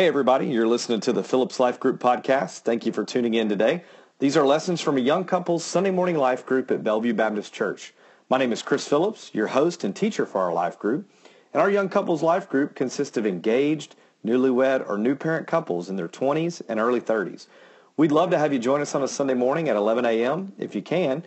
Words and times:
Hey, 0.00 0.06
everybody, 0.06 0.46
you're 0.46 0.66
listening 0.66 1.00
to 1.00 1.12
the 1.12 1.22
Phillips 1.22 1.60
Life 1.60 1.78
Group 1.78 2.00
podcast. 2.00 2.60
Thank 2.60 2.86
you 2.86 2.92
for 2.92 3.04
tuning 3.04 3.34
in 3.34 3.50
today. 3.50 3.84
These 4.18 4.34
are 4.34 4.46
lessons 4.46 4.80
from 4.80 4.96
a 4.96 5.00
young 5.00 5.26
couple's 5.26 5.62
Sunday 5.62 5.90
morning 5.90 6.16
life 6.16 6.46
group 6.46 6.70
at 6.70 6.82
Bellevue 6.82 7.12
Baptist 7.12 7.52
Church. 7.52 7.92
My 8.30 8.38
name 8.38 8.50
is 8.50 8.62
Chris 8.62 8.88
Phillips, 8.88 9.30
your 9.34 9.48
host 9.48 9.84
and 9.84 9.94
teacher 9.94 10.24
for 10.24 10.40
our 10.40 10.54
life 10.54 10.78
group. 10.78 11.06
And 11.52 11.60
our 11.60 11.70
young 11.70 11.90
couple's 11.90 12.22
life 12.22 12.48
group 12.48 12.74
consists 12.74 13.18
of 13.18 13.26
engaged, 13.26 13.94
newlywed, 14.24 14.88
or 14.88 14.96
new 14.96 15.14
parent 15.14 15.46
couples 15.46 15.90
in 15.90 15.96
their 15.96 16.08
20s 16.08 16.62
and 16.66 16.80
early 16.80 17.02
30s. 17.02 17.46
We'd 17.98 18.10
love 18.10 18.30
to 18.30 18.38
have 18.38 18.54
you 18.54 18.58
join 18.58 18.80
us 18.80 18.94
on 18.94 19.02
a 19.02 19.08
Sunday 19.08 19.34
morning 19.34 19.68
at 19.68 19.76
11 19.76 20.06
a.m. 20.06 20.54
if 20.56 20.74
you 20.74 20.80
can. 20.80 21.22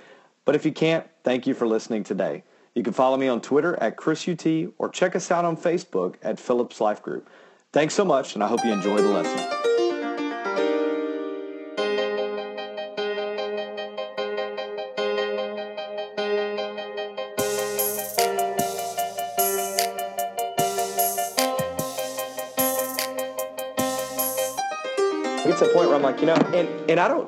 But 0.45 0.55
if 0.55 0.65
you 0.65 0.71
can't, 0.71 1.05
thank 1.23 1.45
you 1.45 1.53
for 1.53 1.67
listening 1.67 2.03
today. 2.03 2.43
You 2.73 2.81
can 2.81 2.93
follow 2.93 3.17
me 3.17 3.27
on 3.27 3.39
Twitter 3.39 3.75
at 3.83 3.97
ChrisUT 3.97 4.73
or 4.79 4.89
check 4.89 5.15
us 5.15 5.29
out 5.29 5.45
on 5.45 5.57
Facebook 5.57 6.15
at 6.23 6.39
Phillips 6.39 6.81
Life 6.81 7.03
Group. 7.03 7.29
Thanks 7.73 7.95
so 7.95 8.05
much, 8.05 8.35
and 8.35 8.43
I 8.43 8.47
hope 8.47 8.63
you 8.63 8.71
enjoy 8.71 8.97
the 8.97 9.09
lesson. 9.09 9.39
It 25.39 25.47
gets 25.47 25.59
to 25.61 25.65
the 25.65 25.71
point 25.73 25.87
where 25.87 25.95
I'm 25.95 26.03
like, 26.03 26.19
you 26.19 26.27
know, 26.27 26.35
and, 26.35 26.69
and 26.91 26.99
I 26.99 27.07
don't, 27.07 27.27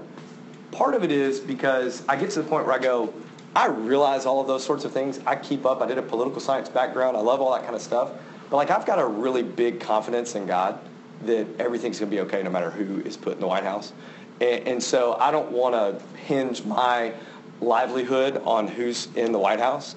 part 0.71 0.93
of 0.93 1.03
it 1.03 1.11
is 1.11 1.39
because 1.39 2.03
I 2.07 2.15
get 2.15 2.29
to 2.29 2.43
the 2.43 2.47
point 2.47 2.67
where 2.67 2.75
I 2.75 2.79
go, 2.79 3.11
I 3.55 3.65
realize 3.65 4.27
all 4.27 4.41
of 4.41 4.45
those 4.45 4.63
sorts 4.63 4.85
of 4.85 4.91
things. 4.91 5.19
I 5.25 5.37
keep 5.37 5.65
up. 5.65 5.81
I 5.81 5.87
did 5.87 5.97
a 5.97 6.03
political 6.03 6.39
science 6.39 6.69
background. 6.69 7.17
I 7.17 7.21
love 7.21 7.41
all 7.41 7.51
that 7.53 7.63
kind 7.63 7.73
of 7.73 7.81
stuff. 7.81 8.11
But 8.49 8.57
like 8.57 8.71
I've 8.71 8.85
got 8.85 8.99
a 8.99 9.05
really 9.05 9.43
big 9.43 9.79
confidence 9.79 10.35
in 10.35 10.45
God 10.45 10.79
that 11.25 11.47
everything's 11.59 11.99
going 11.99 12.09
to 12.09 12.15
be 12.15 12.21
okay 12.21 12.43
no 12.43 12.49
matter 12.49 12.69
who 12.69 13.01
is 13.01 13.17
put 13.17 13.33
in 13.33 13.39
the 13.39 13.47
White 13.47 13.63
House. 13.63 13.93
And, 14.41 14.67
and 14.67 14.83
so 14.83 15.13
I 15.19 15.31
don't 15.31 15.51
want 15.51 15.75
to 15.75 16.17
hinge 16.17 16.63
my 16.63 17.13
livelihood 17.61 18.41
on 18.45 18.67
who's 18.67 19.07
in 19.15 19.31
the 19.31 19.39
White 19.39 19.59
House. 19.59 19.95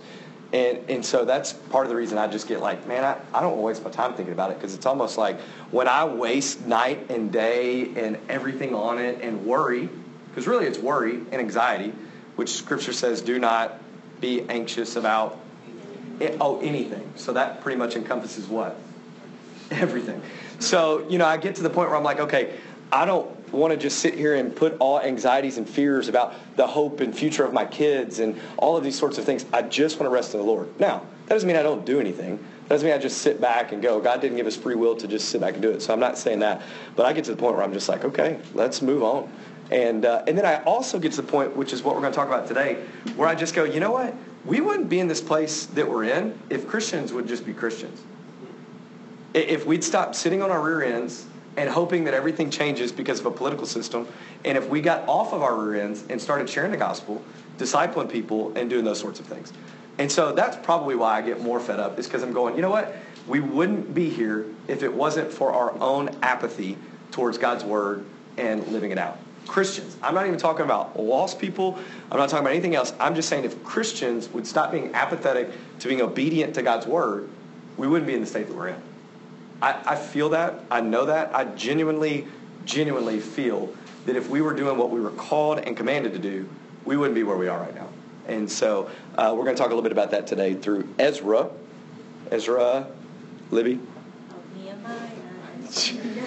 And, 0.53 0.79
and 0.89 1.05
so 1.05 1.25
that's 1.27 1.53
part 1.53 1.85
of 1.85 1.91
the 1.91 1.97
reason 1.97 2.17
I 2.17 2.27
just 2.27 2.49
get 2.49 2.61
like, 2.61 2.87
man, 2.87 3.05
I, 3.05 3.19
I 3.37 3.43
don't 3.43 3.51
want 3.51 3.59
to 3.59 3.67
waste 3.67 3.85
my 3.85 3.91
time 3.91 4.15
thinking 4.15 4.33
about 4.33 4.51
it 4.51 4.55
because 4.59 4.75
it's 4.75 4.87
almost 4.87 5.19
like 5.19 5.39
when 5.71 5.89
I 5.89 6.05
waste 6.05 6.65
night 6.67 7.11
and 7.11 7.31
day 7.31 7.95
and 7.97 8.19
everything 8.31 8.75
on 8.75 8.99
it 8.99 9.21
and 9.21 9.45
worry, 9.45 9.91
because 10.29 10.47
really 10.47 10.65
it's 10.65 10.79
worry 10.79 11.17
and 11.17 11.35
anxiety, 11.35 11.93
which 12.37 12.51
Scripture 12.51 12.95
says 12.95 13.21
do 13.21 13.39
not 13.39 13.79
be 14.21 14.43
anxious 14.49 14.97
about 14.97 15.39
it, 16.21 16.37
oh, 16.41 16.61
anything. 16.61 17.11
So 17.17 17.33
that 17.33 17.61
pretty 17.61 17.79
much 17.79 17.97
encompasses 17.97 18.47
what? 18.47 18.77
Everything. 19.71 20.23
So, 20.59 21.07
you 21.09 21.19
know, 21.19 21.27
I 21.27 21.37
get 21.37 21.55
to 21.57 21.63
the 21.63 21.71
point 21.71 21.89
where 21.89 21.97
I'm 21.97 22.05
like, 22.05 22.21
okay, 22.21 22.55
I 22.91 23.05
don't 23.05 23.53
want 23.53 23.73
to 23.73 23.79
just 23.79 23.99
sit 23.99 24.15
here 24.15 24.35
and 24.35 24.55
put 24.55 24.77
all 24.79 25.01
anxieties 25.01 25.59
and 25.59 25.69
fears 25.69 26.09
about 26.09 26.35
the 26.57 26.67
hope 26.67 27.01
and 27.01 27.17
future 27.17 27.45
of 27.45 27.53
my 27.53 27.65
kids 27.65 28.19
and 28.19 28.41
all 28.57 28.77
of 28.77 28.85
these 28.85 28.99
sorts 28.99 29.19
of 29.19 29.25
things. 29.25 29.45
I 29.53 29.63
just 29.63 29.99
want 29.99 30.11
to 30.11 30.15
rest 30.15 30.35
in 30.35 30.41
the 30.41 30.47
Lord. 30.47 30.69
Now, 30.81 31.07
that 31.27 31.35
doesn't 31.35 31.47
mean 31.47 31.57
I 31.57 31.63
don't 31.63 31.85
do 31.85 32.01
anything. 32.01 32.39
That 32.63 32.69
doesn't 32.75 32.87
mean 32.87 32.95
I 32.95 32.99
just 32.99 33.19
sit 33.19 33.41
back 33.41 33.73
and 33.73 33.83
go. 33.83 34.01
God 34.01 34.21
didn't 34.21 34.37
give 34.37 34.47
us 34.47 34.57
free 34.57 34.75
will 34.75 34.97
to 34.97 35.07
just 35.07 35.29
sit 35.29 35.41
back 35.41 35.55
and 35.55 35.63
do 35.63 35.71
it. 35.71 35.81
So 35.83 35.93
I'm 35.93 36.01
not 36.01 36.19
saying 36.19 36.41
that. 36.41 36.63
But 36.97 37.07
I 37.07 37.13
get 37.13 37.25
to 37.25 37.31
the 37.31 37.37
point 37.37 37.55
where 37.55 37.65
I'm 37.65 37.73
just 37.73 37.89
like, 37.89 38.05
okay, 38.05 38.39
let's 38.55 38.83
move 38.83 39.03
on. 39.03 39.31
And, 39.71 40.05
uh, 40.07 40.25
and 40.27 40.37
then 40.37 40.47
I 40.47 40.63
also 40.65 40.99
get 40.99 41.13
to 41.13 41.23
the 41.23 41.29
point, 41.29 41.55
which 41.55 41.73
is 41.73 41.83
what 41.83 41.95
we're 41.95 42.01
going 42.01 42.13
to 42.13 42.17
talk 42.17 42.29
about 42.29 42.49
today, 42.49 42.83
where 43.17 43.29
I 43.29 43.35
just 43.35 43.55
go, 43.55 43.65
you 43.65 43.81
know 43.81 43.93
what? 43.93 44.15
We 44.45 44.61
wouldn't 44.61 44.89
be 44.89 45.01
in 45.01 45.09
this 45.09 45.21
place 45.21 45.67
that 45.67 45.89
we're 45.89 46.05
in 46.05 46.39
if 46.51 46.67
Christians 46.67 47.13
would 47.13 47.27
just 47.29 47.45
be 47.45 47.53
Christians. 47.53 48.03
If 49.35 49.67
we'd 49.67 49.85
stop 49.85 50.15
sitting 50.15 50.43
on 50.43 50.51
our 50.51 50.63
rear 50.63 50.83
ends 50.83 51.27
and 51.57 51.69
hoping 51.69 52.05
that 52.05 52.15
everything 52.15 52.51
changes 52.51 52.93
because 52.93 53.21
of 53.21 53.27
a 53.27 53.31
political 53.31 53.67
system, 53.67 54.07
and 54.45 54.57
if 54.57 54.69
we 54.69 54.81
got 54.81 55.07
off 55.09 55.33
of 55.33 55.43
our 55.43 55.57
rear 55.57 55.83
ends 55.83 56.05
and 56.09 56.21
started 56.21 56.49
sharing 56.49 56.71
the 56.71 56.77
gospel, 56.77 57.23
discipling 57.59 58.11
people, 58.11 58.57
and 58.57 58.71
doing 58.71 58.85
those 58.85 59.01
sorts 59.01 59.21
of 59.21 59.27
things. 59.27 59.53
And 59.99 60.11
so 60.11 60.33
that's 60.33 60.57
probably 60.65 60.95
why 60.95 61.19
I 61.19 61.23
get 61.23 61.43
more 61.43 61.59
fed 61.59 61.81
up, 61.81 61.99
is 61.99 62.07
because 62.07 62.23
I'm 62.23 62.33
going, 62.33 62.55
you 62.55 62.63
know 62.63 62.71
what? 62.71 62.95
We 63.27 63.41
wouldn't 63.41 63.93
be 63.93 64.09
here 64.09 64.47
if 64.69 64.83
it 64.83 64.93
wasn't 64.93 65.33
for 65.33 65.53
our 65.53 65.73
own 65.81 66.11
apathy 66.23 66.79
towards 67.11 67.37
God's 67.37 67.65
word 67.65 68.05
and 68.37 68.67
living 68.69 68.93
it 68.93 68.99
out. 68.99 69.19
Christians. 69.49 69.97
I'm 70.03 70.15
not 70.15 70.27
even 70.27 70.39
talking 70.39 70.65
about 70.65 70.99
lost 71.01 71.41
people. 71.41 71.79
I'm 72.13 72.19
not 72.19 72.29
talking 72.29 72.45
about 72.45 72.53
anything 72.53 72.75
else. 72.75 72.93
I'm 73.01 73.15
just 73.15 73.29
saying 73.29 73.45
if 73.45 73.65
Christians 73.65 74.29
would 74.29 74.47
stop 74.47 74.71
being 74.71 74.95
apathetic 74.95 75.51
to 75.81 75.89
being 75.89 76.03
obedient 76.03 76.55
to 76.55 76.63
God's 76.63 76.87
word, 76.87 77.29
we 77.77 77.89
wouldn't 77.89 78.07
be 78.07 78.15
in 78.15 78.21
the 78.21 78.27
state 78.27 78.47
that 78.47 78.57
we're 78.57 78.69
in. 78.69 78.83
I, 79.61 79.81
I 79.85 79.97
feel 79.97 80.29
that. 80.31 80.61
I 80.71 80.81
know 80.81 81.07
that. 81.07 81.35
I 81.35 81.45
genuinely, 81.45 82.27
genuinely 82.65 83.19
feel 83.19 83.75
that 84.07 84.15
if 84.17 84.29
we 84.29 84.41
were 84.41 84.55
doing 84.55 84.79
what 84.79 84.91
we 84.91 85.01
were 85.01 85.11
called 85.11 85.59
and 85.59 85.77
commanded 85.77 86.13
to 86.13 86.19
do, 86.19 86.49
we 86.85 86.97
wouldn't 86.97 87.15
be 87.15 87.25
where 87.25 87.37
we 87.37 87.49
are 87.49 87.59
right 87.59 87.75
now. 87.75 87.89
And 88.27 88.51
so 88.51 88.91
uh, 89.17 89.35
we're 89.37 89.45
going 89.45 89.57
to 89.57 89.61
talk 89.61 89.69
a 89.69 89.75
little 89.75 89.83
bit 89.83 89.93
about 89.93 90.11
that 90.13 90.27
today 90.27 90.55
through 90.55 90.89
Ezra. 90.99 91.51
Ezra, 92.31 92.87
Libby. 93.51 93.81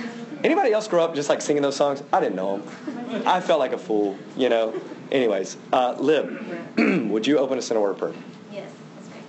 Anybody 0.44 0.72
else 0.74 0.88
grow 0.88 1.03
up 1.03 1.13
just 1.13 1.29
like 1.29 1.41
singing 1.41 1.62
those 1.62 1.75
songs? 1.75 2.02
I 2.12 2.19
didn't 2.19 2.35
know 2.35 2.57
them. 2.57 3.24
I 3.28 3.41
felt 3.41 3.59
like 3.59 3.74
a 3.74 3.78
fool, 3.78 4.18
you 4.35 4.50
know. 4.50 4.74
Anyways, 5.12 5.57
uh, 5.72 5.96
Lib, 6.00 6.29
would 7.12 7.28
you 7.28 7.38
open 7.38 7.57
us 7.57 7.69
in 7.69 7.78
a 7.78 7.81
word 7.81 7.91
of 7.91 7.97
prayer? 8.00 8.13
Yes, 8.52 8.72
that's 8.96 9.09
great. 9.09 9.24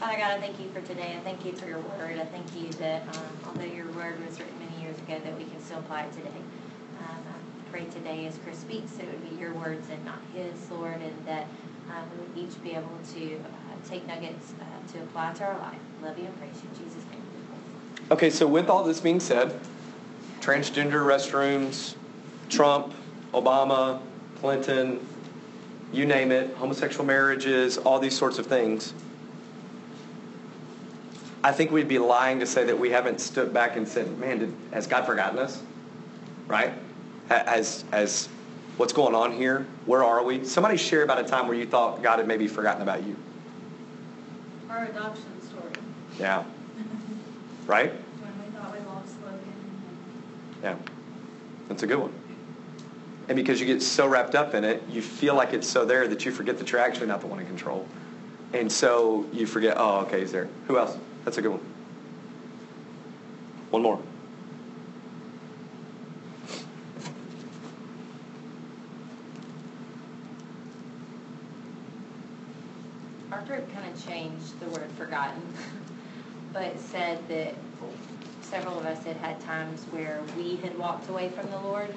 Father 0.00 0.16
God, 0.16 0.30
I 0.32 0.40
thank 0.40 0.58
you 0.58 0.68
for 0.70 0.80
today. 0.80 1.14
I 1.16 1.20
thank 1.20 1.44
you 1.44 1.52
for 1.52 1.68
your 1.68 1.78
word. 1.78 2.18
I 2.18 2.24
thank 2.24 2.56
you 2.56 2.68
that 2.74 3.02
um, 3.16 3.24
although 3.46 3.64
your 3.64 3.86
word 3.92 4.24
was 4.26 4.40
written 4.40 4.58
many 4.58 4.82
years 4.82 4.96
ago, 4.98 5.20
that 5.22 5.36
we 5.38 5.44
can 5.44 5.60
still 5.60 5.78
apply 5.78 6.02
it 6.02 6.12
today. 6.12 6.40
Um, 6.98 7.18
I 7.28 7.70
pray 7.70 7.84
today 7.84 8.26
as 8.26 8.38
Chris 8.42 8.58
speaks 8.58 8.92
that 8.92 9.04
it 9.04 9.10
would 9.10 9.30
be 9.30 9.36
your 9.36 9.52
words 9.54 9.88
and 9.90 10.04
not 10.04 10.18
his, 10.34 10.70
Lord, 10.70 11.00
and 11.00 11.14
that 11.26 11.46
um, 11.90 12.08
we 12.12 12.42
would 12.42 12.50
each 12.50 12.62
be 12.62 12.72
able 12.72 12.98
to 13.14 13.36
uh, 13.36 13.88
take 13.88 14.06
nuggets 14.08 14.54
uh, 14.60 14.92
to 14.92 14.98
apply 15.02 15.32
to 15.34 15.44
our 15.44 15.58
life. 15.58 15.78
Love 16.02 16.18
you 16.18 16.24
and 16.26 16.38
praise 16.38 16.54
you. 16.62 16.68
In 16.70 16.84
Jesus' 16.88 17.04
name. 17.12 17.20
Okay, 18.10 18.30
so 18.30 18.46
with 18.48 18.68
all 18.68 18.82
this 18.82 19.00
being 19.00 19.20
said, 19.20 19.60
transgender 20.40 21.04
restrooms, 21.04 21.94
Trump, 22.48 22.94
Obama, 23.32 24.00
Clinton, 24.40 25.06
you 25.92 26.06
name 26.06 26.32
it, 26.32 26.54
homosexual 26.54 27.04
marriages, 27.04 27.78
all 27.78 27.98
these 27.98 28.16
sorts 28.16 28.38
of 28.38 28.46
things. 28.46 28.94
I 31.42 31.52
think 31.52 31.70
we'd 31.70 31.88
be 31.88 31.98
lying 31.98 32.40
to 32.40 32.46
say 32.46 32.64
that 32.64 32.78
we 32.78 32.90
haven't 32.90 33.20
stood 33.20 33.52
back 33.52 33.76
and 33.76 33.88
said, 33.88 34.18
man, 34.18 34.38
did, 34.38 34.54
has 34.72 34.86
God 34.86 35.06
forgotten 35.06 35.38
us? 35.38 35.62
Right? 36.46 36.72
As, 37.30 37.84
as 37.92 38.28
what's 38.76 38.92
going 38.92 39.14
on 39.14 39.32
here? 39.32 39.66
Where 39.86 40.04
are 40.04 40.22
we? 40.22 40.44
Somebody 40.44 40.76
share 40.76 41.02
about 41.02 41.18
a 41.18 41.24
time 41.24 41.48
where 41.48 41.56
you 41.56 41.66
thought 41.66 42.02
God 42.02 42.18
had 42.18 42.28
maybe 42.28 42.46
forgotten 42.46 42.82
about 42.82 43.04
you. 43.04 43.16
Our 44.68 44.84
adoption 44.84 45.40
story. 45.48 45.72
Yeah. 46.18 46.44
Right? 47.66 47.92
Yeah, 50.62 50.76
that's 51.68 51.82
a 51.82 51.86
good 51.86 51.98
one. 51.98 52.12
And 53.28 53.36
because 53.36 53.60
you 53.60 53.66
get 53.66 53.80
so 53.80 54.08
wrapped 54.08 54.34
up 54.34 54.54
in 54.54 54.64
it, 54.64 54.82
you 54.90 55.00
feel 55.00 55.34
like 55.34 55.52
it's 55.52 55.68
so 55.68 55.84
there 55.84 56.08
that 56.08 56.24
you 56.24 56.32
forget 56.32 56.58
that 56.58 56.72
you're 56.72 56.80
actually 56.80 57.06
not 57.06 57.20
the 57.20 57.28
one 57.28 57.38
in 57.38 57.46
control. 57.46 57.86
And 58.52 58.70
so 58.70 59.24
you 59.32 59.46
forget, 59.46 59.76
oh, 59.78 60.00
okay, 60.00 60.20
he's 60.20 60.32
there. 60.32 60.48
Who 60.66 60.78
else? 60.78 60.96
That's 61.24 61.38
a 61.38 61.42
good 61.42 61.52
one. 61.52 61.60
One 63.70 63.82
more. 63.82 64.02
Our 73.30 73.42
group 73.42 73.72
kind 73.72 73.94
of 73.94 74.04
changed 74.04 74.58
the 74.58 74.66
word 74.70 74.90
forgotten, 74.98 75.40
but 76.52 76.76
said 76.80 77.20
that 77.28 77.54
several 78.50 78.78
of 78.78 78.84
us 78.84 79.02
had 79.04 79.16
had 79.16 79.40
times 79.40 79.84
where 79.90 80.20
we 80.36 80.56
had 80.56 80.76
walked 80.76 81.08
away 81.08 81.28
from 81.30 81.48
the 81.50 81.58
Lord, 81.60 81.94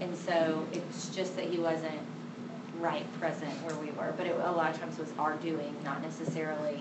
and 0.00 0.16
so 0.16 0.64
it's 0.72 1.14
just 1.14 1.34
that 1.36 1.46
He 1.46 1.58
wasn't 1.58 1.98
right 2.78 3.04
present 3.18 3.52
where 3.64 3.74
we 3.76 3.90
were. 3.90 4.14
But 4.16 4.26
it, 4.26 4.36
a 4.36 4.52
lot 4.52 4.72
of 4.72 4.80
times 4.80 4.98
it 4.98 5.02
was 5.02 5.12
our 5.18 5.34
doing, 5.36 5.74
not 5.84 6.00
necessarily 6.00 6.80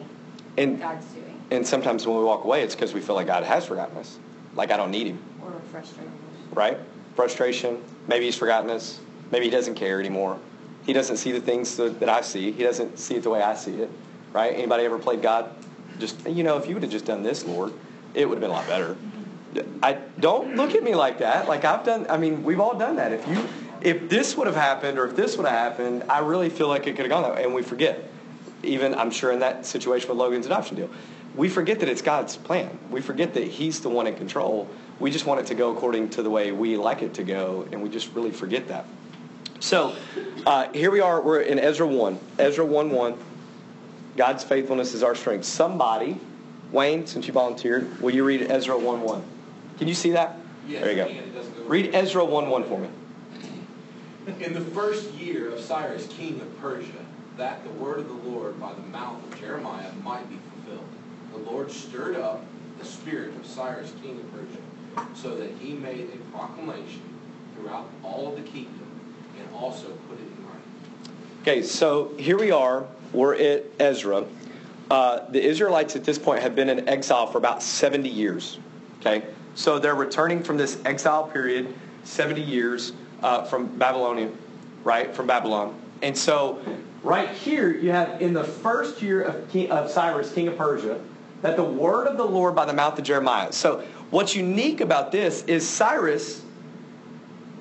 and, 0.58 0.80
God's 0.80 1.06
doing. 1.08 1.42
And 1.52 1.66
sometimes 1.66 2.06
when 2.06 2.18
we 2.18 2.24
walk 2.24 2.44
away, 2.44 2.62
it's 2.62 2.76
because 2.76 2.94
we 2.94 3.02
feel 3.02 3.16
like 3.16 3.28
God 3.28 3.44
has 3.44 3.66
forgotten 3.66 3.98
us, 3.98 4.20
like 4.56 4.72
I 4.72 4.78
don't 4.78 4.92
need 4.92 5.08
Him. 5.08 5.20
Or 5.44 5.54
frustrated. 5.72 6.12
Right? 6.54 6.78
Frustration. 7.16 7.82
Maybe 8.08 8.26
He's 8.26 8.36
forgotten 8.36 8.70
us. 8.70 9.00
Maybe 9.32 9.46
He 9.46 9.52
doesn't 9.52 9.76
care 9.76 10.00
anymore. 10.00 10.40
He 10.86 10.94
doesn't 10.94 11.18
see 11.18 11.32
the 11.32 11.42
things 11.42 11.76
that, 11.78 12.00
that 12.00 12.10
I 12.10 12.22
see. 12.22 12.52
He 12.52 12.64
doesn't 12.64 12.98
see 12.98 13.16
it 13.16 13.24
the 13.24 13.30
way 13.30 13.42
I 13.42 13.56
see 13.56 13.82
it. 13.82 13.90
Right? 14.32 14.54
Anybody 14.54 14.86
ever 14.86 15.00
played 15.00 15.22
God? 15.22 15.52
Just 16.00 16.28
you 16.28 16.44
know, 16.44 16.58
if 16.58 16.68
you 16.68 16.76
would 16.76 16.84
have 16.84 16.92
just 16.92 17.06
done 17.06 17.24
this, 17.24 17.44
Lord, 17.44 17.74
it 18.14 18.28
would 18.28 18.36
have 18.36 18.42
been 18.42 18.50
a 18.50 18.54
lot 18.54 18.68
better. 18.68 18.96
I 19.82 19.94
don't 20.20 20.56
look 20.56 20.76
at 20.76 20.84
me 20.84 20.96
like 20.96 21.20
that. 21.20 21.48
Like 21.48 21.66
I've 21.66 21.86
done. 21.86 22.06
I 22.10 22.18
mean, 22.18 22.44
we've 22.44 22.60
all 22.60 22.78
done 22.78 22.96
that. 22.98 23.12
If 23.14 23.28
you, 23.28 23.48
if 23.82 24.10
this 24.10 24.36
would 24.38 24.48
have 24.48 24.56
happened, 24.56 25.00
or 25.00 25.06
if 25.06 25.16
this 25.16 25.38
would 25.38 25.48
have 25.48 25.58
happened, 25.58 26.04
I 26.10 26.20
really 26.20 26.50
feel 26.50 26.68
like 26.68 26.88
it 26.88 26.96
could 26.96 27.06
have 27.06 27.10
gone 27.10 27.24
that 27.24 27.36
way, 27.36 27.44
and 27.44 27.54
we 27.54 27.62
forget. 27.62 28.04
Even 28.64 28.96
I'm 28.96 29.12
sure 29.12 29.32
in 29.32 29.40
that 29.40 29.66
situation 29.66 30.10
with 30.10 30.18
Logan's 30.18 30.48
adoption 30.48 30.76
deal, 30.76 30.90
we 31.36 31.48
forget 31.48 31.80
that 31.80 31.90
it's 31.90 32.02
God's 32.02 32.36
plan. 32.36 32.78
We 32.90 33.02
forget 33.02 33.34
that 33.36 33.44
He's 33.44 33.80
the 33.80 33.90
one 33.90 34.08
in 34.08 34.16
control. 34.16 34.68
we 35.00 35.12
just 35.12 35.26
want 35.28 35.40
it 35.40 35.46
to 35.48 35.56
go 35.56 35.72
according 35.72 36.10
to 36.10 36.24
the 36.24 36.30
way 36.30 36.52
we 36.52 36.76
like 36.76 37.04
it 37.04 37.14
to 37.16 37.24
go, 37.24 37.68
and 37.72 37.82
we 37.82 37.90
just 37.90 38.14
really 38.14 38.32
forget 38.32 38.68
that. 38.68 38.86
So 39.60 39.96
uh, 40.46 40.72
here 40.74 40.92
we 40.92 41.00
are. 41.00 41.22
We're 41.22 41.42
in 41.42 41.60
Ezra 41.60 41.88
1. 41.88 42.20
Ezra 42.40 42.66
1 42.66 42.90
1. 42.90 43.18
God's 44.16 44.44
faithfulness 44.44 44.94
is 44.94 45.04
our 45.04 45.14
strength. 45.14 45.46
Somebody, 45.46 46.20
Wayne, 46.72 47.08
since 47.08 47.28
you 47.28 47.34
volunteered, 47.34 48.02
will 48.02 48.14
you 48.14 48.24
read 48.24 48.42
Ezra 48.52 48.78
1 48.78 49.02
1? 49.02 49.24
Can 49.78 49.88
you 49.88 49.94
see 49.94 50.12
that? 50.12 50.38
Yes, 50.68 50.84
there 50.84 50.92
you 50.92 50.98
go. 50.98 51.64
Read 51.66 51.94
Ezra 51.96 52.26
1 52.26 52.50
1 52.50 52.64
for 52.66 52.80
me. 52.80 52.90
In 54.46 54.54
the 54.54 54.62
first 54.62 55.12
year 55.14 55.52
of 55.52 55.60
Cyrus, 55.62 56.08
king 56.08 56.42
of 56.42 56.60
Persia, 56.60 56.92
that 57.38 57.64
the 57.64 57.70
word 57.72 58.00
of 58.00 58.08
the 58.08 58.30
Lord 58.30 58.60
by 58.60 58.74
the 58.74 58.82
mouth 58.82 59.24
of 59.24 59.40
Jeremiah 59.40 59.92
might 60.04 60.28
be 60.30 60.38
fulfilled, 60.52 60.88
the 61.32 61.52
Lord 61.52 61.72
stirred 61.72 62.18
up 62.18 62.44
the 62.80 62.86
spirit 62.86 63.36
of 63.36 63.46
Cyrus, 63.46 63.94
king 64.02 64.20
of 64.20 64.32
Persia, 64.34 65.08
so 65.16 65.36
that 65.36 65.52
he 65.60 65.74
made 65.74 66.10
a 66.14 66.38
proclamation 66.38 67.02
throughout 67.56 67.90
all 68.04 68.28
of 68.30 68.36
the 68.36 68.50
kingdom 68.50 68.88
and 69.40 69.56
also 69.56 69.88
put 70.10 70.20
it 70.20 70.24
in 70.24 70.46
writing. 70.46 70.62
Okay, 71.42 71.62
so 71.62 72.14
here 72.18 72.38
we 72.38 72.52
are. 72.52 72.86
We're 73.14 73.36
at 73.36 73.64
Ezra. 73.80 74.26
Uh, 74.90 75.30
the 75.30 75.44
Israelites 75.44 75.96
at 75.96 76.04
this 76.04 76.18
point 76.18 76.42
have 76.42 76.56
been 76.56 76.70
in 76.70 76.88
exile 76.88 77.28
for 77.28 77.38
about 77.38 77.62
70 77.62 78.08
years. 78.08 78.60
Okay, 79.00 79.24
so 79.56 79.80
they're 79.80 79.96
returning 79.96 80.42
from 80.44 80.58
this 80.58 80.80
exile 80.86 81.26
period, 81.26 81.74
70 82.04 82.42
years 82.42 82.94
uh, 83.22 83.44
from 83.44 83.68
Babylonian, 83.78 84.38
right? 84.84 85.14
From 85.14 85.28
Babylon. 85.28 85.80
And 86.02 86.18
so 86.18 86.62
right 87.04 87.30
here 87.30 87.72
you 87.72 87.92
have 87.92 88.22
in 88.22 88.34
the 88.34 88.44
first 88.44 89.02
year 89.02 89.22
of, 89.22 89.50
king, 89.50 89.72
of 89.72 89.90
Cyrus, 89.92 90.32
king 90.32 90.48
of 90.48 90.58
Persia, 90.58 91.02
that 91.42 91.56
the 91.56 91.64
word 91.64 92.08
of 92.08 92.18
the 92.18 92.26
Lord 92.26 92.56
by 92.56 92.66
the 92.66 92.74
mouth 92.74 92.98
of 92.98 93.04
Jeremiah. 93.04 93.52
So 93.52 93.84
what's 94.10 94.36
unique 94.36 94.82
about 94.82 95.12
this 95.12 95.44
is 95.44 95.68
Cyrus 95.68 96.44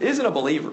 isn't 0.00 0.24
a 0.24 0.30
believer. 0.30 0.72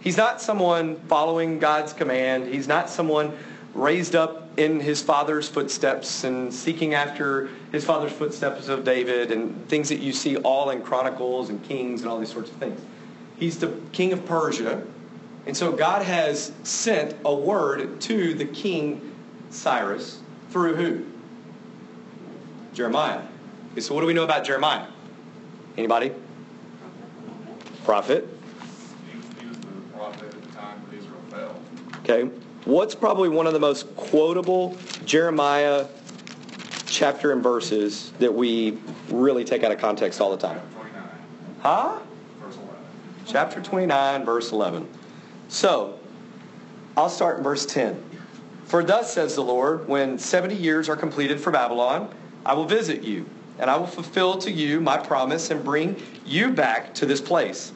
He's 0.00 0.16
not 0.16 0.40
someone 0.40 0.96
following 1.08 1.58
God's 1.58 1.94
command. 1.94 2.52
He's 2.52 2.68
not 2.68 2.90
someone 2.90 3.36
raised 3.72 4.14
up 4.14 4.43
in 4.56 4.80
his 4.80 5.02
father's 5.02 5.48
footsteps 5.48 6.24
and 6.24 6.52
seeking 6.52 6.94
after 6.94 7.48
his 7.72 7.84
father's 7.84 8.12
footsteps 8.12 8.68
of 8.68 8.84
David 8.84 9.32
and 9.32 9.68
things 9.68 9.88
that 9.88 9.98
you 9.98 10.12
see 10.12 10.36
all 10.36 10.70
in 10.70 10.82
Chronicles 10.82 11.50
and 11.50 11.62
Kings 11.64 12.02
and 12.02 12.10
all 12.10 12.18
these 12.18 12.32
sorts 12.32 12.50
of 12.50 12.56
things. 12.56 12.80
He's 13.38 13.58
the 13.58 13.76
king 13.92 14.12
of 14.12 14.24
Persia. 14.24 14.82
And 15.46 15.56
so 15.56 15.72
God 15.72 16.02
has 16.02 16.52
sent 16.62 17.16
a 17.24 17.34
word 17.34 18.00
to 18.02 18.34
the 18.34 18.44
king 18.44 19.12
Cyrus 19.50 20.20
through 20.50 20.76
who? 20.76 21.04
Jeremiah. 22.72 23.22
Okay, 23.72 23.80
so 23.80 23.94
what 23.94 24.00
do 24.00 24.06
we 24.06 24.14
know 24.14 24.24
about 24.24 24.44
Jeremiah? 24.44 24.86
Anybody? 25.76 26.12
Prophet. 27.84 28.28
He 29.10 29.46
was 29.46 29.58
the 29.58 29.66
prophet 29.92 30.22
at 30.24 30.42
the 30.42 30.52
time 30.52 30.82
that 30.88 30.96
Israel 30.96 31.20
fell. 31.30 31.60
Okay. 31.98 32.30
What's 32.64 32.94
probably 32.94 33.28
one 33.28 33.46
of 33.46 33.52
the 33.52 33.60
most 33.60 33.94
quotable 33.94 34.74
Jeremiah 35.04 35.86
chapter 36.86 37.32
and 37.32 37.42
verses 37.42 38.10
that 38.20 38.32
we 38.32 38.78
really 39.10 39.44
take 39.44 39.62
out 39.64 39.70
of 39.70 39.78
context 39.78 40.18
all 40.18 40.30
the 40.30 40.38
time? 40.38 40.62
Chapter 40.72 40.80
29, 40.80 41.08
Huh? 41.60 41.98
verse 42.40 42.56
11. 42.56 42.74
Chapter 43.26 43.60
29, 43.60 44.24
verse 44.24 44.52
11. 44.52 44.88
So, 45.48 45.98
I'll 46.96 47.10
start 47.10 47.36
in 47.36 47.44
verse 47.44 47.66
10. 47.66 48.02
For 48.64 48.82
thus 48.82 49.12
says 49.12 49.34
the 49.34 49.42
Lord, 49.42 49.86
when 49.86 50.18
70 50.18 50.54
years 50.54 50.88
are 50.88 50.96
completed 50.96 51.38
for 51.38 51.50
Babylon, 51.50 52.08
I 52.46 52.54
will 52.54 52.64
visit 52.64 53.02
you, 53.02 53.26
and 53.58 53.68
I 53.68 53.76
will 53.76 53.86
fulfill 53.86 54.38
to 54.38 54.50
you 54.50 54.80
my 54.80 54.96
promise 54.96 55.50
and 55.50 55.62
bring 55.62 56.00
you 56.24 56.50
back 56.50 56.94
to 56.94 57.04
this 57.04 57.20
place. 57.20 57.72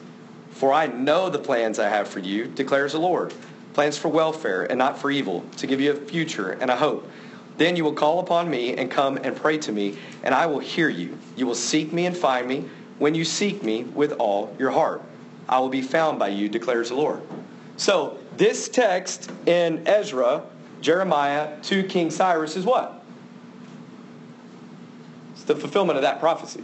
For 0.49 0.73
I 0.73 0.87
know 0.87 1.29
the 1.29 1.37
plans 1.37 1.77
I 1.77 1.89
have 1.89 2.07
for 2.07 2.19
you, 2.19 2.45
declares 2.47 2.93
the 2.93 2.99
Lord 2.99 3.35
plans 3.73 3.97
for 3.97 4.09
welfare 4.09 4.63
and 4.63 4.77
not 4.77 4.97
for 4.97 5.11
evil, 5.11 5.43
to 5.57 5.67
give 5.67 5.79
you 5.79 5.91
a 5.91 5.95
future 5.95 6.51
and 6.51 6.69
a 6.69 6.75
hope. 6.75 7.09
Then 7.57 7.75
you 7.75 7.83
will 7.83 7.93
call 7.93 8.19
upon 8.19 8.49
me 8.49 8.75
and 8.75 8.89
come 8.89 9.17
and 9.17 9.35
pray 9.35 9.57
to 9.59 9.71
me, 9.71 9.97
and 10.23 10.33
I 10.33 10.45
will 10.45 10.59
hear 10.59 10.89
you. 10.89 11.17
You 11.35 11.45
will 11.45 11.55
seek 11.55 11.91
me 11.91 12.05
and 12.05 12.15
find 12.15 12.47
me 12.47 12.65
when 12.99 13.15
you 13.15 13.25
seek 13.25 13.63
me 13.63 13.83
with 13.83 14.13
all 14.13 14.55
your 14.57 14.71
heart. 14.71 15.01
I 15.47 15.59
will 15.59 15.69
be 15.69 15.81
found 15.81 16.19
by 16.19 16.29
you, 16.29 16.47
declares 16.47 16.89
the 16.89 16.95
Lord. 16.95 17.21
So, 17.75 18.17
this 18.37 18.69
text 18.69 19.31
in 19.45 19.85
Ezra, 19.87 20.43
Jeremiah 20.81 21.61
to 21.63 21.83
King 21.83 22.11
Cyrus 22.11 22.55
is 22.55 22.65
what? 22.65 23.03
It's 25.33 25.43
the 25.43 25.55
fulfillment 25.55 25.97
of 25.97 26.03
that 26.03 26.19
prophecy. 26.19 26.63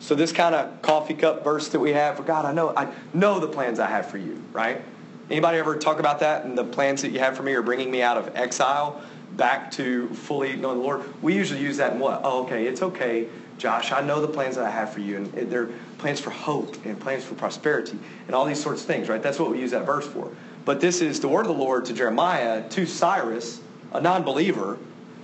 So 0.00 0.14
this 0.14 0.32
kind 0.32 0.54
of 0.54 0.80
coffee 0.82 1.14
cup 1.14 1.44
verse 1.44 1.68
that 1.68 1.78
we 1.78 1.92
have 1.92 2.16
for 2.16 2.22
God, 2.22 2.44
I 2.44 2.52
know 2.52 2.72
I 2.74 2.92
know 3.12 3.38
the 3.38 3.48
plans 3.48 3.78
I 3.78 3.86
have 3.86 4.06
for 4.06 4.18
you, 4.18 4.42
right? 4.52 4.82
Anybody 5.30 5.58
ever 5.58 5.76
talk 5.76 6.00
about 6.00 6.20
that 6.20 6.44
and 6.44 6.58
the 6.58 6.64
plans 6.64 7.02
that 7.02 7.10
you 7.12 7.20
have 7.20 7.36
for 7.36 7.44
me 7.44 7.52
are 7.54 7.62
bringing 7.62 7.88
me 7.88 8.02
out 8.02 8.18
of 8.18 8.34
exile 8.34 9.00
back 9.36 9.70
to 9.72 10.08
fully 10.08 10.56
knowing 10.56 10.78
the 10.78 10.82
Lord? 10.82 11.22
We 11.22 11.36
usually 11.36 11.60
use 11.60 11.76
that 11.76 11.92
in 11.92 12.00
what? 12.00 12.22
Oh, 12.24 12.44
okay, 12.44 12.66
it's 12.66 12.82
okay, 12.82 13.28
Josh. 13.56 13.92
I 13.92 14.00
know 14.00 14.20
the 14.20 14.28
plans 14.28 14.56
that 14.56 14.66
I 14.66 14.70
have 14.70 14.92
for 14.92 14.98
you, 14.98 15.18
and 15.18 15.32
they're 15.32 15.68
plans 15.98 16.18
for 16.18 16.30
hope 16.30 16.84
and 16.84 16.98
plans 16.98 17.24
for 17.24 17.34
prosperity 17.36 17.96
and 18.26 18.34
all 18.34 18.44
these 18.44 18.60
sorts 18.60 18.80
of 18.80 18.88
things, 18.88 19.08
right? 19.08 19.22
That's 19.22 19.38
what 19.38 19.50
we 19.50 19.60
use 19.60 19.70
that 19.70 19.86
verse 19.86 20.06
for. 20.06 20.32
But 20.64 20.80
this 20.80 21.00
is 21.00 21.20
the 21.20 21.28
word 21.28 21.42
of 21.42 21.48
the 21.48 21.52
Lord 21.52 21.84
to 21.86 21.92
Jeremiah, 21.92 22.68
to 22.70 22.84
Cyrus, 22.84 23.60
a 23.92 24.00
non-believer, 24.00 24.78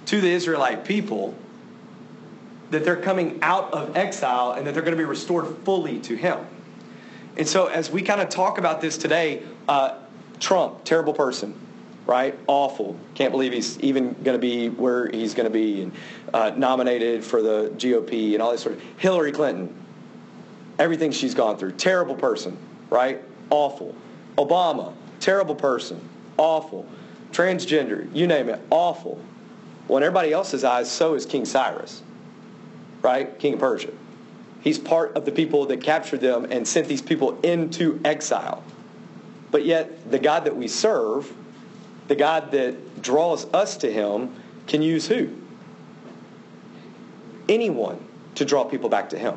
to 0.06 0.20
the 0.20 0.31
Israelite 0.31 0.85
people, 0.85 1.35
that 2.70 2.85
they're 2.85 2.97
coming 2.97 3.41
out 3.43 3.73
of 3.73 3.97
exile 3.97 4.52
and 4.52 4.67
that 4.67 4.75
they're 4.75 4.82
going 4.82 4.97
to 4.97 4.99
be 4.99 5.05
restored 5.05 5.47
fully 5.64 5.99
to 6.00 6.14
Him. 6.14 6.38
And 7.37 7.47
so, 7.47 7.67
as 7.67 7.91
we 7.91 8.02
kind 8.02 8.20
of 8.20 8.29
talk 8.29 8.59
about 8.59 8.81
this 8.81 8.97
today, 8.97 9.43
uh, 9.69 9.99
Trump, 10.41 10.85
terrible 10.85 11.13
person, 11.13 11.59
right? 12.07 12.39
Awful. 12.47 12.97
Can't 13.15 13.33
believe 13.33 13.53
he's 13.53 13.79
even 13.81 14.13
going 14.23 14.35
to 14.35 14.39
be 14.39 14.69
where 14.69 15.09
he's 15.09 15.35
going 15.35 15.47
to 15.47 15.53
be, 15.53 15.83
and 15.83 15.93
uh, 16.33 16.51
nominated 16.57 17.25
for 17.25 17.43
the 17.43 17.73
GOP 17.77 18.35
and 18.35 18.43
all 18.43 18.53
this 18.53 18.63
sort 18.63 18.77
of. 18.77 18.83
Hillary 18.99 19.33
Clinton, 19.33 19.75
everything 20.79 21.11
she's 21.11 21.35
gone 21.35 21.57
through, 21.57 21.73
terrible 21.73 22.15
person, 22.15 22.57
right? 22.91 23.23
Awful. 23.51 23.95
Obama, 24.39 24.93
terrible 25.21 25.55
person, 25.55 26.01
awful. 26.37 26.87
Transgender, 27.33 28.09
you 28.15 28.27
name 28.27 28.49
it, 28.49 28.61
awful. 28.71 29.21
Well, 29.89 29.99
in 29.99 30.03
everybody 30.03 30.33
else's 30.33 30.65
eyes, 30.65 30.91
so 30.91 31.15
is 31.15 31.27
King 31.27 31.45
Cyrus, 31.45 32.03
right? 33.03 33.39
King 33.39 33.55
of 33.55 33.61
Persia. 33.61 33.93
He's 34.62 34.79
part 34.79 35.15
of 35.17 35.25
the 35.25 35.33
people 35.33 35.67
that 35.67 35.81
captured 35.81 36.21
them 36.21 36.47
and 36.51 36.67
sent 36.67 36.88
these 36.88 37.02
people 37.02 37.38
into 37.43 38.00
exile. 38.05 38.64
But 39.57 39.65
yet, 39.65 40.11
the 40.11 40.19
God 40.19 40.45
that 40.45 40.55
we 40.55 40.69
serve, 40.69 41.33
the 42.09 42.15
God 42.15 42.51
that 42.51 43.01
draws 43.01 43.47
us 43.55 43.79
to 43.79 43.91
Him, 43.91 44.35
can 44.67 44.83
use 44.83 45.09
who? 45.09 45.31
Anyone 47.49 48.07
to 48.35 48.45
draw 48.45 48.65
people 48.65 48.91
back 48.91 49.09
to 49.09 49.19
Him. 49.19 49.35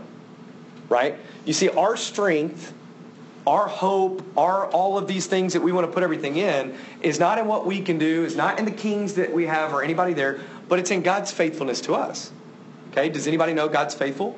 Right? 0.90 1.16
You 1.46 1.54
see, 1.54 1.70
our 1.70 1.96
strength, 1.96 2.74
our 3.48 3.70
hope, 3.70 4.22
our 4.38 4.70
all 4.72 4.98
of 4.98 5.08
these 5.08 5.26
things 5.26 5.54
that 5.54 5.62
we 5.62 5.72
want 5.72 5.88
to 5.88 5.94
put 5.94 6.04
everything 6.04 6.36
in 6.36 6.78
is 7.00 7.18
not 7.18 7.38
in 7.38 7.48
what 7.48 7.66
we 7.66 7.80
can 7.80 7.98
do, 7.98 8.26
it's 8.26 8.36
not 8.36 8.60
in 8.60 8.66
the 8.66 8.72
kings 8.72 9.14
that 9.14 9.32
we 9.32 9.46
have 9.46 9.74
or 9.74 9.84
anybody 9.84 10.12
there, 10.12 10.42
but 10.68 10.80
it's 10.80 10.92
in 10.92 11.02
God's 11.02 11.32
faithfulness 11.32 11.80
to 11.80 11.96
us. 11.96 12.30
Okay? 12.92 13.08
Does 13.08 13.26
anybody 13.26 13.54
know 13.54 13.70
God's 13.70 13.96
faithful? 13.96 14.38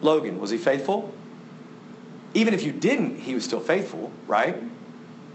Logan, 0.00 0.38
was 0.38 0.50
he 0.50 0.58
faithful? 0.58 1.12
Even 2.34 2.54
if 2.54 2.62
you 2.62 2.70
didn't, 2.70 3.18
he 3.18 3.34
was 3.34 3.42
still 3.42 3.58
faithful, 3.58 4.12
right? 4.28 4.56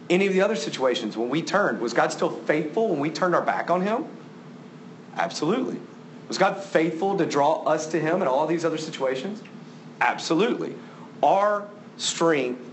Any 0.10 0.28
of 0.28 0.34
the 0.34 0.42
other 0.42 0.56
situations, 0.56 1.16
when 1.16 1.30
we 1.30 1.42
turned, 1.42 1.80
was 1.80 1.94
God 1.94 2.12
still 2.12 2.32
faithful 2.32 2.90
when 2.90 3.00
we 3.00 3.10
turned 3.10 3.36
our 3.36 3.42
back 3.42 3.70
on 3.70 3.82
him? 3.82 4.06
Absolutely. 5.16 5.80
Was 6.28 6.38
God 6.38 6.62
faithful 6.62 7.18
to 7.18 7.26
draw 7.26 7.64
us 7.64 7.88
to 7.88 8.00
him 8.00 8.22
in 8.22 8.28
all 8.28 8.48
these 8.48 8.66
other 8.66 8.78
situations? 8.78 9.42
Absolutely. 10.00 10.76
Our 11.22 11.68
strength 11.98 12.70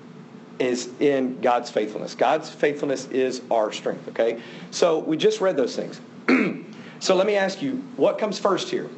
is 0.58 0.90
in 1.00 1.40
God's 1.40 1.70
faithfulness. 1.70 2.14
God's 2.14 2.50
faithfulness 2.50 3.06
is 3.08 3.42
our 3.50 3.72
strength, 3.72 4.08
okay? 4.08 4.40
So 4.70 4.98
we 4.98 5.16
just 5.16 5.40
read 5.40 5.56
those 5.56 5.76
things. 5.76 6.00
so 7.00 7.14
let 7.14 7.26
me 7.26 7.36
ask 7.36 7.62
you, 7.62 7.84
what 7.96 8.18
comes 8.18 8.38
first 8.38 8.70
here? 8.70 8.88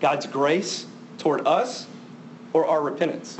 God's 0.00 0.26
grace 0.26 0.86
toward 1.18 1.46
us 1.46 1.86
or 2.52 2.66
our 2.66 2.82
repentance? 2.82 3.38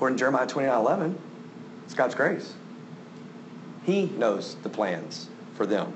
According 0.00 0.16
to 0.16 0.20
Jeremiah 0.20 0.46
29 0.46 0.78
11, 0.78 1.18
it's 1.84 1.92
God's 1.92 2.14
grace. 2.14 2.54
He 3.84 4.06
knows 4.06 4.54
the 4.62 4.70
plans 4.70 5.28
for 5.56 5.66
them. 5.66 5.92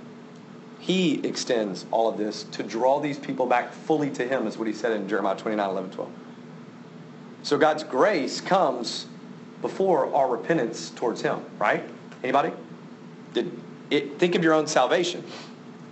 He 0.78 1.26
extends 1.26 1.86
all 1.90 2.10
of 2.10 2.18
this 2.18 2.42
to 2.42 2.62
draw 2.62 3.00
these 3.00 3.18
people 3.18 3.46
back 3.46 3.72
fully 3.72 4.10
to 4.10 4.28
Him, 4.28 4.46
is 4.46 4.58
what 4.58 4.68
He 4.68 4.74
said 4.74 4.92
in 4.92 5.08
Jeremiah 5.08 5.36
29 5.36 5.70
11 5.70 5.90
12. 5.92 6.12
So 7.44 7.56
God's 7.56 7.82
grace 7.82 8.42
comes 8.42 9.06
before 9.62 10.14
our 10.14 10.28
repentance 10.28 10.90
towards 10.90 11.22
him, 11.22 11.42
right? 11.58 11.82
Anybody? 12.22 12.52
Did 13.32 13.58
it, 13.88 14.18
think 14.18 14.34
of 14.34 14.44
your 14.44 14.52
own 14.52 14.66
salvation. 14.66 15.24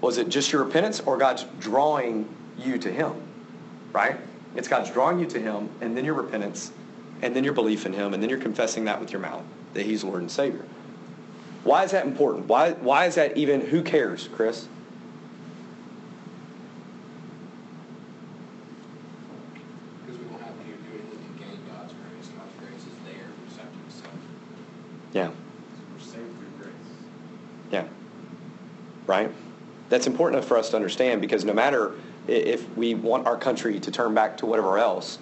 Was 0.03 0.19
it 0.19 0.29
just 0.29 0.53
your 0.53 0.65
repentance 0.65 1.01
or 1.01 1.17
God's 1.17 1.47
drawing 1.61 2.29
you 2.59 2.77
to 2.77 2.93
him? 2.93 3.15
Right? 3.91 4.19
It's 4.55 4.69
God's 4.69 4.91
drawing 4.91 5.19
you 5.19 5.25
to 5.29 5.41
him 5.41 5.71
and 5.81 5.97
then 5.97 6.05
your 6.05 6.13
repentance 6.13 6.73
and 7.23 7.35
then 7.35 7.45
your 7.45 7.55
belief 7.55 7.87
in 7.87 7.93
him 7.93 8.13
and 8.13 8.23
then 8.23 8.29
you're 8.29 8.39
confessing 8.39 8.85
that 8.85 9.01
with 9.01 9.13
your 9.13 9.21
mouth 9.21 9.45
that 9.75 9.87
he's 9.87 10.05
Lord 10.05 10.21
and 10.21 10.31
Savior. 10.31 10.65
Why 11.65 11.85
is 11.85 11.93
that 11.93 12.05
important? 12.05 12.47
Why, 12.47 12.73
why 12.73 13.07
is 13.07 13.15
that 13.15 13.37
even, 13.37 13.61
who 13.61 13.83
cares, 13.83 14.29
Chris? 14.35 14.67
Because 20.05 20.19
we 20.19 20.25
don't 20.27 20.43
have 20.43 20.59
to 20.59 20.65
do 20.65 20.73
anything 20.91 21.39
to 21.39 21.45
gain 21.45 21.59
God's 21.71 21.93
grace. 21.93 22.29
God's 22.37 22.53
grace 22.59 22.81
is 22.81 22.99
there, 23.07 23.31
we 23.39 23.47
just 23.47 23.61
have 23.61 23.71
to 23.73 23.79
accept. 23.87 24.17
Yeah. 25.13 25.31
We're 25.93 26.01
saved 26.01 26.37
through 26.37 26.51
grace. 26.59 26.75
Yeah. 27.71 27.87
Right? 29.07 29.31
That's 29.89 30.09
important 30.09 30.45
for 30.45 30.59
us 30.59 30.71
to 30.71 30.77
understand 30.77 31.21
because 31.21 31.45
no 31.45 31.53
matter 31.53 31.95
if 32.27 32.69
we 32.77 32.95
want 32.95 33.27
our 33.27 33.37
country 33.37 33.79
to 33.79 33.91
turn 33.91 34.15
back 34.15 34.37
to 34.39 34.47
whatever 34.47 34.79
else, 34.79 35.19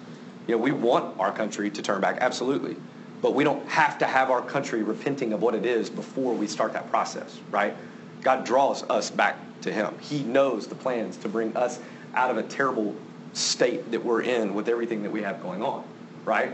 you 0.47 0.55
know, 0.55 0.61
we 0.61 0.71
want 0.71 1.19
our 1.19 1.31
country 1.31 1.69
to 1.69 1.81
turn 1.81 2.01
back, 2.01 2.17
absolutely. 2.21 2.75
But 3.21 3.35
we 3.35 3.43
don't 3.43 3.67
have 3.67 3.97
to 3.99 4.07
have 4.07 4.31
our 4.31 4.41
country 4.41 4.83
repenting 4.83 5.33
of 5.33 5.41
what 5.41 5.53
it 5.53 5.65
is 5.65 5.89
before 5.89 6.33
we 6.33 6.47
start 6.47 6.73
that 6.73 6.89
process, 6.89 7.39
right? 7.51 7.75
God 8.21 8.45
draws 8.45 8.83
us 8.83 9.11
back 9.11 9.37
to 9.61 9.71
Him. 9.71 9.97
He 9.99 10.23
knows 10.23 10.67
the 10.67 10.75
plans 10.75 11.17
to 11.17 11.29
bring 11.29 11.55
us 11.55 11.79
out 12.15 12.31
of 12.31 12.37
a 12.37 12.43
terrible 12.43 12.95
state 13.33 13.91
that 13.91 14.03
we're 14.03 14.21
in 14.21 14.53
with 14.53 14.67
everything 14.67 15.03
that 15.03 15.11
we 15.11 15.21
have 15.21 15.41
going 15.41 15.63
on, 15.63 15.83
right? 16.25 16.51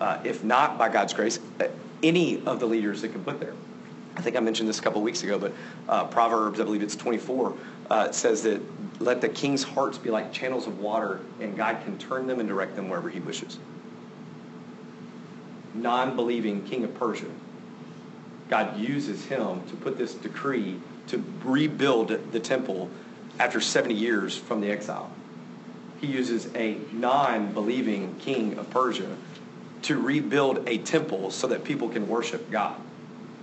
Uh, 0.00 0.20
if 0.24 0.44
not 0.44 0.78
by 0.78 0.88
God's 0.88 1.12
grace, 1.12 1.38
uh, 1.60 1.66
any 2.02 2.44
of 2.46 2.60
the 2.60 2.66
leaders 2.66 3.02
that 3.02 3.12
can 3.12 3.24
put 3.24 3.40
there. 3.40 3.54
I 4.16 4.20
think 4.20 4.36
I 4.36 4.40
mentioned 4.40 4.68
this 4.68 4.78
a 4.78 4.82
couple 4.82 5.00
weeks 5.00 5.22
ago, 5.22 5.38
but 5.38 5.52
uh, 5.88 6.04
Proverbs, 6.04 6.60
I 6.60 6.64
believe 6.64 6.82
it's 6.82 6.96
24, 6.96 7.56
uh, 7.92 8.10
says 8.10 8.42
that 8.42 8.62
let 9.02 9.20
the 9.20 9.28
king's 9.28 9.62
hearts 9.62 9.98
be 9.98 10.08
like 10.08 10.32
channels 10.32 10.66
of 10.66 10.78
water, 10.80 11.20
and 11.40 11.54
God 11.54 11.84
can 11.84 11.98
turn 11.98 12.26
them 12.26 12.40
and 12.40 12.48
direct 12.48 12.74
them 12.74 12.88
wherever 12.88 13.10
he 13.10 13.20
wishes. 13.20 13.58
Non 15.74 16.16
believing 16.16 16.64
king 16.64 16.84
of 16.84 16.94
Persia, 16.94 17.26
God 18.48 18.78
uses 18.78 19.26
him 19.26 19.62
to 19.68 19.76
put 19.76 19.98
this 19.98 20.14
decree 20.14 20.80
to 21.08 21.22
rebuild 21.44 22.08
the 22.32 22.40
temple 22.40 22.88
after 23.38 23.60
70 23.60 23.92
years 23.92 24.38
from 24.38 24.62
the 24.62 24.70
exile. 24.70 25.10
He 26.00 26.06
uses 26.06 26.48
a 26.54 26.78
non 26.92 27.52
believing 27.52 28.16
king 28.20 28.56
of 28.56 28.70
Persia 28.70 29.18
to 29.82 30.00
rebuild 30.00 30.66
a 30.66 30.78
temple 30.78 31.30
so 31.30 31.46
that 31.48 31.62
people 31.62 31.90
can 31.90 32.08
worship 32.08 32.50
God. 32.50 32.80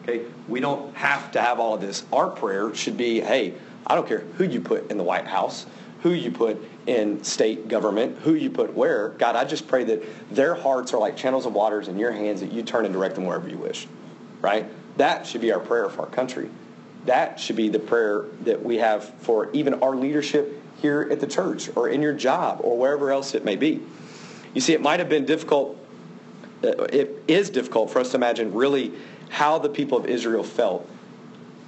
Okay? 0.01 0.25
We 0.48 0.60
don't 0.60 0.96
have 0.96 1.34
to 1.34 1.41
have 1.41 1.60
all 1.60 1.75
of 1.75 1.82
this. 1.82 2.03
Our 2.12 2.32
prayer 2.32 2.74
should 2.74 2.98
be, 2.98 3.20
hey, 3.20 3.53
I 3.88 3.95
don't 3.95 4.07
care 4.07 4.19
who 4.19 4.43
you 4.43 4.62
put 4.62 4.91
in 4.91 4.98
the 4.98 5.03
White 5.03 5.27
House, 5.27 5.65
who 6.01 6.12
you 6.12 6.31
put 6.31 6.57
in 6.88 7.24
state 7.24 7.67
government, 7.67 8.17
who 8.19 8.33
you 8.33 8.50
put 8.50 8.74
where. 8.74 9.09
God, 9.09 9.36
I 9.36 9.45
just 9.45 9.67
pray 9.67 9.83
that 9.86 10.03
their 10.33 10.55
hearts 10.55 10.93
are 10.93 11.00
like 11.00 11.15
channels 11.17 11.45
of 11.45 11.53
waters 11.53 11.88
in 11.88 11.98
your 11.98 12.12
hands 12.12 12.41
that 12.41 12.51
you 12.51 12.63
turn 12.63 12.86
and 12.86 12.93
direct 12.93 13.15
them 13.15 13.25
wherever 13.25 13.50
you 13.50 13.57
wish. 13.57 13.88
Right? 14.41 14.65
That 14.98 15.25
should 15.25 15.41
be 15.41 15.51
our 15.51 15.59
prayer 15.59 15.89
for 15.89 16.01
our 16.01 16.09
country. 16.09 16.50
That 17.05 17.39
should 17.39 17.55
be 17.55 17.69
the 17.69 17.79
prayer 17.79 18.25
that 18.43 18.63
we 18.63 18.77
have 18.77 19.09
for 19.21 19.51
even 19.51 19.75
our 19.75 19.95
leadership 19.95 20.62
here 20.81 21.07
at 21.12 21.19
the 21.19 21.27
church 21.27 21.69
or 21.75 21.89
in 21.89 22.01
your 22.01 22.13
job 22.13 22.59
or 22.63 22.77
wherever 22.77 23.12
else 23.12 23.33
it 23.33 23.43
may 23.43 23.55
be. 23.55 23.81
You 24.53 24.62
see, 24.62 24.74
it 24.74 24.81
might 24.81 25.00
have 25.00 25.09
been 25.09 25.25
difficult 25.25 25.77
uh, 26.63 26.83
it 26.91 27.24
is 27.27 27.50
difficult 27.50 27.89
for 27.89 28.00
us 28.00 28.12
to 28.12 28.17
imagine 28.17 28.53
really 28.53 28.93
how 29.29 29.59
the 29.59 29.69
people 29.69 29.98
of 29.98 30.05
Israel 30.05 30.43
felt 30.43 30.89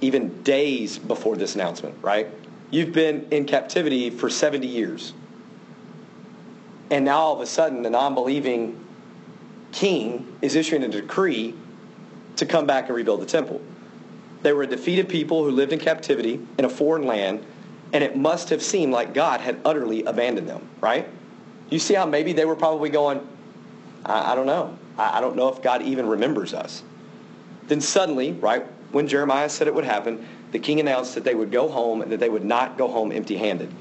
even 0.02 0.42
days 0.42 0.98
before 0.98 1.36
this 1.36 1.54
announcement, 1.54 1.96
right? 2.02 2.28
You've 2.70 2.92
been 2.92 3.26
in 3.30 3.46
captivity 3.46 4.10
for 4.10 4.28
70 4.28 4.66
years. 4.66 5.14
And 6.90 7.04
now 7.04 7.18
all 7.18 7.34
of 7.34 7.40
a 7.40 7.46
sudden, 7.46 7.82
the 7.82 7.90
non 7.90 8.14
believing 8.14 8.84
king 9.72 10.36
is 10.42 10.54
issuing 10.54 10.82
a 10.82 10.88
decree 10.88 11.54
to 12.36 12.44
come 12.44 12.66
back 12.66 12.86
and 12.86 12.96
rebuild 12.96 13.20
the 13.20 13.26
temple. 13.26 13.60
They 14.42 14.52
were 14.52 14.64
a 14.64 14.66
defeated 14.66 15.08
people 15.08 15.44
who 15.44 15.50
lived 15.50 15.72
in 15.72 15.78
captivity 15.78 16.44
in 16.58 16.64
a 16.64 16.68
foreign 16.68 17.06
land, 17.06 17.44
and 17.92 18.02
it 18.02 18.16
must 18.16 18.50
have 18.50 18.62
seemed 18.62 18.92
like 18.92 19.14
God 19.14 19.40
had 19.40 19.60
utterly 19.64 20.02
abandoned 20.04 20.48
them, 20.48 20.68
right? 20.80 21.08
You 21.70 21.78
see 21.78 21.94
how 21.94 22.06
maybe 22.06 22.32
they 22.32 22.44
were 22.44 22.56
probably 22.56 22.90
going, 22.90 23.26
I, 24.04 24.32
I 24.32 24.34
don't 24.34 24.46
know. 24.46 24.76
I, 24.98 25.18
I 25.18 25.20
don't 25.20 25.36
know 25.36 25.48
if 25.48 25.62
God 25.62 25.82
even 25.82 26.06
remembers 26.06 26.52
us. 26.52 26.82
Then 27.68 27.80
suddenly, 27.80 28.32
right, 28.32 28.66
when 28.92 29.08
Jeremiah 29.08 29.48
said 29.48 29.66
it 29.66 29.74
would 29.74 29.84
happen, 29.84 30.26
the 30.52 30.58
king 30.58 30.80
announced 30.80 31.14
that 31.14 31.24
they 31.24 31.34
would 31.34 31.50
go 31.50 31.68
home 31.68 32.02
and 32.02 32.12
that 32.12 32.20
they 32.20 32.28
would 32.28 32.44
not 32.44 32.78
go 32.78 32.88
home 32.88 33.10
empty 33.10 33.36
handed. 33.36 33.72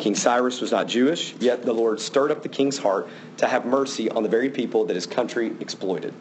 King 0.00 0.14
Cyrus 0.14 0.60
was 0.60 0.72
not 0.72 0.86
Jewish, 0.86 1.34
yet 1.34 1.62
the 1.62 1.72
Lord 1.72 2.00
stirred 2.00 2.30
up 2.30 2.42
the 2.42 2.48
king's 2.48 2.78
heart 2.78 3.08
to 3.36 3.46
have 3.46 3.66
mercy 3.66 4.10
on 4.10 4.22
the 4.22 4.28
very 4.28 4.48
people 4.48 4.86
that 4.86 4.94
his 4.94 5.06
country 5.06 5.54
exploited. 5.60 6.14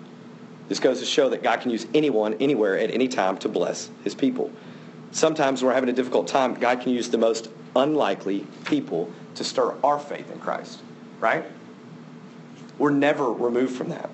This 0.67 0.79
goes 0.79 0.99
to 0.99 1.05
show 1.05 1.29
that 1.29 1.43
God 1.43 1.61
can 1.61 1.71
use 1.71 1.87
anyone, 1.93 2.33
anywhere, 2.35 2.77
at 2.77 2.91
any 2.91 3.07
time 3.07 3.37
to 3.39 3.49
bless 3.49 3.89
his 4.03 4.15
people. 4.15 4.51
Sometimes 5.11 5.61
when 5.61 5.67
we're 5.67 5.75
having 5.75 5.89
a 5.89 5.93
difficult 5.93 6.27
time, 6.27 6.55
God 6.55 6.81
can 6.81 6.91
use 6.91 7.09
the 7.09 7.17
most 7.17 7.49
unlikely 7.75 8.45
people 8.65 9.11
to 9.35 9.43
stir 9.43 9.75
our 9.83 9.99
faith 9.99 10.31
in 10.31 10.39
Christ, 10.39 10.81
right? 11.19 11.45
We're 12.77 12.91
never 12.91 13.31
removed 13.31 13.75
from 13.77 13.89
that. 13.89 14.09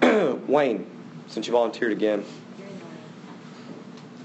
Wayne, 0.48 0.86
since 1.26 1.46
you 1.46 1.52
volunteered 1.52 1.92
again, 1.92 2.24
You're 2.58 2.68
in 2.68 2.78
the 2.78 2.84
way. 2.84 2.90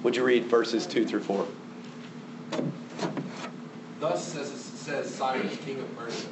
Would 0.04 0.16
you 0.16 0.24
read 0.24 0.46
verses 0.46 0.86
2 0.86 1.06
through 1.06 1.22
4? 1.22 1.48
Thus 4.00 4.24
says, 4.24 4.52
says 4.52 5.14
Cyrus, 5.14 5.56
king 5.66 5.80
of 5.80 5.98
Persia, 5.98 6.28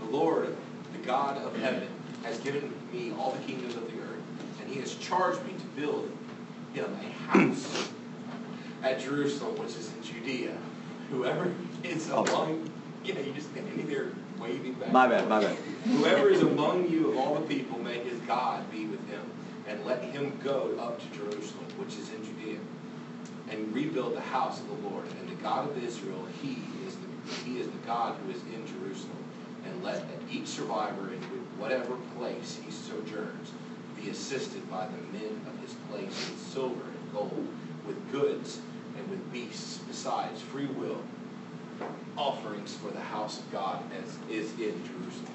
the 0.00 0.10
Lord, 0.10 0.54
the 0.92 1.06
God 1.06 1.38
of 1.38 1.56
heaven, 1.56 1.88
has 2.22 2.38
given 2.40 2.72
me 2.92 3.12
all 3.18 3.32
the 3.32 3.42
kingdoms 3.44 3.76
of 3.76 3.90
the 3.90 3.98
earth, 4.00 4.20
and 4.60 4.72
he 4.72 4.78
has 4.80 4.94
charged 4.96 5.42
me 5.46 5.54
to 5.54 5.64
build 5.80 6.10
him 6.74 6.84
a 7.00 7.32
house 7.32 7.90
at 8.82 9.00
Jerusalem, 9.00 9.56
which 9.56 9.70
is 9.70 9.90
in 9.94 10.02
Judea. 10.02 10.56
Whoever 11.10 11.52
is 11.82 12.10
among, 12.10 12.68
yeah, 13.04 13.18
you 13.20 13.32
just 13.32 13.50
standing 13.50 13.88
there 13.88 14.08
waving 14.38 14.74
back. 14.74 14.92
My 14.92 15.06
bad, 15.06 15.28
my 15.28 15.40
bad. 15.40 15.56
Whoever 15.84 16.28
is 16.28 16.42
among 16.42 16.90
you 16.90 17.10
of 17.10 17.18
all 17.18 17.34
the 17.36 17.46
people, 17.46 17.78
may 17.78 17.98
his 17.98 18.18
God 18.20 18.70
be 18.70 18.84
with 18.86 19.06
him, 19.08 19.22
and 19.66 19.84
let 19.86 20.02
him 20.02 20.38
go 20.42 20.74
up 20.78 21.00
to 21.00 21.18
Jerusalem, 21.18 21.64
which 21.78 21.96
is 21.96 22.12
in 22.12 22.22
Judea, 22.24 22.58
and 23.54 23.74
rebuild 23.74 24.16
the 24.16 24.20
house 24.20 24.60
of 24.60 24.68
the 24.68 24.88
Lord. 24.88 25.06
And 25.20 25.28
the 25.30 25.42
God 25.42 25.70
of 25.70 25.82
Israel, 25.82 26.26
he 26.42 26.58
is 26.86 26.96
the, 26.96 27.34
he 27.44 27.60
is 27.60 27.66
the 27.66 27.86
God 27.86 28.16
who 28.24 28.30
is 28.32 28.42
in 28.42 28.66
Jerusalem. 28.66 29.24
And 29.64 29.82
let 29.82 30.02
each 30.30 30.46
survivor 30.46 31.12
in 31.12 31.20
whatever 31.58 31.96
place 32.18 32.60
he 32.62 32.70
sojourns 32.70 33.52
be 34.00 34.10
assisted 34.10 34.68
by 34.70 34.86
the 34.86 35.18
men 35.18 35.40
of 35.46 35.58
his 35.60 35.74
place 35.90 36.30
with 36.30 36.38
silver 36.52 36.82
and 36.82 37.12
gold, 37.12 37.48
with 37.86 38.12
goods 38.12 38.58
and 38.98 39.08
with 39.08 39.32
beasts, 39.32 39.78
besides 39.88 40.40
free 40.42 40.66
will 40.66 41.00
offerings 42.16 42.76
for 42.76 42.90
the 42.90 43.00
house 43.00 43.40
of 43.40 43.50
God 43.52 43.82
as 44.02 44.16
is 44.30 44.52
in 44.52 44.80
Jerusalem. 44.84 45.32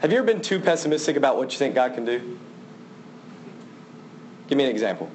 Have 0.00 0.10
you 0.12 0.18
ever 0.18 0.26
been 0.26 0.42
too 0.42 0.58
pessimistic 0.60 1.16
about 1.16 1.36
what 1.36 1.52
you 1.52 1.58
think 1.58 1.74
God 1.74 1.94
can 1.94 2.04
do? 2.04 2.38
Give 4.48 4.58
me 4.58 4.64
an 4.64 4.70
example. 4.70 5.10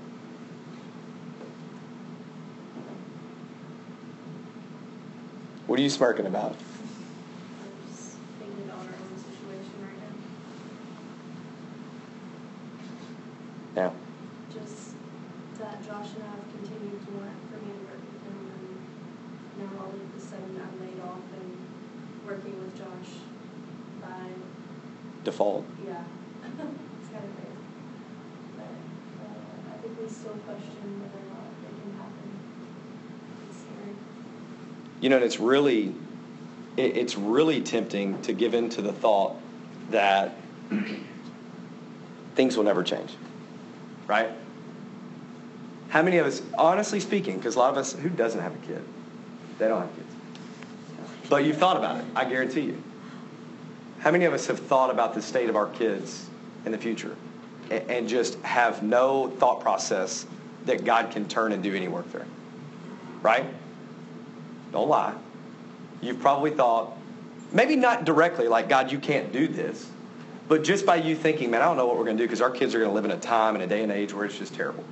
What 5.77 5.81
are 5.81 5.83
you 5.83 5.89
smirking 5.91 6.25
about? 6.25 6.57
I'm 6.57 7.69
just 7.85 8.17
thinking 8.41 8.65
about 8.65 8.81
our 8.81 8.97
own 8.97 9.13
situation 9.13 9.77
right 9.77 10.01
now. 13.77 13.93
Yeah. 13.93 13.93
Just 14.49 14.97
that 15.61 15.77
Josh 15.85 16.17
and 16.17 16.25
I 16.25 16.33
have 16.33 16.49
continued 16.49 16.97
to 16.97 17.11
want 17.13 17.29
for 17.53 17.61
me 17.61 17.77
to 17.77 17.81
work 17.93 18.01
with 18.01 18.25
him 18.25 18.41
and 18.57 18.73
now 19.61 19.69
all 19.85 19.93
of 19.93 20.01
a 20.01 20.19
sudden 20.19 20.57
I'm 20.57 20.81
laid 20.81 20.97
off 21.05 21.21
and 21.37 21.53
working 22.25 22.57
with 22.57 22.73
Josh 22.73 23.21
by, 24.01 24.33
Default. 25.25 25.61
yeah. 25.85 26.01
It's 26.57 27.13
kind 27.13 27.21
of 27.21 27.37
crazy. 27.37 27.53
But, 28.57 28.65
uh, 28.65 29.77
I 29.77 29.85
think 29.85 29.93
we 30.01 30.09
still 30.09 30.41
question 30.41 31.05
whether 31.05 31.21
or 31.21 31.29
not 31.37 31.53
it 31.53 31.69
can 31.69 31.93
happen. 32.01 32.33
It's 33.45 33.61
scary. 33.61 33.93
You 34.99 35.09
know, 35.09 35.17
and 35.17 35.25
it's 35.25 35.39
really, 35.39 35.93
it, 36.75 36.97
it's 36.97 37.17
really 37.17 37.61
tempting 37.61 38.21
to 38.23 38.33
give 38.33 38.53
in 38.53 38.69
to 38.69 38.81
the 38.81 38.93
thought 38.93 39.35
that 39.91 40.35
things 42.35 42.57
will 42.57 42.63
never 42.63 42.83
change, 42.83 43.11
right? 44.07 44.29
How 45.89 46.01
many 46.01 46.17
of 46.17 46.25
us, 46.25 46.41
honestly 46.57 46.99
speaking, 46.99 47.37
because 47.37 47.55
a 47.55 47.59
lot 47.59 47.71
of 47.71 47.77
us, 47.77 47.93
who 47.93 48.09
doesn't 48.09 48.41
have 48.41 48.53
a 48.53 48.67
kid? 48.67 48.83
They 49.57 49.67
don't 49.67 49.81
have 49.81 49.95
kids. 49.95 50.15
But 51.29 51.45
you've 51.45 51.57
thought 51.57 51.77
about 51.77 51.97
it, 51.97 52.05
I 52.15 52.25
guarantee 52.25 52.61
you. 52.61 52.83
How 53.99 54.11
many 54.11 54.25
of 54.25 54.33
us 54.33 54.47
have 54.47 54.59
thought 54.59 54.89
about 54.89 55.13
the 55.13 55.21
state 55.21 55.49
of 55.49 55.55
our 55.55 55.67
kids 55.67 56.29
in 56.65 56.71
the 56.71 56.77
future 56.77 57.15
and, 57.71 57.89
and 57.89 58.09
just 58.09 58.39
have 58.41 58.83
no 58.83 59.29
thought 59.37 59.61
process 59.61 60.25
that 60.65 60.85
God 60.85 61.11
can 61.11 61.27
turn 61.27 61.51
and 61.51 61.63
do 61.63 61.73
any 61.73 61.87
work 61.87 62.11
there. 62.11 62.25
Right? 63.21 63.45
Don't 64.77 64.89
lie. 64.89 65.15
You've 66.01 66.19
probably 66.19 66.51
thought, 66.51 66.95
maybe 67.51 67.75
not 67.75 68.05
directly, 68.05 68.47
like, 68.47 68.69
God, 68.69 68.91
you 68.91 68.99
can't 68.99 69.31
do 69.31 69.47
this, 69.47 69.89
but 70.47 70.63
just 70.63 70.85
by 70.85 70.97
you 70.97 71.15
thinking, 71.15 71.49
man, 71.49 71.63
I 71.63 71.65
don't 71.65 71.77
know 71.77 71.87
what 71.87 71.97
we're 71.97 72.03
going 72.03 72.17
to 72.17 72.21
do 72.21 72.27
because 72.27 72.41
our 72.41 72.51
kids 72.51 72.75
are 72.75 72.77
going 72.77 72.91
to 72.91 72.93
live 72.93 73.03
in 73.03 73.09
a 73.09 73.17
time 73.19 73.55
and 73.55 73.63
a 73.63 73.67
day 73.67 73.81
and 73.81 73.91
age 73.91 74.13
where 74.13 74.23
it's 74.23 74.37
just 74.37 74.53
terrible. 74.53 74.83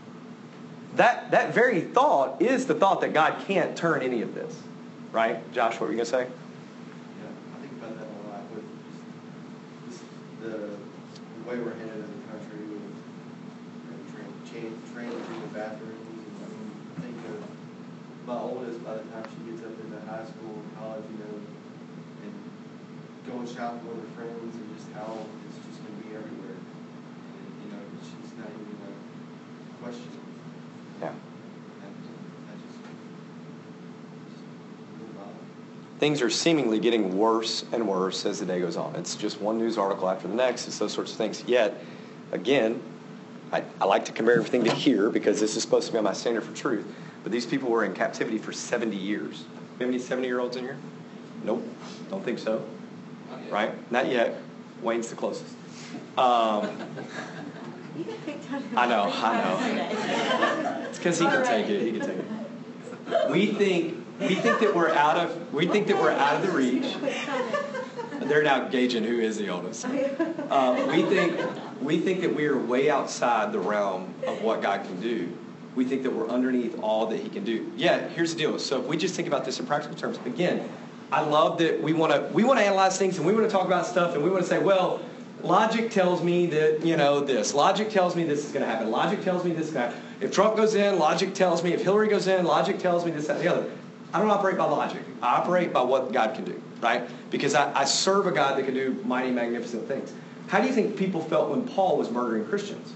That, 0.96 1.30
that 1.30 1.54
very 1.54 1.82
thought 1.82 2.42
is 2.42 2.66
the 2.66 2.74
thought 2.74 3.02
that 3.02 3.14
God 3.14 3.46
can't 3.46 3.78
turn 3.78 4.02
any 4.02 4.24
of 4.24 4.34
this. 4.34 4.60
Right? 5.12 5.38
Josh, 5.54 5.74
what 5.74 5.82
were 5.82 5.92
you 5.92 5.98
going 5.98 6.06
to 6.06 6.12
say? 6.12 6.24
Yeah, 6.24 7.30
I 7.56 7.62
think 7.62 7.74
about 7.74 7.96
that 8.00 8.08
a 8.08 8.28
lot 8.28 8.42
with 8.56 8.66
the, 10.42 10.50
the 10.50 11.48
way 11.48 11.60
we're 11.60 11.76
headed 11.76 11.94
as 11.94 12.10
a 12.10 12.22
country 12.32 12.58
with 12.74 12.82
you 13.86 14.62
know, 14.62 14.94
training 14.96 15.22
through 15.26 15.42
the 15.42 15.54
bathrooms. 15.54 15.94
And, 16.42 16.44
I 16.44 16.48
mean, 16.50 16.72
I 16.98 17.02
think 17.02 17.18
of 17.30 17.56
my 18.26 18.40
oldest 18.40 18.84
by 18.84 18.96
the 18.96 19.04
time 19.14 19.24
she 19.30 19.52
gets 19.52 19.62
up 19.62 19.74
into 19.80 20.00
high 20.10 20.26
school 20.26 20.58
and 20.58 20.78
college, 20.78 21.06
you 21.12 21.18
know, 21.22 21.38
and 22.26 22.34
going 23.28 23.46
shopping 23.46 23.86
with 23.88 24.02
her 24.02 24.10
friends 24.16 24.56
and 24.56 24.78
just 24.78 24.92
how 24.94 25.18
it's 25.48 25.58
just 25.68 25.82
going 25.86 25.94
to 25.94 26.08
be 26.08 26.16
everywhere. 26.16 26.58
And, 26.58 27.50
you 27.62 27.70
know, 27.72 27.82
she's 28.02 28.34
not 28.38 28.50
even 28.50 28.66
going 28.66 28.98
to 28.98 29.84
question 29.84 30.10
it. 30.10 31.06
Yeah. 31.06 31.14
And 31.86 31.94
I 32.50 32.54
just, 32.66 32.82
just. 34.26 34.42
Things 36.00 36.22
are 36.22 36.30
seemingly 36.30 36.80
getting 36.80 37.18
worse 37.18 37.64
and 37.72 37.88
worse 37.88 38.26
as 38.26 38.40
the 38.40 38.46
day 38.46 38.60
goes 38.60 38.76
on. 38.76 38.96
It's 38.96 39.16
just 39.16 39.40
one 39.40 39.60
news 39.60 39.78
article 39.78 40.10
after 40.10 40.28
the 40.28 40.36
next. 40.36 40.68
It's 40.68 40.80
those 40.80 40.94
sorts 40.94 41.12
of 41.12 41.18
things. 41.18 41.44
Yet, 41.46 41.80
again, 42.32 42.82
I, 43.52 43.64
I 43.80 43.86
like 43.86 44.06
to 44.06 44.12
compare 44.12 44.36
everything 44.36 44.64
to 44.64 44.74
here 44.74 45.12
because 45.12 45.40
this 45.40 45.56
is 45.56 45.62
supposed 45.62 45.88
to 45.88 45.94
be 45.94 46.02
my 46.02 46.14
standard 46.14 46.44
for 46.44 46.56
truth. 46.56 46.86
But 47.26 47.32
these 47.32 47.48
people 47.48 47.72
were 47.72 47.84
in 47.84 47.96
captivity 47.96 48.38
for 48.38 48.54
70 48.54 48.96
years. 48.96 49.46
We 49.80 49.84
have 49.84 49.90
any 49.90 49.98
70 49.98 50.28
year 50.28 50.40
olds 50.40 50.58
in 50.58 50.64
here? 50.64 50.78
Nope. 51.44 51.68
Don't 52.12 52.24
think 52.24 52.38
so. 52.38 52.64
Not. 53.32 53.52
Right? 53.52 53.92
Not 53.92 54.12
yet. 54.12 54.40
Wayne's 54.84 55.10
the 55.10 55.16
closest. 55.16 55.56
Um, 56.20 56.70
You 57.98 58.04
get 58.04 58.26
picked 58.28 58.54
on. 58.54 58.64
I 58.76 58.86
know, 58.86 59.12
I 59.12 59.42
know. 59.42 60.88
It's 60.88 61.00
because 61.00 61.18
he 61.18 61.26
can 61.26 61.44
take 61.44 61.68
it. 61.68 61.82
He 61.82 61.98
can 61.98 62.02
take 62.02 62.20
it. 62.20 63.30
We 63.32 63.48
think 63.48 64.06
we 64.20 64.36
think 64.36 64.60
that 64.60 64.76
we're 64.76 64.92
out 64.92 65.18
of 65.18 65.52
we 65.52 65.66
think 65.66 65.88
that 65.88 65.98
we're 65.98 66.12
out 66.12 66.36
of 66.36 66.46
the 66.46 66.52
reach. 66.52 66.96
They're 68.22 68.44
now 68.44 68.68
gauging 68.68 69.04
who 69.04 69.20
is 69.20 69.38
the 69.38 69.50
oldest. 69.50 69.86
Uh, 69.86 70.86
we 70.92 71.02
think 71.04 71.42
we 71.82 72.00
think 72.00 72.22
that 72.22 72.36
we 72.36 72.46
are 72.46 72.58
way 72.58 72.92
outside 72.92 73.52
the 73.52 73.60
realm 73.60 74.14
of 74.28 74.44
what 74.44 74.62
God 74.62 74.84
can 74.86 75.02
do. 75.02 75.36
We 75.76 75.86
think 75.86 76.04
that 76.04 76.12
we're 76.12 76.30
underneath 76.30 76.80
all 76.80 77.08
that 77.08 77.20
He 77.20 77.30
can 77.30 77.44
do. 77.44 77.72
Yet, 77.76 78.12
here's 78.12 78.34
the 78.34 78.40
deal. 78.40 78.58
So 78.60 78.82
if 78.82 78.88
we 78.88 78.98
just 78.98 79.16
think 79.16 79.28
about 79.28 79.46
this 79.46 79.60
in 79.60 79.66
practical 79.66 79.98
terms, 79.98 80.20
again, 80.26 80.70
I 81.12 81.22
love 81.22 81.58
that 81.60 81.82
we 81.82 81.94
want 81.94 82.14
to 82.14 82.34
we 82.34 82.44
want 82.44 82.60
to 82.60 82.66
analyze 82.66 82.98
things 82.98 83.18
and 83.18 83.26
we 83.26 83.34
want 83.34 83.46
to 83.46 83.52
talk 83.52 83.68
about 83.68 83.86
stuff 83.86 84.16
and 84.16 84.24
we 84.24 84.30
want 84.30 84.44
to 84.44 84.50
say, 84.50 84.60
well, 84.60 85.02
logic 85.44 85.92
tells 85.92 86.24
me 86.24 86.48
that 86.48 86.86
you 86.86 86.98
know 86.98 87.20
this. 87.20 87.54
Logic 87.54 87.90
tells 87.90 88.16
me 88.16 88.24
this 88.24 88.46
is 88.46 88.52
going 88.52 88.66
to 88.66 88.70
happen. 88.70 88.90
Logic 88.90 89.22
tells 89.24 89.44
me 89.44 89.52
this 89.52 89.68
is 89.68 89.74
going 89.74 89.90
to 89.90 89.96
happen. 89.96 90.12
If 90.22 90.32
Trump 90.32 90.56
goes 90.56 90.76
in, 90.76 90.98
logic 90.98 91.34
tells 91.34 91.64
me. 91.64 91.74
If 91.74 91.84
Hillary 91.84 92.08
goes 92.08 92.28
in, 92.28 92.46
logic 92.46 92.80
tells 92.80 93.06
me 93.06 93.12
this, 93.12 93.28
that, 93.28 93.38
and 93.38 93.46
the 93.46 93.52
other. 93.52 93.72
I 94.14 94.20
don't 94.20 94.32
operate 94.32 94.58
by 94.58 94.66
logic. 94.66 95.02
I 95.22 95.36
operate 95.36 95.74
by 95.74 95.82
what 95.82 96.14
God 96.14 96.36
can 96.36 96.46
do, 96.46 96.62
right? 96.82 97.04
Because 97.32 97.54
I, 97.54 97.78
I 97.78 97.84
serve 97.84 98.28
a 98.28 98.32
God 98.32 98.58
that 98.58 98.64
can 98.64 98.74
do 98.74 99.02
mighty, 99.04 99.30
magnificent 99.30 99.88
things. 99.88 100.14
How 100.48 100.62
do 100.62 100.68
you 100.68 100.74
think 100.74 100.96
people 100.96 101.22
felt 101.22 101.50
when 101.50 101.68
Paul 101.68 101.98
was 101.98 102.10
murdering 102.10 102.46
Christians? 102.46 102.94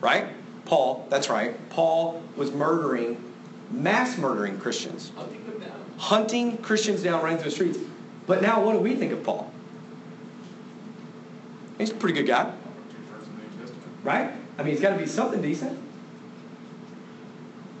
Right? 0.00 0.28
Paul, 0.68 1.06
that's 1.10 1.28
right. 1.28 1.56
Paul 1.70 2.22
was 2.36 2.52
murdering, 2.52 3.22
mass 3.70 4.16
murdering 4.18 4.58
Christians, 4.60 5.10
Hunting 5.16 5.44
them 5.46 5.58
down. 5.60 5.84
hunting 5.96 6.58
Christians 6.58 7.02
down, 7.02 7.22
running 7.22 7.38
through 7.38 7.50
the 7.50 7.56
streets. 7.56 7.78
But 8.26 8.42
now, 8.42 8.62
what 8.62 8.74
do 8.74 8.78
we 8.78 8.94
think 8.94 9.12
of 9.12 9.22
Paul? 9.24 9.50
He's 11.78 11.90
a 11.90 11.94
pretty 11.94 12.14
good 12.14 12.26
guy, 12.26 12.44
Two-thirds 12.90 13.26
of 13.28 13.36
the 13.36 13.42
New 13.42 13.48
Testament. 13.60 13.86
right? 14.04 14.30
I 14.58 14.62
mean, 14.62 14.72
he's 14.72 14.80
got 14.82 14.90
to 14.90 14.98
be 14.98 15.06
something 15.06 15.40
decent. 15.40 15.78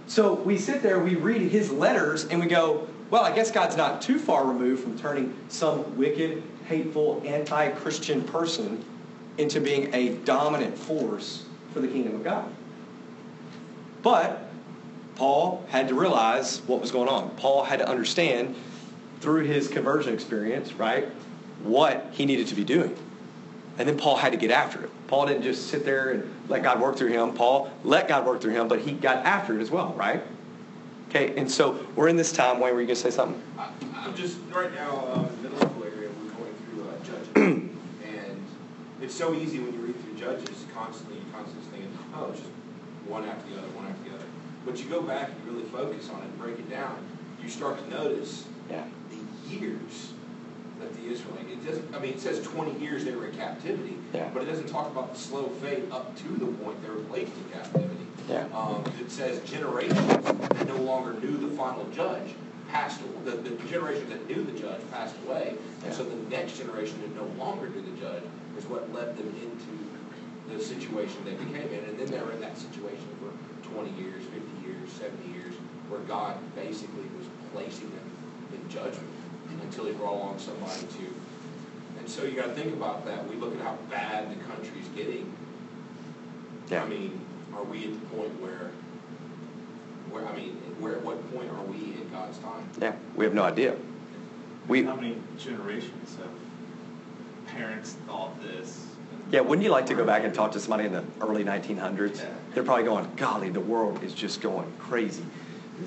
So 0.06 0.34
we 0.34 0.56
sit 0.56 0.82
there, 0.82 0.98
we 0.98 1.16
read 1.16 1.42
his 1.42 1.70
letters, 1.70 2.24
and 2.26 2.40
we 2.40 2.46
go, 2.46 2.88
well, 3.10 3.22
I 3.22 3.34
guess 3.34 3.50
God's 3.50 3.76
not 3.76 4.00
too 4.00 4.18
far 4.18 4.46
removed 4.46 4.82
from 4.82 4.98
turning 4.98 5.36
some 5.48 5.96
wicked, 5.96 6.42
hateful, 6.66 7.22
anti 7.26 7.68
Christian 7.70 8.22
person 8.22 8.82
into 9.36 9.60
being 9.60 9.92
a 9.94 10.14
dominant 10.24 10.76
force 10.78 11.44
for 11.72 11.80
the 11.80 11.88
kingdom 11.88 12.14
of 12.14 12.24
God. 12.24 12.50
But 14.02 14.48
Paul 15.16 15.64
had 15.68 15.88
to 15.88 15.94
realize 15.94 16.60
what 16.66 16.80
was 16.80 16.90
going 16.90 17.08
on. 17.08 17.30
Paul 17.36 17.64
had 17.64 17.80
to 17.80 17.88
understand 17.88 18.54
through 19.20 19.44
his 19.44 19.68
conversion 19.68 20.14
experience, 20.14 20.72
right, 20.74 21.08
what 21.62 22.06
he 22.12 22.24
needed 22.24 22.46
to 22.48 22.54
be 22.54 22.64
doing. 22.64 22.96
And 23.78 23.88
then 23.88 23.98
Paul 23.98 24.16
had 24.16 24.32
to 24.32 24.38
get 24.38 24.50
after 24.50 24.84
it. 24.84 24.90
Paul 25.08 25.26
didn't 25.26 25.42
just 25.42 25.68
sit 25.68 25.84
there 25.84 26.10
and 26.10 26.34
let 26.48 26.62
God 26.62 26.80
work 26.80 26.96
through 26.96 27.08
him. 27.08 27.32
Paul 27.34 27.70
let 27.84 28.08
God 28.08 28.26
work 28.26 28.40
through 28.40 28.52
him, 28.52 28.68
but 28.68 28.80
he 28.80 28.92
got 28.92 29.24
after 29.24 29.58
it 29.58 29.62
as 29.62 29.70
well, 29.70 29.92
right? 29.94 30.22
Okay, 31.08 31.36
and 31.36 31.50
so 31.50 31.84
we're 31.96 32.08
in 32.08 32.16
this 32.16 32.32
time, 32.32 32.60
Wayne, 32.60 32.74
were 32.74 32.80
you 32.80 32.86
going 32.86 32.96
to 32.96 33.02
say 33.02 33.10
something? 33.10 33.42
I- 33.58 33.70
I'm 33.96 34.14
just, 34.14 34.38
right 34.52 34.72
now, 34.74 35.04
uh, 35.06 35.28
in 35.28 35.42
the 35.42 35.48
middle 35.48 35.58
school 35.68 35.84
area, 35.84 36.10
we're 36.22 36.30
going 36.32 36.54
through 36.70 36.88
uh, 36.88 36.94
Judges. 37.04 37.64
And 38.04 38.42
it's 39.02 39.14
so 39.14 39.34
easy 39.34 39.58
when 39.58 39.72
you 39.72 39.80
read 39.80 40.00
through 40.02 40.14
Judges, 40.14 40.64
constantly, 40.74 41.16
you're 41.16 41.34
constantly 41.34 41.70
thinking, 41.70 41.98
oh, 42.14 42.30
it's 42.30 42.40
just 42.40 42.50
one 43.08 43.24
after 43.24 43.48
the 43.50 43.58
other, 43.58 43.68
one 43.68 43.86
after 43.86 44.10
the 44.10 44.16
other. 44.16 44.24
But 44.64 44.78
you 44.78 44.86
go 44.88 45.00
back 45.02 45.30
and 45.30 45.36
you 45.44 45.52
really 45.52 45.68
focus 45.70 46.10
on 46.10 46.20
it 46.20 46.24
and 46.26 46.38
break 46.38 46.58
it 46.58 46.68
down, 46.70 46.96
you 47.42 47.48
start 47.48 47.78
to 47.82 47.90
notice 47.90 48.44
Yeah. 48.70 48.84
the 49.10 49.50
years 49.54 50.12
that 50.80 50.94
the 50.94 51.08
Israelite, 51.10 51.48
it 51.50 51.64
doesn't, 51.66 51.94
I 51.94 51.98
mean, 51.98 52.12
it 52.12 52.20
says 52.20 52.40
twenty 52.42 52.78
years 52.78 53.04
they 53.04 53.12
were 53.14 53.26
in 53.26 53.36
captivity. 53.36 53.96
Yeah. 54.12 54.28
But 54.32 54.42
it 54.42 54.46
doesn't 54.46 54.68
talk 54.68 54.86
about 54.90 55.12
the 55.14 55.18
slow 55.18 55.48
fade 55.60 55.90
up 55.90 56.16
to 56.18 56.28
the 56.28 56.46
point 56.46 56.80
they 56.82 56.90
were 56.90 57.00
placed 57.10 57.32
in 57.36 57.44
captivity. 57.52 58.06
Yeah. 58.28 58.44
Um, 58.54 58.84
it 59.00 59.10
says 59.10 59.40
generations 59.48 60.06
that 60.06 60.66
no 60.68 60.76
longer 60.76 61.14
knew 61.20 61.36
the 61.38 61.56
final 61.56 61.84
judge 61.90 62.34
passed, 62.68 63.00
the, 63.24 63.30
the 63.32 63.50
generation 63.68 64.08
that 64.10 64.28
knew 64.28 64.44
the 64.44 64.52
judge 64.58 64.80
passed 64.92 65.16
away. 65.26 65.54
And 65.84 65.94
so 65.94 66.04
the 66.04 66.14
next 66.28 66.58
generation 66.58 67.00
that 67.00 67.16
no 67.16 67.24
longer 67.42 67.70
knew 67.70 67.80
the 67.80 67.98
judge 67.98 68.22
is 68.58 68.66
what 68.66 68.92
led 68.92 69.16
them 69.16 69.28
into 69.28 69.97
the 70.48 70.62
situation 70.62 71.24
they 71.24 71.32
became 71.32 71.68
in. 71.68 71.84
And 71.84 71.98
then 71.98 72.10
they 72.10 72.20
were 72.20 72.32
in 72.32 72.40
that 72.40 72.56
situation 72.56 73.06
for 73.20 73.30
twenty 73.68 73.90
years, 74.00 74.22
fifty 74.24 74.66
years, 74.66 74.90
seventy 74.92 75.32
years, 75.32 75.54
where 75.88 76.00
God 76.00 76.36
basically 76.54 77.04
was 77.16 77.26
placing 77.52 77.90
them 77.90 78.10
in 78.52 78.68
judgment 78.70 79.08
until 79.62 79.86
he 79.86 79.92
brought 79.92 80.14
along 80.14 80.38
somebody 80.38 80.80
to. 80.80 81.14
And 81.98 82.08
so 82.08 82.24
you 82.24 82.32
gotta 82.36 82.52
think 82.52 82.72
about 82.72 83.04
that. 83.06 83.28
We 83.28 83.36
look 83.36 83.54
at 83.54 83.60
how 83.62 83.76
bad 83.90 84.30
the 84.30 84.42
country's 84.44 84.88
getting. 84.94 85.32
Yeah. 86.70 86.84
I 86.84 86.86
mean, 86.86 87.20
are 87.54 87.64
we 87.64 87.84
at 87.84 87.92
the 87.92 88.06
point 88.16 88.40
where, 88.40 88.70
where, 90.10 90.26
I 90.26 90.36
mean, 90.36 90.50
where, 90.78 90.96
at 90.96 91.02
what 91.02 91.34
point 91.34 91.50
are 91.50 91.64
we 91.64 91.94
in 91.94 92.08
God's 92.12 92.38
time? 92.38 92.68
Yeah, 92.80 92.94
we 93.16 93.24
have 93.24 93.34
no 93.34 93.42
idea. 93.42 93.74
We, 94.68 94.84
How 94.84 94.96
many 94.96 95.16
generations 95.38 96.16
have 96.16 97.48
parents 97.56 97.96
thought 98.06 98.40
this? 98.42 98.86
Yeah, 99.30 99.40
wouldn't 99.40 99.62
you 99.64 99.70
like 99.70 99.86
to 99.86 99.94
go 99.94 100.04
back 100.04 100.24
and 100.24 100.34
talk 100.34 100.52
to 100.52 100.60
somebody 100.60 100.84
in 100.86 100.92
the 100.92 101.04
early 101.20 101.44
1900s? 101.44 102.18
Yeah. 102.18 102.26
They're 102.54 102.64
probably 102.64 102.84
going, 102.84 103.10
golly, 103.16 103.50
the 103.50 103.60
world 103.60 104.02
is 104.02 104.14
just 104.14 104.40
going 104.40 104.70
crazy. 104.78 105.24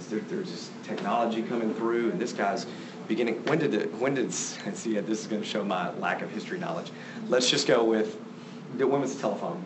There- 0.09 0.19
There's 0.19 0.51
this 0.51 0.69
technology 0.83 1.41
coming 1.41 1.73
through, 1.73 2.11
and 2.11 2.19
this 2.19 2.33
guy's 2.33 2.65
beginning. 3.07 3.43
When 3.45 3.57
did 3.59 3.73
it? 3.73 3.93
When 3.95 4.13
did? 4.13 4.31
See, 4.33 4.97
this 4.99 5.21
is 5.21 5.27
going 5.27 5.41
to 5.41 5.47
show 5.47 5.63
my 5.63 5.91
lack 5.95 6.21
of 6.21 6.29
history 6.31 6.59
knowledge. 6.59 6.91
Let's 7.27 7.49
just 7.49 7.67
go 7.67 7.83
with. 7.83 8.15
When 8.77 9.01
was 9.01 9.15
the 9.15 9.21
telephone? 9.21 9.63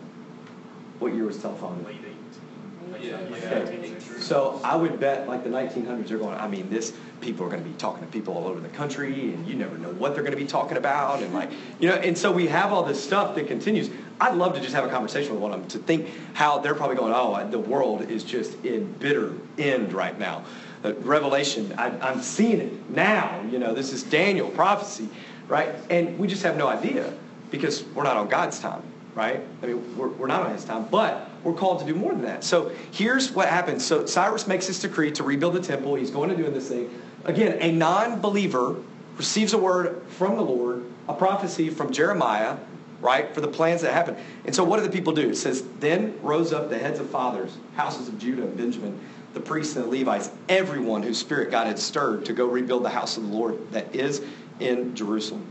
What 0.98 1.14
year 1.14 1.24
was 1.24 1.36
the 1.36 1.42
telephone? 1.42 1.84
Late 1.84 1.96
eighteen. 1.98 3.08
Yeah, 3.08 3.16
Okay. 3.36 3.94
So 4.26 4.60
I 4.64 4.74
would 4.74 4.98
bet 4.98 5.28
like 5.28 5.44
the 5.44 5.50
1900s 5.50 6.10
are 6.10 6.18
going, 6.18 6.36
I 6.36 6.48
mean, 6.48 6.68
this, 6.68 6.92
people 7.20 7.46
are 7.46 7.48
going 7.48 7.62
to 7.62 7.68
be 7.68 7.76
talking 7.76 8.04
to 8.04 8.10
people 8.10 8.34
all 8.34 8.48
over 8.48 8.58
the 8.58 8.68
country 8.70 9.32
and 9.32 9.46
you 9.46 9.54
never 9.54 9.78
know 9.78 9.90
what 9.90 10.14
they're 10.14 10.24
going 10.24 10.34
to 10.34 10.38
be 10.38 10.48
talking 10.48 10.76
about. 10.76 11.22
And 11.22 11.32
like, 11.32 11.52
you 11.78 11.88
know, 11.88 11.94
and 11.94 12.18
so 12.18 12.32
we 12.32 12.48
have 12.48 12.72
all 12.72 12.82
this 12.82 13.02
stuff 13.02 13.36
that 13.36 13.46
continues. 13.46 13.88
I'd 14.20 14.34
love 14.34 14.54
to 14.54 14.60
just 14.60 14.74
have 14.74 14.84
a 14.84 14.88
conversation 14.88 15.32
with 15.32 15.40
one 15.40 15.52
of 15.52 15.60
them 15.60 15.68
to 15.68 15.78
think 15.78 16.10
how 16.34 16.58
they're 16.58 16.74
probably 16.74 16.96
going, 16.96 17.12
oh, 17.14 17.48
the 17.48 17.58
world 17.60 18.10
is 18.10 18.24
just 18.24 18.64
in 18.64 18.90
bitter 18.94 19.32
end 19.58 19.92
right 19.92 20.18
now. 20.18 20.44
Uh, 20.84 20.94
Revelation, 20.94 21.72
I, 21.78 21.96
I'm 22.00 22.20
seeing 22.20 22.60
it 22.60 22.90
now. 22.90 23.40
You 23.48 23.60
know, 23.60 23.74
this 23.74 23.92
is 23.92 24.02
Daniel 24.02 24.48
prophecy, 24.48 25.08
right? 25.46 25.72
And 25.88 26.18
we 26.18 26.26
just 26.26 26.42
have 26.42 26.56
no 26.56 26.66
idea 26.66 27.14
because 27.52 27.84
we're 27.94 28.02
not 28.02 28.16
on 28.16 28.26
God's 28.26 28.58
time, 28.58 28.82
right? 29.14 29.40
I 29.62 29.66
mean, 29.66 29.96
we're, 29.96 30.08
we're 30.08 30.26
not 30.26 30.42
on 30.42 30.50
his 30.50 30.64
time, 30.64 30.88
but 30.90 31.30
we're 31.46 31.54
called 31.54 31.78
to 31.78 31.86
do 31.86 31.94
more 31.94 32.10
than 32.10 32.22
that. 32.22 32.42
So 32.42 32.72
here's 32.90 33.30
what 33.30 33.48
happens. 33.48 33.86
So 33.86 34.04
Cyrus 34.04 34.48
makes 34.48 34.66
this 34.66 34.80
decree 34.80 35.12
to 35.12 35.22
rebuild 35.22 35.54
the 35.54 35.60
temple. 35.60 35.94
He's 35.94 36.10
going 36.10 36.28
to 36.28 36.36
do 36.36 36.50
this 36.50 36.68
thing. 36.68 36.90
Again, 37.24 37.58
a 37.60 37.70
non 37.70 38.20
believer 38.20 38.74
receives 39.16 39.52
a 39.52 39.58
word 39.58 40.02
from 40.08 40.34
the 40.34 40.42
Lord, 40.42 40.84
a 41.08 41.14
prophecy 41.14 41.70
from 41.70 41.92
Jeremiah, 41.92 42.56
right? 43.00 43.32
For 43.32 43.40
the 43.40 43.48
plans 43.48 43.82
that 43.82 43.92
happen. 43.92 44.16
And 44.44 44.54
so 44.54 44.64
what 44.64 44.78
do 44.78 44.82
the 44.82 44.90
people 44.90 45.12
do? 45.12 45.30
It 45.30 45.36
says, 45.36 45.62
Then 45.78 46.18
rose 46.20 46.52
up 46.52 46.68
the 46.68 46.78
heads 46.78 46.98
of 46.98 47.08
fathers, 47.10 47.56
houses 47.76 48.08
of 48.08 48.18
Judah 48.18 48.42
and 48.42 48.56
Benjamin, 48.56 48.98
the 49.32 49.40
priests 49.40 49.76
and 49.76 49.84
the 49.84 49.98
Levites, 49.98 50.30
everyone 50.48 51.04
whose 51.04 51.18
spirit 51.18 51.52
God 51.52 51.68
had 51.68 51.78
stirred 51.78 52.24
to 52.24 52.32
go 52.32 52.46
rebuild 52.46 52.84
the 52.84 52.90
house 52.90 53.16
of 53.16 53.22
the 53.22 53.32
Lord 53.32 53.70
that 53.70 53.94
is 53.94 54.20
in 54.58 54.96
Jerusalem. 54.96 55.46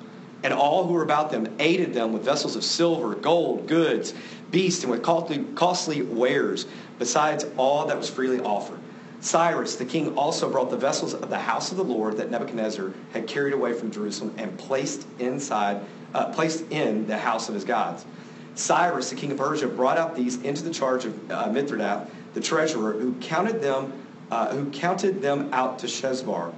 And 0.45 0.53
all 0.53 0.85
who 0.85 0.93
were 0.93 1.01
about 1.01 1.31
them 1.31 1.55
aided 1.57 1.95
them 1.95 2.13
with 2.13 2.23
vessels 2.23 2.55
of 2.55 2.63
silver, 2.63 3.15
gold, 3.15 3.65
goods, 3.65 4.13
beasts, 4.51 4.83
and 4.83 4.91
with 4.91 5.01
costly 5.01 6.03
wares, 6.03 6.67
besides 6.99 7.47
all 7.57 7.87
that 7.87 7.97
was 7.97 8.11
freely 8.11 8.39
offered. 8.41 8.77
Cyrus 9.21 9.75
the 9.75 9.85
king 9.85 10.15
also 10.15 10.47
brought 10.47 10.69
the 10.69 10.77
vessels 10.77 11.15
of 11.15 11.31
the 11.31 11.39
house 11.39 11.71
of 11.71 11.77
the 11.77 11.83
Lord 11.83 12.17
that 12.17 12.29
Nebuchadnezzar 12.29 12.93
had 13.11 13.25
carried 13.25 13.55
away 13.55 13.73
from 13.73 13.89
Jerusalem 13.89 14.35
and 14.37 14.55
placed 14.55 15.07
inside, 15.17 15.81
uh, 16.13 16.25
placed 16.25 16.69
in 16.69 17.07
the 17.07 17.17
house 17.17 17.49
of 17.49 17.55
his 17.55 17.63
gods. 17.63 18.05
Cyrus 18.53 19.09
the 19.09 19.15
king 19.15 19.31
of 19.31 19.39
Persia 19.39 19.67
brought 19.67 19.97
out 19.97 20.15
these 20.15 20.39
into 20.43 20.61
the 20.61 20.69
charge 20.69 21.05
of 21.05 21.31
uh, 21.31 21.49
the 21.49 22.39
treasurer, 22.39 22.93
who 22.93 23.15
counted 23.15 23.63
them, 23.63 23.93
uh, 24.29 24.53
who 24.53 24.69
counted 24.69 25.23
them 25.23 25.49
out 25.51 25.79
to 25.79 25.87
Sheshbazzar, 25.87 26.53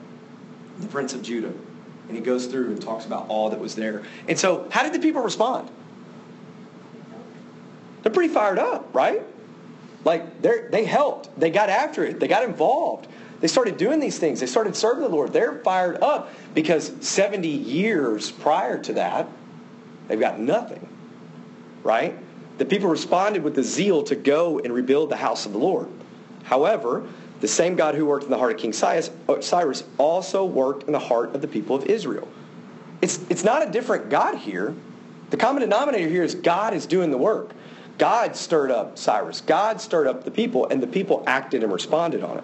the 0.79 0.87
prince 0.87 1.13
of 1.13 1.23
Judah. 1.23 1.53
And 2.07 2.15
he 2.15 2.23
goes 2.23 2.47
through 2.47 2.67
and 2.67 2.81
talks 2.81 3.05
about 3.05 3.27
all 3.27 3.49
that 3.49 3.59
was 3.59 3.75
there. 3.75 4.03
And 4.27 4.39
so, 4.39 4.67
how 4.71 4.83
did 4.83 4.93
the 4.93 4.99
people 4.99 5.21
respond? 5.21 5.69
They're 8.03 8.13
pretty 8.13 8.33
fired 8.33 8.59
up, 8.59 8.93
right? 8.93 9.21
Like 10.05 10.41
they 10.41 10.67
they 10.71 10.85
helped. 10.85 11.37
They 11.37 11.49
got 11.49 11.69
after 11.69 12.05
it. 12.05 12.19
They 12.19 12.27
got 12.27 12.43
involved. 12.43 13.07
They 13.39 13.47
started 13.47 13.77
doing 13.77 13.99
these 13.99 14.17
things. 14.17 14.39
They 14.39 14.47
started 14.47 14.75
serving 14.75 15.03
the 15.03 15.09
Lord. 15.09 15.33
They're 15.33 15.59
fired 15.59 16.01
up 16.01 16.31
because 16.55 16.91
70 17.01 17.47
years 17.47 18.31
prior 18.31 18.79
to 18.83 18.93
that, 18.93 19.27
they've 20.07 20.19
got 20.19 20.39
nothing. 20.39 20.87
Right? 21.83 22.17
The 22.57 22.65
people 22.65 22.89
responded 22.89 23.43
with 23.43 23.53
the 23.53 23.63
zeal 23.63 24.03
to 24.03 24.15
go 24.15 24.59
and 24.59 24.73
rebuild 24.73 25.11
the 25.11 25.17
house 25.17 25.45
of 25.45 25.51
the 25.51 25.59
Lord. 25.59 25.87
However, 26.43 27.07
the 27.39 27.47
same 27.47 27.75
God 27.75 27.95
who 27.95 28.05
worked 28.05 28.25
in 28.25 28.31
the 28.31 28.37
heart 28.37 28.53
of 28.53 28.57
King 28.57 28.73
uh, 28.73 29.41
Cyrus 29.41 29.83
also 29.97 30.45
worked 30.45 30.83
in 30.83 30.91
the 30.91 30.99
heart 30.99 31.35
of 31.35 31.41
the 31.41 31.47
people 31.47 31.75
of 31.75 31.85
Israel. 31.85 32.27
It's, 33.01 33.19
it's 33.29 33.43
not 33.43 33.67
a 33.67 33.71
different 33.71 34.09
God 34.09 34.37
here. 34.37 34.73
The 35.29 35.37
common 35.37 35.61
denominator 35.61 36.09
here 36.09 36.23
is 36.23 36.33
God 36.33 36.73
is 36.73 36.85
doing 36.85 37.11
the 37.11 37.17
work. 37.17 37.51
God 37.97 38.35
stirred 38.35 38.71
up 38.71 38.97
Cyrus. 38.97 39.41
God 39.41 39.81
stirred 39.81 40.07
up 40.07 40.23
the 40.23 40.31
people, 40.31 40.67
and 40.67 40.81
the 40.81 40.87
people 40.87 41.23
acted 41.27 41.63
and 41.63 41.71
responded 41.71 42.23
on 42.23 42.37
it. 42.37 42.43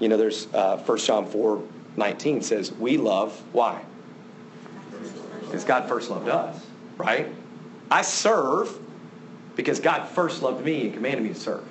You 0.00 0.08
know, 0.08 0.16
there's 0.16 0.52
uh, 0.52 0.78
1 0.78 0.98
John 0.98 1.26
4 1.26 1.62
19 1.96 2.42
says, 2.42 2.72
We 2.72 2.96
love, 2.96 3.40
why? 3.52 3.82
Because 5.40 5.64
God 5.64 5.88
first 5.88 6.10
loved 6.10 6.28
us, 6.28 6.64
right? 6.96 7.28
I 7.90 8.02
serve 8.02 8.76
because 9.54 9.78
God 9.78 10.08
first 10.08 10.42
loved 10.42 10.64
me 10.64 10.86
and 10.86 10.94
commanded 10.94 11.22
me 11.22 11.28
to 11.28 11.34
serve. 11.38 11.64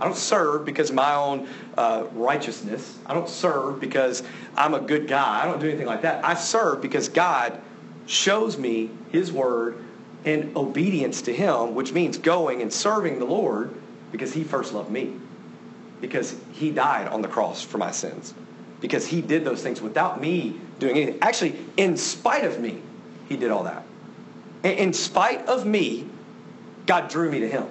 I 0.00 0.04
don't 0.04 0.16
serve 0.16 0.64
because 0.64 0.88
of 0.88 0.96
my 0.96 1.14
own 1.14 1.46
uh, 1.76 2.06
righteousness. 2.14 2.98
I 3.04 3.12
don't 3.12 3.28
serve 3.28 3.80
because 3.80 4.22
I'm 4.56 4.72
a 4.72 4.80
good 4.80 5.06
guy. 5.06 5.42
I 5.42 5.44
don't 5.44 5.60
do 5.60 5.68
anything 5.68 5.86
like 5.86 6.02
that. 6.02 6.24
I 6.24 6.34
serve 6.34 6.80
because 6.80 7.10
God 7.10 7.60
shows 8.06 8.56
me 8.56 8.90
His 9.10 9.30
word 9.30 9.84
in 10.24 10.52
obedience 10.56 11.22
to 11.22 11.34
Him, 11.34 11.74
which 11.74 11.92
means 11.92 12.16
going 12.16 12.62
and 12.62 12.72
serving 12.72 13.18
the 13.18 13.26
Lord 13.26 13.74
because 14.10 14.32
He 14.32 14.42
first 14.42 14.72
loved 14.72 14.90
me. 14.90 15.14
Because 16.00 16.34
He 16.52 16.70
died 16.70 17.06
on 17.08 17.20
the 17.20 17.28
cross 17.28 17.62
for 17.62 17.76
my 17.76 17.90
sins. 17.90 18.32
Because 18.80 19.06
He 19.06 19.20
did 19.20 19.44
those 19.44 19.62
things 19.62 19.82
without 19.82 20.18
me 20.18 20.58
doing 20.78 20.96
anything. 20.96 21.18
Actually, 21.20 21.58
in 21.76 21.98
spite 21.98 22.44
of 22.44 22.58
me, 22.58 22.80
He 23.28 23.36
did 23.36 23.50
all 23.50 23.64
that. 23.64 23.84
In 24.64 24.94
spite 24.94 25.46
of 25.46 25.66
me, 25.66 26.06
God 26.86 27.08
drew 27.08 27.30
me 27.30 27.40
to 27.40 27.48
Him. 27.48 27.66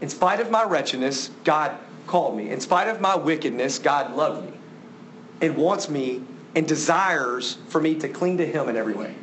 In 0.00 0.08
spite 0.08 0.40
of 0.40 0.50
my 0.50 0.64
wretchedness, 0.64 1.30
God 1.44 1.76
called 2.06 2.36
me. 2.36 2.50
In 2.50 2.60
spite 2.60 2.88
of 2.88 3.00
my 3.00 3.16
wickedness, 3.16 3.78
God 3.78 4.14
loved 4.14 4.50
me 4.50 4.56
and 5.40 5.56
wants 5.56 5.88
me 5.88 6.22
and 6.54 6.66
desires 6.66 7.58
for 7.68 7.80
me 7.80 7.94
to 7.96 8.08
cling 8.08 8.38
to 8.38 8.46
Him 8.46 8.68
in 8.68 8.76
every 8.76 8.94
way. 8.94 9.14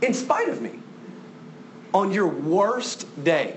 In 0.00 0.14
spite 0.14 0.48
of 0.48 0.60
me 0.60 0.78
on 1.94 2.12
your 2.12 2.26
worst 2.26 3.06
day, 3.22 3.56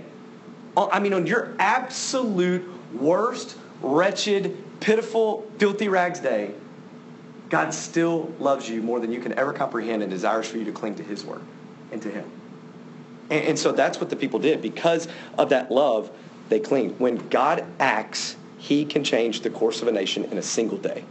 I 0.78 1.00
mean, 1.00 1.14
on 1.14 1.26
your 1.26 1.56
absolute 1.58 2.70
worst, 2.94 3.58
wretched, 3.82 4.58
pitiful, 4.82 5.50
filthy 5.58 5.88
rags 5.88 6.20
day, 6.20 6.52
God 7.50 7.74
still 7.74 8.34
loves 8.40 8.68
you 8.70 8.82
more 8.82 9.00
than 9.00 9.12
you 9.12 9.22
can 9.22 9.38
ever 9.38 9.54
comprehend 9.54 10.02
and 10.02 10.12
desires 10.12 10.48
for 10.48 10.58
you 10.58 10.66
to 10.66 10.72
cling 10.72 10.96
to 10.96 11.04
His 11.04 11.24
word 11.24 11.42
and 11.92 12.02
to 12.02 12.10
Him. 12.10 12.30
And, 13.30 13.46
and 13.46 13.60
so 13.60 13.72
that's 13.72 14.00
what 14.00 14.10
the 14.10 14.16
people 14.16 14.40
did. 14.40 14.62
Because 14.62 15.08
of 15.38 15.50
that 15.50 15.72
love, 15.72 16.12
they 16.50 16.60
cling. 16.60 16.92
When 16.98 17.30
God 17.30 17.66
acts, 17.80 18.36
He 18.58 18.86
can 18.86 19.04
change 19.04 19.42
the 19.42 19.50
course 19.50 19.82
of 19.82 19.88
a 19.88 19.92
nation 19.92 20.26
in 20.26 20.38
a 20.38 20.42
single 20.42 20.78
day. 20.78 21.04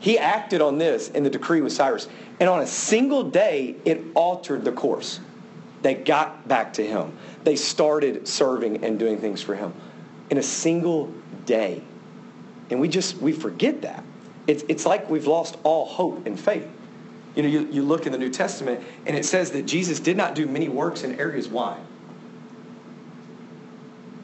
He 0.00 0.18
acted 0.18 0.62
on 0.62 0.78
this 0.78 1.10
in 1.10 1.22
the 1.22 1.30
decree 1.30 1.60
with 1.60 1.72
Cyrus. 1.72 2.08
And 2.40 2.48
on 2.48 2.60
a 2.62 2.66
single 2.66 3.24
day, 3.24 3.76
it 3.84 4.00
altered 4.14 4.64
the 4.64 4.72
course. 4.72 5.20
They 5.82 5.94
got 5.94 6.48
back 6.48 6.72
to 6.74 6.86
him. 6.86 7.16
They 7.44 7.56
started 7.56 8.26
serving 8.26 8.82
and 8.84 8.98
doing 8.98 9.18
things 9.18 9.42
for 9.42 9.54
him 9.54 9.74
in 10.30 10.38
a 10.38 10.42
single 10.42 11.12
day. 11.44 11.82
And 12.70 12.80
we 12.80 12.88
just, 12.88 13.16
we 13.18 13.32
forget 13.32 13.82
that. 13.82 14.04
It's, 14.46 14.64
it's 14.68 14.86
like 14.86 15.10
we've 15.10 15.26
lost 15.26 15.58
all 15.64 15.86
hope 15.86 16.26
and 16.26 16.38
faith. 16.38 16.66
You 17.34 17.42
know, 17.42 17.48
you, 17.48 17.68
you 17.70 17.82
look 17.82 18.06
in 18.06 18.12
the 18.12 18.18
New 18.18 18.30
Testament 18.30 18.82
and 19.06 19.16
it 19.16 19.24
says 19.24 19.50
that 19.52 19.66
Jesus 19.66 20.00
did 20.00 20.16
not 20.16 20.34
do 20.34 20.46
many 20.46 20.68
works 20.68 21.02
in 21.02 21.18
areas. 21.20 21.48
Why? 21.48 21.78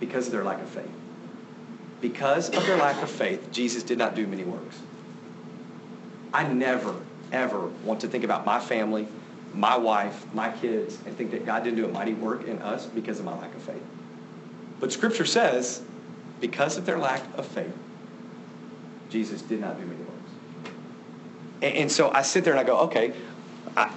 Because 0.01 0.27
of 0.27 0.33
their 0.33 0.45
lack 0.45 0.61
of 0.61 0.69
faith. 0.69 0.91
Because 2.01 2.51
of 2.51 2.67
their 2.67 2.77
lack 2.77 3.03
of 3.03 3.11
faith, 3.11 3.51
Jesus 3.51 3.83
did 3.83 3.99
not 3.99 4.15
do 4.15 4.27
many 4.27 4.45
works. 4.45 4.79
I 6.33 6.47
never, 6.47 6.95
ever 7.33 7.67
want 7.85 8.01
to 8.01 8.09
think 8.09 8.25
about 8.25 8.45
my 8.45 8.61
family 8.61 9.09
my 9.57 9.77
wife, 9.77 10.27
my 10.35 10.51
kids, 10.51 10.99
and 11.07 11.17
think 11.17 11.31
that 11.31 11.47
God 11.47 11.65
didn't 11.65 11.77
do 11.77 11.87
a 11.87 11.89
mighty 11.89 12.15
work 12.15 12.47
in 12.47 12.61
us 12.61 12.87
because 12.87 13.19
of 13.19 13.25
my 13.25 13.37
lack 13.39 13.55
of 13.55 13.63
faith. 13.63 13.83
But 14.79 14.93
Scripture 14.93 15.25
says, 15.25 15.83
because 16.41 16.77
of 16.77 16.85
their 16.85 16.99
lack 16.99 17.23
of 17.39 17.47
faith, 17.47 17.75
Jesus 19.09 19.41
did 19.41 19.61
not 19.61 19.79
do 19.81 19.87
many 19.87 20.01
works. 20.01 20.31
And, 21.63 21.75
and 21.77 21.93
so 21.93 22.11
I 22.11 22.23
sit 22.23 22.45
there 22.45 22.53
and 22.53 22.61
I 22.61 22.65
go, 22.65 22.81
okay, 22.81 23.15
I, 23.77 23.91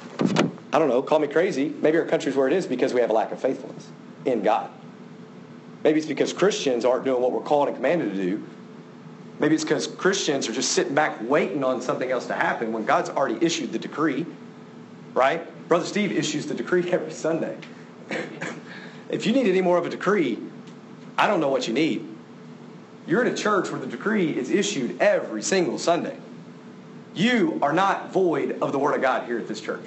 I 0.71 0.79
don't 0.79 0.87
know, 0.87 1.01
call 1.01 1.19
me 1.19 1.27
crazy. 1.27 1.73
Maybe 1.81 1.97
our 1.97 2.05
country's 2.05 2.35
where 2.35 2.47
it 2.47 2.53
is 2.53 2.65
because 2.65 2.93
we 2.93 3.01
have 3.01 3.09
a 3.09 3.13
lack 3.13 3.31
of 3.33 3.41
faithfulness 3.41 3.89
in 4.25 4.41
God. 4.41 4.71
Maybe 5.83 5.99
it's 5.99 6.07
because 6.07 6.33
Christians 6.33 6.85
aren't 6.85 7.05
doing 7.05 7.21
what 7.21 7.31
we're 7.31 7.41
called 7.41 7.67
and 7.67 7.77
commanded 7.77 8.13
to 8.13 8.15
do. 8.15 8.43
Maybe 9.39 9.55
it's 9.55 9.63
because 9.63 9.87
Christians 9.87 10.49
are 10.49 10.53
just 10.53 10.73
sitting 10.73 10.93
back 10.93 11.17
waiting 11.21 11.63
on 11.63 11.81
something 11.81 12.11
else 12.11 12.27
to 12.27 12.33
happen 12.33 12.73
when 12.73 12.85
God's 12.85 13.09
already 13.09 13.43
issued 13.43 13.71
the 13.71 13.79
decree 13.79 14.25
right? 15.13 15.67
Brother 15.67 15.85
Steve 15.85 16.11
issues 16.11 16.45
the 16.45 16.53
decree 16.53 16.91
every 16.91 17.11
Sunday. 17.11 17.57
if 19.09 19.25
you 19.25 19.33
need 19.33 19.47
any 19.47 19.61
more 19.61 19.77
of 19.77 19.85
a 19.85 19.89
decree, 19.89 20.39
I 21.17 21.27
don't 21.27 21.39
know 21.39 21.49
what 21.49 21.67
you 21.67 21.73
need. 21.73 22.07
You're 23.07 23.23
in 23.25 23.33
a 23.33 23.37
church 23.37 23.71
where 23.71 23.79
the 23.79 23.87
decree 23.87 24.37
is 24.37 24.49
issued 24.49 25.01
every 25.01 25.41
single 25.41 25.79
Sunday. 25.79 26.17
You 27.15 27.59
are 27.61 27.73
not 27.73 28.11
void 28.11 28.61
of 28.61 28.71
the 28.71 28.79
Word 28.79 28.95
of 28.95 29.01
God 29.01 29.25
here 29.25 29.39
at 29.39 29.47
this 29.47 29.59
church. 29.59 29.83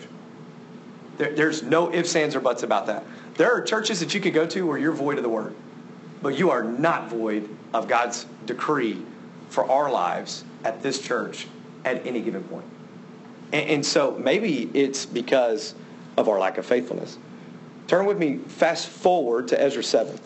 There, 1.18 1.32
there's 1.34 1.62
no 1.62 1.92
ifs, 1.92 2.16
ands, 2.16 2.34
or 2.34 2.40
buts 2.40 2.64
about 2.64 2.86
that. 2.86 3.04
There 3.34 3.52
are 3.52 3.62
churches 3.62 4.00
that 4.00 4.12
you 4.12 4.20
could 4.20 4.34
go 4.34 4.44
to 4.46 4.66
where 4.66 4.76
you're 4.76 4.92
void 4.92 5.18
of 5.18 5.22
the 5.22 5.28
Word, 5.28 5.54
but 6.22 6.38
you 6.38 6.50
are 6.50 6.62
not 6.62 7.08
void 7.08 7.48
of 7.74 7.88
God's 7.88 8.26
decree 8.46 9.02
for 9.50 9.70
our 9.70 9.90
lives 9.90 10.44
at 10.64 10.82
this 10.82 11.00
church 11.00 11.46
at 11.84 12.06
any 12.06 12.20
given 12.20 12.44
point. 12.44 12.64
And, 13.52 13.68
and 13.68 13.86
so 13.86 14.12
maybe 14.18 14.70
it's 14.72 15.04
because 15.04 15.74
of 16.16 16.28
our 16.28 16.38
lack 16.38 16.58
of 16.58 16.66
faithfulness. 16.66 17.18
Turn 17.88 18.06
with 18.06 18.18
me 18.18 18.38
fast 18.38 18.88
forward 18.88 19.48
to 19.48 19.60
Ezra 19.60 19.82
7. 19.82 20.18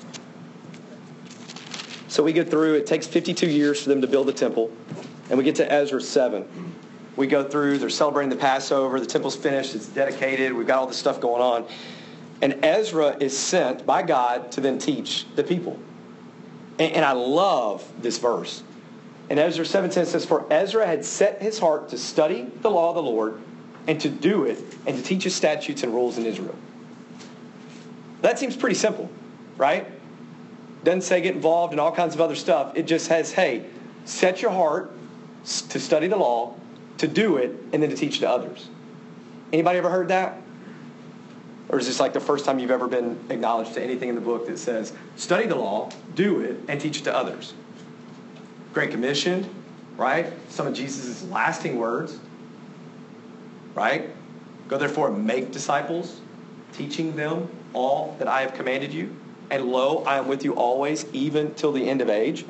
So 2.09 2.23
we 2.23 2.33
go 2.33 2.45
through, 2.45 2.75
it 2.75 2.87
takes 2.87 3.07
52 3.07 3.49
years 3.49 3.83
for 3.83 3.89
them 3.89 4.01
to 4.01 4.07
build 4.07 4.29
the 4.29 4.33
temple, 4.33 4.71
and 5.29 5.37
we 5.37 5.45
get 5.45 5.57
to 5.57 5.73
Ezra 5.73 6.01
7. 6.01 6.47
We 7.17 7.27
go 7.27 7.43
through, 7.43 7.79
they're 7.79 7.91
celebrating 7.91 8.31
the 8.31 8.37
Passover, 8.37 9.01
the 9.01 9.07
temple's 9.07 9.35
finished, 9.35 9.75
it's 9.75 9.89
dedicated, 9.89 10.53
we've 10.53 10.67
got 10.67 10.79
all 10.79 10.87
this 10.87 10.99
stuff 10.99 11.21
going 11.21 11.43
on. 11.43 11.67
And 12.43 12.65
Ezra 12.65 13.17
is 13.19 13.37
sent 13.37 13.87
by 13.87 14.03
God 14.03 14.53
to 14.53 14.61
then 14.61 14.79
teach 14.79 15.27
the 15.35 15.45
people. 15.45 15.79
And, 16.79 16.93
and 16.93 17.05
I 17.05 17.13
love 17.13 17.85
this 18.01 18.19
verse. 18.19 18.63
And 19.29 19.39
Ezra 19.39 19.65
7.10 19.65 20.07
says, 20.07 20.25
For 20.25 20.51
Ezra 20.53 20.87
had 20.87 21.05
set 21.05 21.43
his 21.43 21.59
heart 21.59 21.89
to 21.91 21.99
study 21.99 22.51
the 22.61 22.71
law 22.71 22.91
of 22.91 22.95
the 22.95 23.03
Lord 23.03 23.41
and 23.89 24.01
to 24.01 24.09
do 24.09 24.45
it 24.45 24.59
and 24.87 24.97
to 24.97 25.03
teach 25.03 25.25
his 25.25 25.35
statutes 25.35 25.83
and 25.83 25.93
rules 25.93 26.19
in 26.19 26.27
Israel. 26.27 26.55
That 28.23 28.39
seems 28.39 28.57
pretty 28.57 28.77
simple, 28.77 29.11
right? 29.57 29.87
Doesn't 30.85 31.03
say 31.03 31.21
get 31.21 31.35
involved 31.35 31.73
in 31.73 31.79
all 31.79 31.93
kinds 31.93 32.15
of 32.15 32.21
other 32.21 32.35
stuff. 32.35 32.77
It 32.77 32.85
just 32.85 33.07
says, 33.07 33.33
hey, 33.33 33.67
set 34.05 34.43
your 34.43 34.51
heart 34.51 34.93
to 35.45 35.81
study 35.81 36.07
the 36.07 36.17
law, 36.17 36.55
to 36.99 37.09
do 37.09 37.37
it, 37.37 37.51
and 37.73 37.83
then 37.83 37.91
to 37.91 37.97
teach 37.97 38.21
to 38.21 38.29
others. 38.29 38.69
Anybody 39.53 39.79
ever 39.79 39.91
heard 39.91 40.09
that? 40.09 40.41
Or 41.69 41.79
is 41.79 41.87
this 41.87 41.99
like 41.99 42.13
the 42.13 42.21
first 42.21 42.45
time 42.45 42.59
you've 42.59 42.71
ever 42.71 42.87
been 42.87 43.19
acknowledged 43.29 43.75
to 43.75 43.83
anything 43.83 44.09
in 44.09 44.15
the 44.15 44.21
book 44.21 44.47
that 44.47 44.59
says, 44.59 44.93
study 45.17 45.47
the 45.47 45.57
law, 45.57 45.91
do 46.15 46.41
it, 46.41 46.61
and 46.69 46.81
teach 46.81 46.99
it 46.99 47.05
to 47.05 47.15
others? 47.15 47.55
Great 48.73 48.91
Commission, 48.91 49.49
right? 49.97 50.33
Some 50.49 50.67
of 50.67 50.75
Jesus' 50.75 51.25
lasting 51.25 51.79
words, 51.79 52.19
right? 53.75 54.11
Go 54.69 54.79
therefore 54.79 55.09
and 55.09 55.27
make 55.27 55.51
disciples, 55.51 56.21
teaching 56.73 57.17
them 57.17 57.49
all 57.73 58.15
that 58.19 58.29
I 58.29 58.43
have 58.43 58.55
commanded 58.55 58.93
you. 58.93 59.15
And 59.51 59.67
lo, 59.67 60.05
I 60.05 60.19
am 60.19 60.29
with 60.29 60.45
you 60.45 60.55
always, 60.55 61.07
even 61.13 61.55
till 61.55 61.73
the 61.73 61.89
end 61.89 62.01
of 62.01 62.11
age. 62.11 62.45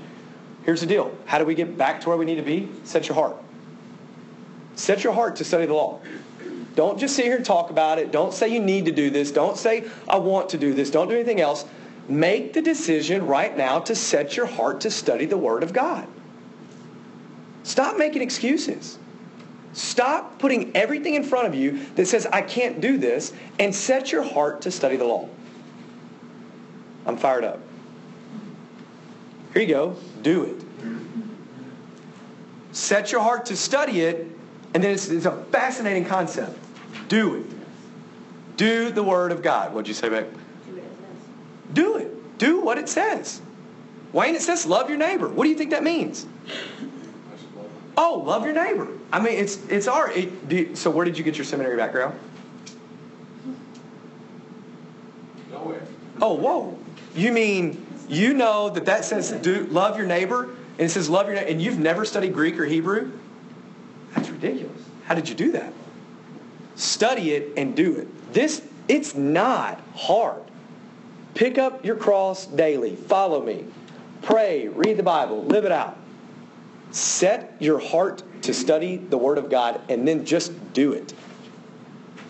Here's 0.65 0.81
the 0.81 0.87
deal. 0.87 1.17
How 1.27 1.39
do 1.39 1.45
we 1.45 1.55
get 1.55 1.77
back 1.77 2.01
to 2.03 2.09
where 2.09 2.19
we 2.19 2.25
need 2.25 2.37
to 2.37 2.43
be? 2.43 2.69
Set 2.85 3.09
your 3.09 3.15
heart. 3.15 3.37
Set 4.75 5.05
your 5.05 5.13
heart 5.13 5.37
to 5.37 5.45
study 5.45 5.67
the 5.67 5.75
law. 5.75 6.01
Don't 6.77 6.99
just 6.99 7.17
sit 7.17 7.25
here 7.25 7.37
and 7.37 7.45
talk 7.45 7.71
about 7.71 7.99
it. 7.99 8.13
Don't 8.13 8.33
say 8.33 8.49
you 8.49 8.61
need 8.61 8.85
to 8.85 8.93
do 8.93 9.11
this. 9.11 9.33
Don't 9.33 9.57
say 9.57 9.85
I 10.07 10.19
want 10.19 10.51
to 10.51 10.59
do 10.59 10.75
this. 10.75 10.91
Don't 10.91 11.09
do 11.09 11.15
anything 11.15 11.41
else. 11.41 11.65
Make 12.09 12.53
the 12.53 12.63
decision 12.63 13.27
right 13.27 13.57
now 13.57 13.81
to 13.81 13.97
set 13.97 14.37
your 14.37 14.47
heart 14.47 14.83
to 14.83 14.91
study 14.91 15.25
the 15.25 15.39
Word 15.39 15.63
of 15.63 15.73
God. 15.73 16.07
Stop 17.65 17.97
making 17.97 18.23
excuses. 18.23 18.99
Stop 19.73 20.39
putting 20.39 20.77
everything 20.77 21.15
in 21.15 21.25
front 21.25 21.49
of 21.49 21.55
you 21.55 21.81
that 21.97 22.07
says, 22.07 22.27
I 22.27 22.43
can't 22.43 22.81
do 22.81 22.97
this, 22.97 23.33
and 23.59 23.75
set 23.75 24.13
your 24.13 24.23
heart 24.23 24.63
to 24.63 24.71
study 24.71 24.97
the 24.97 25.05
law. 25.05 25.29
I'm 27.07 27.17
fired 27.17 27.45
up. 27.45 27.61
Here 29.53 29.63
you 29.63 29.69
go. 29.69 29.97
Do 30.23 30.45
it. 30.45 30.63
Set 32.73 33.11
your 33.11 33.23
heart 33.23 33.47
to 33.47 33.57
study 33.57 34.03
it, 34.03 34.27
and 34.75 34.85
then 34.85 34.93
it's, 34.93 35.09
it's 35.09 35.27
a 35.27 35.45
fascinating 35.51 36.05
concept. 36.05 36.59
Do 37.09 37.37
it. 37.37 37.47
Do 38.57 38.91
the 38.91 39.03
Word 39.03 39.33
of 39.33 39.43
God. 39.43 39.73
What'd 39.75 39.89
you 39.89 39.95
say, 39.95 40.09
Beck? 40.09 40.27
Do 40.67 40.77
it 40.77 40.83
as. 40.83 41.75
Do 41.75 41.97
it. 41.97 42.39
Do 42.39 42.61
what 42.61 42.79
it 42.79 42.89
says. 42.89 43.41
Wayne, 44.13 44.35
it 44.35 44.43
says 44.43 44.67
love 44.67 44.89
your 44.89 44.99
neighbor. 44.99 45.29
What 45.29 45.45
do 45.45 45.51
you 45.51 45.57
think 45.57 45.71
that 45.71 45.83
means? 45.83 46.27
Oh, 47.99 48.23
love 48.25 48.45
your 48.45 48.55
neighbor. 48.55 48.89
I 49.13 49.21
mean, 49.21 49.39
it's 49.39 49.65
it's 49.69 49.89
our. 49.89 50.11
It, 50.11 50.49
do, 50.49 50.77
so, 50.77 50.91
where 50.91 51.05
did 51.05 51.17
you 51.17 51.25
get 51.25 51.37
your 51.37 51.45
seminary 51.45 51.77
background? 51.77 52.19
Nowhere. 55.51 55.83
Oh, 56.21 56.35
whoa. 56.35 56.79
You 57.15 57.33
mean 57.33 57.87
you 58.09 58.35
know 58.35 58.71
that 58.71 58.87
that 58.87 59.05
says 59.05 59.33
do 59.33 59.67
love 59.67 59.97
your 59.97 60.07
neighbor, 60.07 60.45
and 60.45 60.81
it 60.81 60.91
says 60.91 61.09
love 61.09 61.27
your 61.27 61.35
neighbor, 61.35 61.49
and 61.49 61.61
you've 61.61 61.79
never 61.79 62.05
studied 62.05 62.35
Greek 62.35 62.59
or 62.59 62.65
Hebrew? 62.65 63.13
That's 64.15 64.29
ridiculous. 64.29 64.83
How 65.05 65.15
did 65.15 65.29
you 65.29 65.35
do 65.35 65.53
that? 65.53 65.73
Study 66.77 67.33
it 67.33 67.55
and 67.57 67.75
do 67.75 67.97
it. 67.97 68.33
This 68.33 68.63
it's 68.89 69.15
not 69.15 69.81
hard. 69.95 70.43
Pick 71.35 71.59
up 71.59 71.85
your 71.85 71.97
cross 71.97 72.47
daily. 72.47 72.97
Follow 72.97 73.43
me. 73.43 73.65
Pray, 74.23 74.69
read 74.69 74.97
the 74.97 75.03
Bible, 75.03 75.45
live 75.45 75.65
it 75.65 75.73
out. 75.73 75.97
Set 76.91 77.55
your 77.59 77.79
heart 77.79 78.23
to 78.43 78.55
study 78.55 78.97
the 78.97 79.19
Word 79.19 79.39
of 79.39 79.51
God 79.51 79.81
and 79.89 80.07
then 80.07 80.25
just 80.25 80.53
do 80.73 80.93
it. 80.93 81.13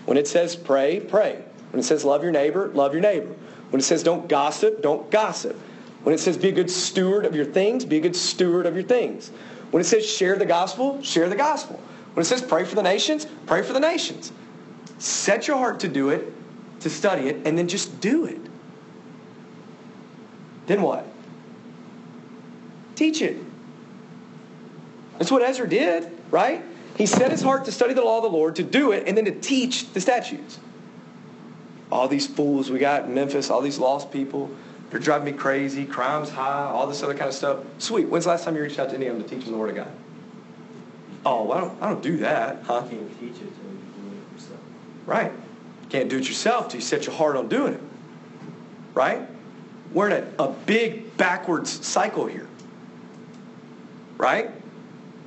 When 0.06 0.16
it 0.16 0.26
says 0.26 0.56
pray, 0.56 1.00
pray. 1.00 1.42
When 1.70 1.80
it 1.80 1.84
says 1.84 2.04
love 2.04 2.22
your 2.22 2.32
neighbor, 2.32 2.68
love 2.68 2.92
your 2.92 3.02
neighbor. 3.02 3.34
When 3.70 3.80
it 3.80 3.84
says 3.84 4.02
don't 4.02 4.28
gossip, 4.28 4.82
don't 4.82 5.10
gossip. 5.10 5.56
When 6.02 6.14
it 6.14 6.18
says 6.18 6.36
be 6.38 6.48
a 6.48 6.52
good 6.52 6.70
steward 6.70 7.24
of 7.24 7.34
your 7.34 7.44
things, 7.44 7.84
be 7.84 7.98
a 7.98 8.00
good 8.00 8.16
steward 8.16 8.66
of 8.66 8.74
your 8.74 8.84
things. 8.84 9.30
When 9.70 9.80
it 9.80 9.84
says 9.84 10.08
share 10.08 10.36
the 10.36 10.46
gospel, 10.46 11.02
share 11.02 11.28
the 11.28 11.36
gospel. 11.36 11.80
When 12.16 12.22
it 12.22 12.24
says 12.28 12.40
pray 12.40 12.64
for 12.64 12.74
the 12.74 12.82
nations, 12.82 13.26
pray 13.44 13.60
for 13.60 13.74
the 13.74 13.80
nations. 13.80 14.32
Set 14.96 15.46
your 15.46 15.58
heart 15.58 15.80
to 15.80 15.88
do 15.88 16.08
it, 16.08 16.32
to 16.80 16.88
study 16.88 17.28
it, 17.28 17.46
and 17.46 17.58
then 17.58 17.68
just 17.68 18.00
do 18.00 18.24
it. 18.24 18.40
Then 20.64 20.80
what? 20.80 21.06
Teach 22.94 23.20
it. 23.20 23.36
That's 25.18 25.30
what 25.30 25.42
Ezra 25.42 25.68
did, 25.68 26.10
right? 26.30 26.64
He 26.96 27.04
set 27.04 27.30
his 27.30 27.42
heart 27.42 27.66
to 27.66 27.72
study 27.72 27.92
the 27.92 28.00
law 28.00 28.16
of 28.16 28.22
the 28.22 28.30
Lord, 28.30 28.56
to 28.56 28.62
do 28.62 28.92
it, 28.92 29.06
and 29.06 29.14
then 29.14 29.26
to 29.26 29.38
teach 29.38 29.92
the 29.92 30.00
statutes. 30.00 30.58
All 31.92 32.08
these 32.08 32.26
fools 32.26 32.70
we 32.70 32.78
got 32.78 33.04
in 33.04 33.12
Memphis, 33.12 33.50
all 33.50 33.60
these 33.60 33.78
lost 33.78 34.10
people, 34.10 34.50
they're 34.88 35.00
driving 35.00 35.34
me 35.34 35.38
crazy, 35.38 35.84
crime's 35.84 36.30
high, 36.30 36.70
all 36.70 36.86
this 36.86 37.02
other 37.02 37.12
kind 37.12 37.28
of 37.28 37.34
stuff. 37.34 37.58
Sweet. 37.76 38.08
When's 38.08 38.24
the 38.24 38.30
last 38.30 38.44
time 38.44 38.56
you 38.56 38.62
reached 38.62 38.78
out 38.78 38.88
to 38.88 38.94
any 38.94 39.04
of 39.04 39.18
them 39.18 39.22
to 39.22 39.28
teach 39.28 39.44
them 39.44 39.52
the 39.52 39.58
Word 39.58 39.68
of 39.68 39.76
God? 39.76 39.90
Oh, 41.26 41.50
I 41.50 41.60
don't, 41.60 41.82
I 41.82 41.88
don't 41.88 42.02
do 42.04 42.18
that, 42.18 42.62
huh? 42.62 42.82
You 42.84 42.98
can't 42.98 43.20
teach 43.20 43.30
it 43.30 43.38
till 43.38 43.48
you 43.48 43.50
do 43.50 44.16
it 44.16 44.32
yourself. 44.32 44.60
Right. 45.06 45.32
You 45.32 45.88
Can't 45.88 46.08
do 46.08 46.18
it 46.18 46.28
yourself 46.28 46.68
till 46.68 46.76
you 46.76 46.86
set 46.86 47.04
your 47.04 47.16
heart 47.16 47.34
on 47.34 47.48
doing 47.48 47.74
it. 47.74 47.80
Right? 48.94 49.22
We're 49.92 50.10
in 50.10 50.24
a, 50.38 50.44
a 50.44 50.48
big 50.52 51.16
backwards 51.16 51.84
cycle 51.84 52.26
here. 52.26 52.46
Right? 54.16 54.52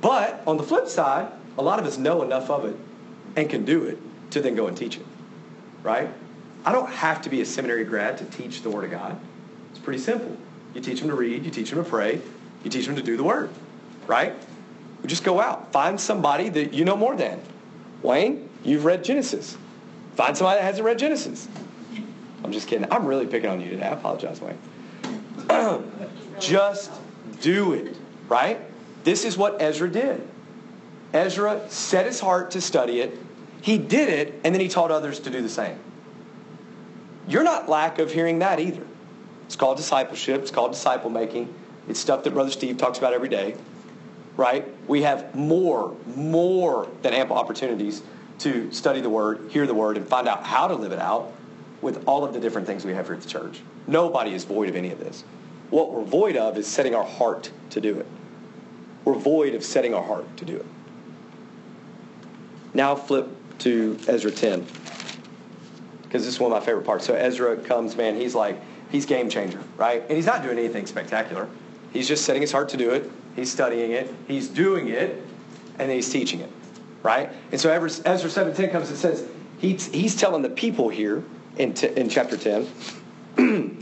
But 0.00 0.42
on 0.46 0.56
the 0.56 0.62
flip 0.62 0.88
side, 0.88 1.30
a 1.58 1.62
lot 1.62 1.78
of 1.78 1.84
us 1.84 1.98
know 1.98 2.22
enough 2.22 2.48
of 2.48 2.64
it 2.64 2.76
and 3.36 3.50
can 3.50 3.66
do 3.66 3.84
it 3.84 3.98
to 4.30 4.40
then 4.40 4.54
go 4.54 4.68
and 4.68 4.76
teach 4.76 4.96
it. 4.96 5.04
Right? 5.82 6.08
I 6.64 6.72
don't 6.72 6.88
have 6.88 7.20
to 7.22 7.28
be 7.28 7.42
a 7.42 7.44
seminary 7.44 7.84
grad 7.84 8.16
to 8.18 8.24
teach 8.24 8.62
the 8.62 8.70
Word 8.70 8.84
of 8.84 8.90
God. 8.90 9.20
It's 9.68 9.78
pretty 9.78 10.00
simple. 10.00 10.34
You 10.74 10.80
teach 10.80 11.00
them 11.00 11.10
to 11.10 11.14
read, 11.14 11.44
you 11.44 11.50
teach 11.50 11.68
them 11.68 11.84
to 11.84 11.88
pray, 11.88 12.22
you 12.64 12.70
teach 12.70 12.86
them 12.86 12.96
to 12.96 13.02
do 13.02 13.18
the 13.18 13.24
Word. 13.24 13.50
Right? 14.06 14.34
Just 15.06 15.24
go 15.24 15.40
out. 15.40 15.72
Find 15.72 16.00
somebody 16.00 16.48
that 16.50 16.72
you 16.72 16.84
know 16.84 16.96
more 16.96 17.16
than. 17.16 17.40
Wayne, 18.02 18.48
you've 18.64 18.84
read 18.84 19.04
Genesis. 19.04 19.56
Find 20.14 20.36
somebody 20.36 20.58
that 20.58 20.64
hasn't 20.64 20.84
read 20.84 20.98
Genesis. 20.98 21.48
I'm 22.42 22.52
just 22.52 22.68
kidding. 22.68 22.90
I'm 22.90 23.06
really 23.06 23.26
picking 23.26 23.50
on 23.50 23.60
you 23.60 23.70
today. 23.70 23.84
I 23.84 23.92
apologize, 23.92 24.40
Wayne. 24.40 24.58
just 26.40 26.90
do 27.40 27.72
it, 27.72 27.96
right? 28.28 28.60
This 29.04 29.24
is 29.24 29.36
what 29.36 29.60
Ezra 29.60 29.90
did. 29.90 30.26
Ezra 31.12 31.68
set 31.68 32.06
his 32.06 32.20
heart 32.20 32.52
to 32.52 32.60
study 32.60 33.00
it. 33.00 33.18
He 33.62 33.78
did 33.78 34.08
it, 34.08 34.40
and 34.44 34.54
then 34.54 34.60
he 34.60 34.68
taught 34.68 34.90
others 34.90 35.20
to 35.20 35.30
do 35.30 35.42
the 35.42 35.48
same. 35.48 35.78
You're 37.28 37.44
not 37.44 37.68
lack 37.68 37.98
of 37.98 38.12
hearing 38.12 38.38
that 38.40 38.60
either. 38.60 38.86
It's 39.46 39.56
called 39.56 39.76
discipleship. 39.76 40.40
It's 40.42 40.50
called 40.50 40.72
disciple 40.72 41.10
making. 41.10 41.52
It's 41.88 42.00
stuff 42.00 42.24
that 42.24 42.30
Brother 42.32 42.50
Steve 42.50 42.78
talks 42.78 42.98
about 42.98 43.12
every 43.12 43.28
day, 43.28 43.56
right? 44.40 44.66
We 44.88 45.02
have 45.02 45.34
more, 45.34 45.94
more 46.16 46.88
than 47.02 47.12
ample 47.12 47.36
opportunities 47.36 48.02
to 48.38 48.72
study 48.72 49.02
the 49.02 49.10
Word, 49.10 49.50
hear 49.50 49.66
the 49.66 49.74
Word, 49.74 49.98
and 49.98 50.08
find 50.08 50.26
out 50.26 50.44
how 50.44 50.66
to 50.66 50.74
live 50.74 50.92
it 50.92 50.98
out 50.98 51.30
with 51.82 52.02
all 52.08 52.24
of 52.24 52.32
the 52.32 52.40
different 52.40 52.66
things 52.66 52.82
we 52.82 52.94
have 52.94 53.04
here 53.04 53.14
at 53.14 53.20
the 53.20 53.28
church. 53.28 53.60
Nobody 53.86 54.32
is 54.32 54.44
void 54.44 54.70
of 54.70 54.76
any 54.76 54.90
of 54.92 54.98
this. 54.98 55.24
What 55.68 55.92
we're 55.92 56.04
void 56.04 56.36
of 56.36 56.56
is 56.56 56.66
setting 56.66 56.94
our 56.94 57.04
heart 57.04 57.50
to 57.68 57.82
do 57.82 57.98
it. 57.98 58.06
We're 59.04 59.14
void 59.14 59.54
of 59.54 59.62
setting 59.62 59.92
our 59.92 60.02
heart 60.02 60.24
to 60.38 60.46
do 60.46 60.56
it. 60.56 60.66
Now 62.72 62.96
flip 62.96 63.28
to 63.58 63.98
Ezra 64.08 64.30
10. 64.30 64.66
Because 66.02 66.24
this 66.24 66.32
is 66.32 66.40
one 66.40 66.50
of 66.50 66.58
my 66.58 66.64
favorite 66.64 66.86
parts. 66.86 67.04
So 67.04 67.12
Ezra 67.12 67.58
comes, 67.58 67.94
man, 67.94 68.16
he's 68.16 68.34
like, 68.34 68.58
he's 68.90 69.04
game 69.04 69.28
changer, 69.28 69.62
right? 69.76 70.02
And 70.02 70.12
he's 70.12 70.24
not 70.24 70.42
doing 70.42 70.58
anything 70.58 70.86
spectacular. 70.86 71.46
He's 71.92 72.08
just 72.08 72.24
setting 72.24 72.40
his 72.40 72.52
heart 72.52 72.70
to 72.70 72.78
do 72.78 72.90
it. 72.90 73.10
He's 73.36 73.50
studying 73.50 73.92
it. 73.92 74.12
He's 74.26 74.48
doing 74.48 74.88
it. 74.88 75.22
And 75.78 75.90
he's 75.90 76.10
teaching 76.10 76.40
it, 76.40 76.50
right? 77.02 77.30
And 77.52 77.60
so 77.60 77.70
Ezra 77.72 78.00
7.10 78.04 78.70
comes 78.70 78.90
and 78.90 78.98
says, 78.98 79.26
he's, 79.58 79.86
he's 79.86 80.14
telling 80.14 80.42
the 80.42 80.50
people 80.50 80.90
here 80.90 81.24
in, 81.56 81.72
t- 81.72 81.88
in 81.88 82.10
chapter 82.10 82.36
10 82.36 82.68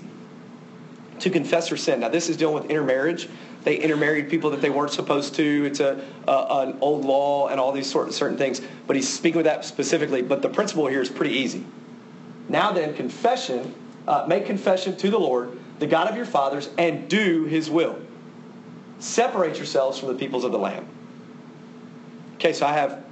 to 1.19 1.31
confess 1.31 1.69
their 1.69 1.79
sin. 1.79 2.01
Now 2.01 2.09
this 2.09 2.29
is 2.29 2.37
dealing 2.37 2.55
with 2.55 2.71
intermarriage. 2.71 3.29
They 3.65 3.77
intermarried 3.77 4.31
people 4.31 4.51
that 4.51 4.61
they 4.61 4.71
weren't 4.71 4.93
supposed 4.93 5.35
to. 5.35 5.65
It's 5.65 5.81
a, 5.81 6.05
a 6.27 6.69
an 6.69 6.79
old 6.81 7.05
law 7.05 7.49
and 7.49 7.59
all 7.59 7.73
these 7.73 7.91
sort 7.91 8.09
of 8.09 8.15
certain 8.15 8.39
things. 8.39 8.61
But 8.87 8.97
he's 8.97 9.09
speaking 9.13 9.39
with 9.39 9.47
that 9.47 9.65
specifically. 9.65 10.23
But 10.23 10.43
the 10.43 10.49
principle 10.49 10.87
here 10.87 11.03
is 11.03 11.11
pretty 11.11 11.35
easy. 11.35 11.65
Now 12.49 12.73
then, 12.73 12.95
confession, 12.95 13.75
uh, 14.07 14.25
make 14.29 14.47
confession 14.47 14.97
to 14.99 15.11
the 15.11 15.19
Lord, 15.19 15.59
the 15.81 15.87
God 15.87 16.09
of 16.09 16.17
your 16.17 16.25
fathers, 16.25 16.71
and 16.79 17.09
do 17.09 17.45
his 17.45 17.69
will. 17.69 17.99
Separate 19.01 19.57
yourselves 19.57 19.99
from 19.99 20.09
the 20.09 20.15
peoples 20.15 20.45
of 20.45 20.53
the 20.53 20.59
land. 20.59 20.87
Okay, 22.37 22.53
so 22.53 22.67
I 22.67 22.73
have 22.73 23.05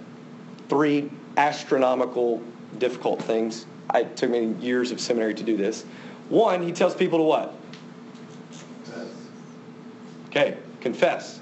three 0.69 1.11
astronomical 1.37 2.43
difficult 2.79 3.23
things. 3.23 3.67
I 3.91 4.03
took 4.03 4.31
many 4.31 4.53
years 4.55 4.91
of 4.91 5.01
seminary 5.01 5.35
to 5.35 5.43
do 5.43 5.57
this. 5.57 5.85
One, 6.29 6.63
he 6.63 6.73
tells 6.73 6.95
people 6.95 7.19
to 7.19 7.25
what? 7.25 7.55
Confess. 8.85 9.09
Okay, 10.29 10.57
confess. 10.81 11.41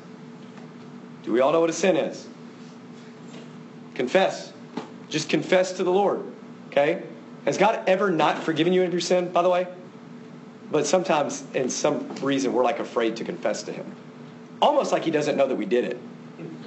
Do 1.22 1.32
we 1.32 1.40
all 1.40 1.52
know 1.52 1.60
what 1.60 1.70
a 1.70 1.74
sin 1.74 1.96
is? 1.96 2.28
Confess. 3.94 4.52
Just 5.08 5.28
confess 5.28 5.72
to 5.72 5.84
the 5.84 5.90
Lord. 5.90 6.22
Okay? 6.68 7.02
Has 7.44 7.56
God 7.56 7.82
ever 7.86 8.10
not 8.10 8.42
forgiven 8.42 8.72
you 8.72 8.82
of 8.82 8.92
your 8.92 9.00
sin, 9.00 9.30
by 9.30 9.42
the 9.42 9.48
way? 9.48 9.66
But 10.70 10.86
sometimes, 10.86 11.44
in 11.54 11.70
some 11.70 12.14
reason, 12.16 12.52
we're 12.52 12.64
like 12.64 12.78
afraid 12.78 13.16
to 13.16 13.24
confess 13.24 13.62
to 13.64 13.72
Him. 13.72 13.94
Almost 14.64 14.92
like 14.92 15.04
He 15.04 15.10
doesn't 15.10 15.36
know 15.36 15.46
that 15.46 15.56
we 15.56 15.66
did 15.66 15.84
it. 15.84 15.98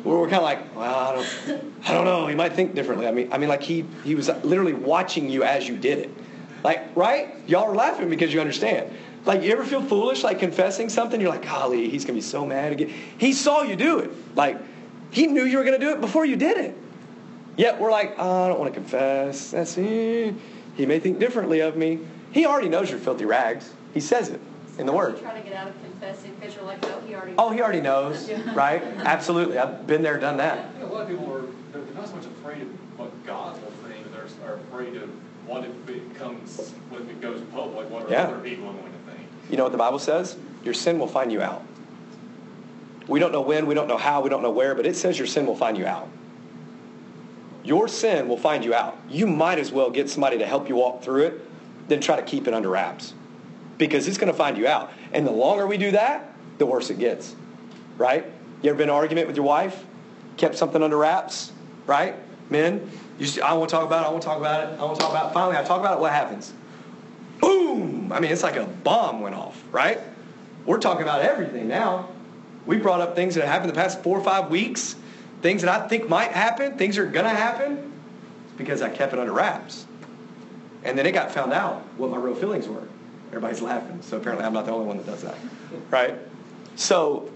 We're 0.03 0.29
kind 0.29 0.35
of 0.35 0.43
like, 0.43 0.75
well, 0.75 0.95
I 0.95 1.15
don't, 1.15 1.63
I 1.83 1.93
don't 1.93 2.05
know. 2.05 2.27
He 2.27 2.35
might 2.35 2.53
think 2.53 2.75
differently. 2.75 3.07
I 3.07 3.11
mean, 3.11 3.33
I 3.33 3.39
mean, 3.39 3.49
like 3.49 3.63
He 3.63 3.85
He 4.03 4.13
was 4.13 4.29
literally 4.43 4.73
watching 4.73 5.31
you 5.31 5.43
as 5.43 5.67
you 5.67 5.75
did 5.75 5.97
it. 5.97 6.11
Like, 6.63 6.95
right? 6.95 7.33
Y'all 7.47 7.63
are 7.63 7.73
laughing 7.75 8.07
because 8.07 8.31
you 8.31 8.39
understand. 8.39 8.95
Like, 9.25 9.41
you 9.41 9.51
ever 9.51 9.63
feel 9.63 9.81
foolish, 9.81 10.23
like 10.23 10.37
confessing 10.37 10.89
something? 10.89 11.19
You're 11.19 11.31
like, 11.31 11.43
golly, 11.43 11.89
he's 11.89 12.05
to 12.05 12.13
be 12.13 12.21
so 12.21 12.45
mad 12.45 12.71
again. 12.71 12.93
He 13.17 13.33
saw 13.33 13.63
you 13.63 13.75
do 13.75 13.97
it. 13.97 14.11
Like, 14.35 14.59
he 15.09 15.25
knew 15.25 15.43
you 15.43 15.57
were 15.57 15.63
to 15.65 15.79
do 15.79 15.89
it 15.89 15.99
before 15.99 16.23
you 16.23 16.35
did 16.35 16.57
it. 16.57 16.77
Yet 17.57 17.81
we're 17.81 17.91
like, 17.91 18.13
oh, 18.19 18.43
I 18.43 18.47
don't 18.47 18.59
want 18.59 18.71
to 18.71 18.79
confess. 18.79 19.51
That's 19.51 19.75
eh. 19.77 20.33
He 20.75 20.85
may 20.85 20.99
think 20.99 21.17
differently 21.17 21.61
of 21.61 21.75
me. 21.75 21.99
He 22.31 22.45
already 22.45 22.69
knows 22.69 22.91
you're 22.91 22.99
filthy 22.99 23.25
rags. 23.25 23.73
He 23.95 23.99
says 23.99 24.29
it 24.29 24.39
in 24.77 24.85
the 24.85 24.91
Word. 24.91 25.19
Try 25.19 25.37
to 25.37 25.43
get 25.43 25.53
out 25.53 25.67
of 25.67 25.81
confessing 25.81 26.35
because 26.39 26.55
you're 26.55 26.63
like, 26.63 26.79
oh, 26.85 27.01
he 27.05 27.15
already. 27.15 27.33
Oh, 27.37 27.51
he 27.51 27.61
already 27.61 27.81
knows, 27.81 28.29
right? 28.55 28.81
Absolutely. 28.83 29.57
I've 29.57 29.87
been 29.87 30.03
there, 30.03 30.19
done 30.19 30.37
that. 30.37 30.57
I 30.57 30.61
think 30.69 30.83
a 30.83 30.93
lot 30.93 31.01
of 31.03 31.09
people 31.09 31.31
are, 31.33 31.45
they're 31.73 31.93
not 31.95 32.07
so 32.07 32.15
much 32.15 32.25
afraid 32.25 32.61
of 32.61 32.67
what 32.99 33.25
God 33.25 33.61
will 33.61 33.71
think, 33.89 34.11
they're 34.11 34.27
are 34.47 34.55
afraid 34.55 34.95
of 34.97 35.09
what 35.45 35.63
if 35.63 35.89
it 35.89 36.15
comes, 36.15 36.73
what 36.89 37.01
if 37.01 37.09
it 37.09 37.21
goes 37.21 37.41
public, 37.53 37.89
what 37.89 38.05
are 38.05 38.11
Yeah. 38.11 38.23
other 38.23 38.39
people 38.39 38.71
going 38.71 38.83
to 38.91 39.11
think? 39.11 39.27
You 39.49 39.57
know 39.57 39.63
what 39.63 39.71
the 39.71 39.77
Bible 39.77 39.99
says? 39.99 40.37
Your 40.63 40.73
sin 40.73 40.99
will 40.99 41.07
find 41.07 41.31
you 41.31 41.41
out. 41.41 41.63
We 43.07 43.19
don't 43.19 43.31
know 43.31 43.41
when, 43.41 43.65
we 43.65 43.73
don't 43.73 43.87
know 43.87 43.97
how, 43.97 44.21
we 44.21 44.29
don't 44.29 44.43
know 44.43 44.51
where, 44.51 44.75
but 44.75 44.85
it 44.85 44.95
says 44.95 45.17
your 45.17 45.27
sin 45.27 45.45
will 45.45 45.55
find 45.55 45.77
you 45.77 45.85
out. 45.85 46.09
Your 47.63 47.87
sin 47.87 48.27
will 48.27 48.37
find 48.37 48.63
you 48.65 48.73
out. 48.73 48.97
You 49.09 49.27
might 49.27 49.59
as 49.59 49.71
well 49.71 49.89
get 49.89 50.09
somebody 50.09 50.37
to 50.39 50.45
help 50.45 50.67
you 50.67 50.75
walk 50.75 51.03
through 51.03 51.23
it 51.23 51.89
than 51.89 52.01
try 52.01 52.17
to 52.17 52.21
keep 52.21 52.47
it 52.47 52.53
under 52.53 52.69
wraps. 52.69 53.13
Because 53.77 54.07
it's 54.07 54.17
going 54.17 54.31
to 54.31 54.37
find 54.37 54.57
you 54.57 54.67
out. 54.67 54.91
And 55.13 55.25
the 55.25 55.31
longer 55.31 55.67
we 55.67 55.77
do 55.77 55.91
that, 55.91 56.33
the 56.57 56.65
worse 56.65 56.89
it 56.89 56.99
gets. 56.99 57.35
Right? 57.97 58.25
You 58.61 58.69
ever 58.69 58.77
been 58.77 58.89
in 58.89 58.89
an 58.89 58.95
argument 58.95 59.27
with 59.27 59.35
your 59.35 59.45
wife? 59.45 59.85
Kept 60.37 60.55
something 60.57 60.81
under 60.81 60.97
wraps? 60.97 61.51
Right? 61.85 62.15
Men? 62.49 62.89
You 63.19 63.25
just, 63.25 63.39
I 63.39 63.53
won't 63.53 63.69
talk 63.69 63.85
about 63.85 64.03
it, 64.03 64.07
I 64.07 64.11
won't 64.11 64.23
talk 64.23 64.37
about 64.37 64.63
it, 64.63 64.79
I 64.79 64.83
won't 64.83 64.99
talk 64.99 65.09
about 65.09 65.31
it. 65.31 65.33
Finally, 65.33 65.57
I 65.57 65.63
talk 65.63 65.79
about 65.79 65.97
it, 65.97 66.01
what 66.01 66.11
happens? 66.11 66.53
boom! 67.39 68.11
I 68.11 68.19
mean, 68.19 68.31
it's 68.31 68.43
like 68.43 68.55
a 68.55 68.65
bomb 68.65 69.21
went 69.21 69.35
off, 69.35 69.61
right? 69.71 69.99
We're 70.65 70.79
talking 70.79 71.03
about 71.03 71.21
everything 71.21 71.67
now. 71.67 72.09
We 72.65 72.77
brought 72.77 73.01
up 73.01 73.15
things 73.15 73.35
that 73.35 73.47
happened 73.47 73.69
the 73.69 73.75
past 73.75 74.03
four 74.03 74.17
or 74.17 74.23
five 74.23 74.49
weeks, 74.49 74.95
things 75.41 75.61
that 75.61 75.69
I 75.69 75.87
think 75.87 76.09
might 76.09 76.31
happen, 76.31 76.77
things 76.77 76.97
are 76.97 77.05
going 77.05 77.25
to 77.25 77.29
happen. 77.29 77.93
Because 78.57 78.81
I 78.81 78.89
kept 78.89 79.13
it 79.13 79.19
under 79.19 79.31
wraps. 79.31 79.85
And 80.83 80.97
then 80.97 81.05
it 81.05 81.11
got 81.11 81.31
found 81.31 81.53
out 81.53 81.81
what 81.97 82.09
my 82.09 82.17
real 82.17 82.33
feelings 82.33 82.67
were. 82.67 82.87
Everybody's 83.27 83.61
laughing, 83.61 84.01
so 84.01 84.17
apparently 84.17 84.45
I'm 84.45 84.53
not 84.53 84.65
the 84.65 84.71
only 84.71 84.85
one 84.85 84.97
that 84.97 85.05
does 85.05 85.21
that, 85.23 85.35
right? 85.91 86.15
So, 86.75 87.29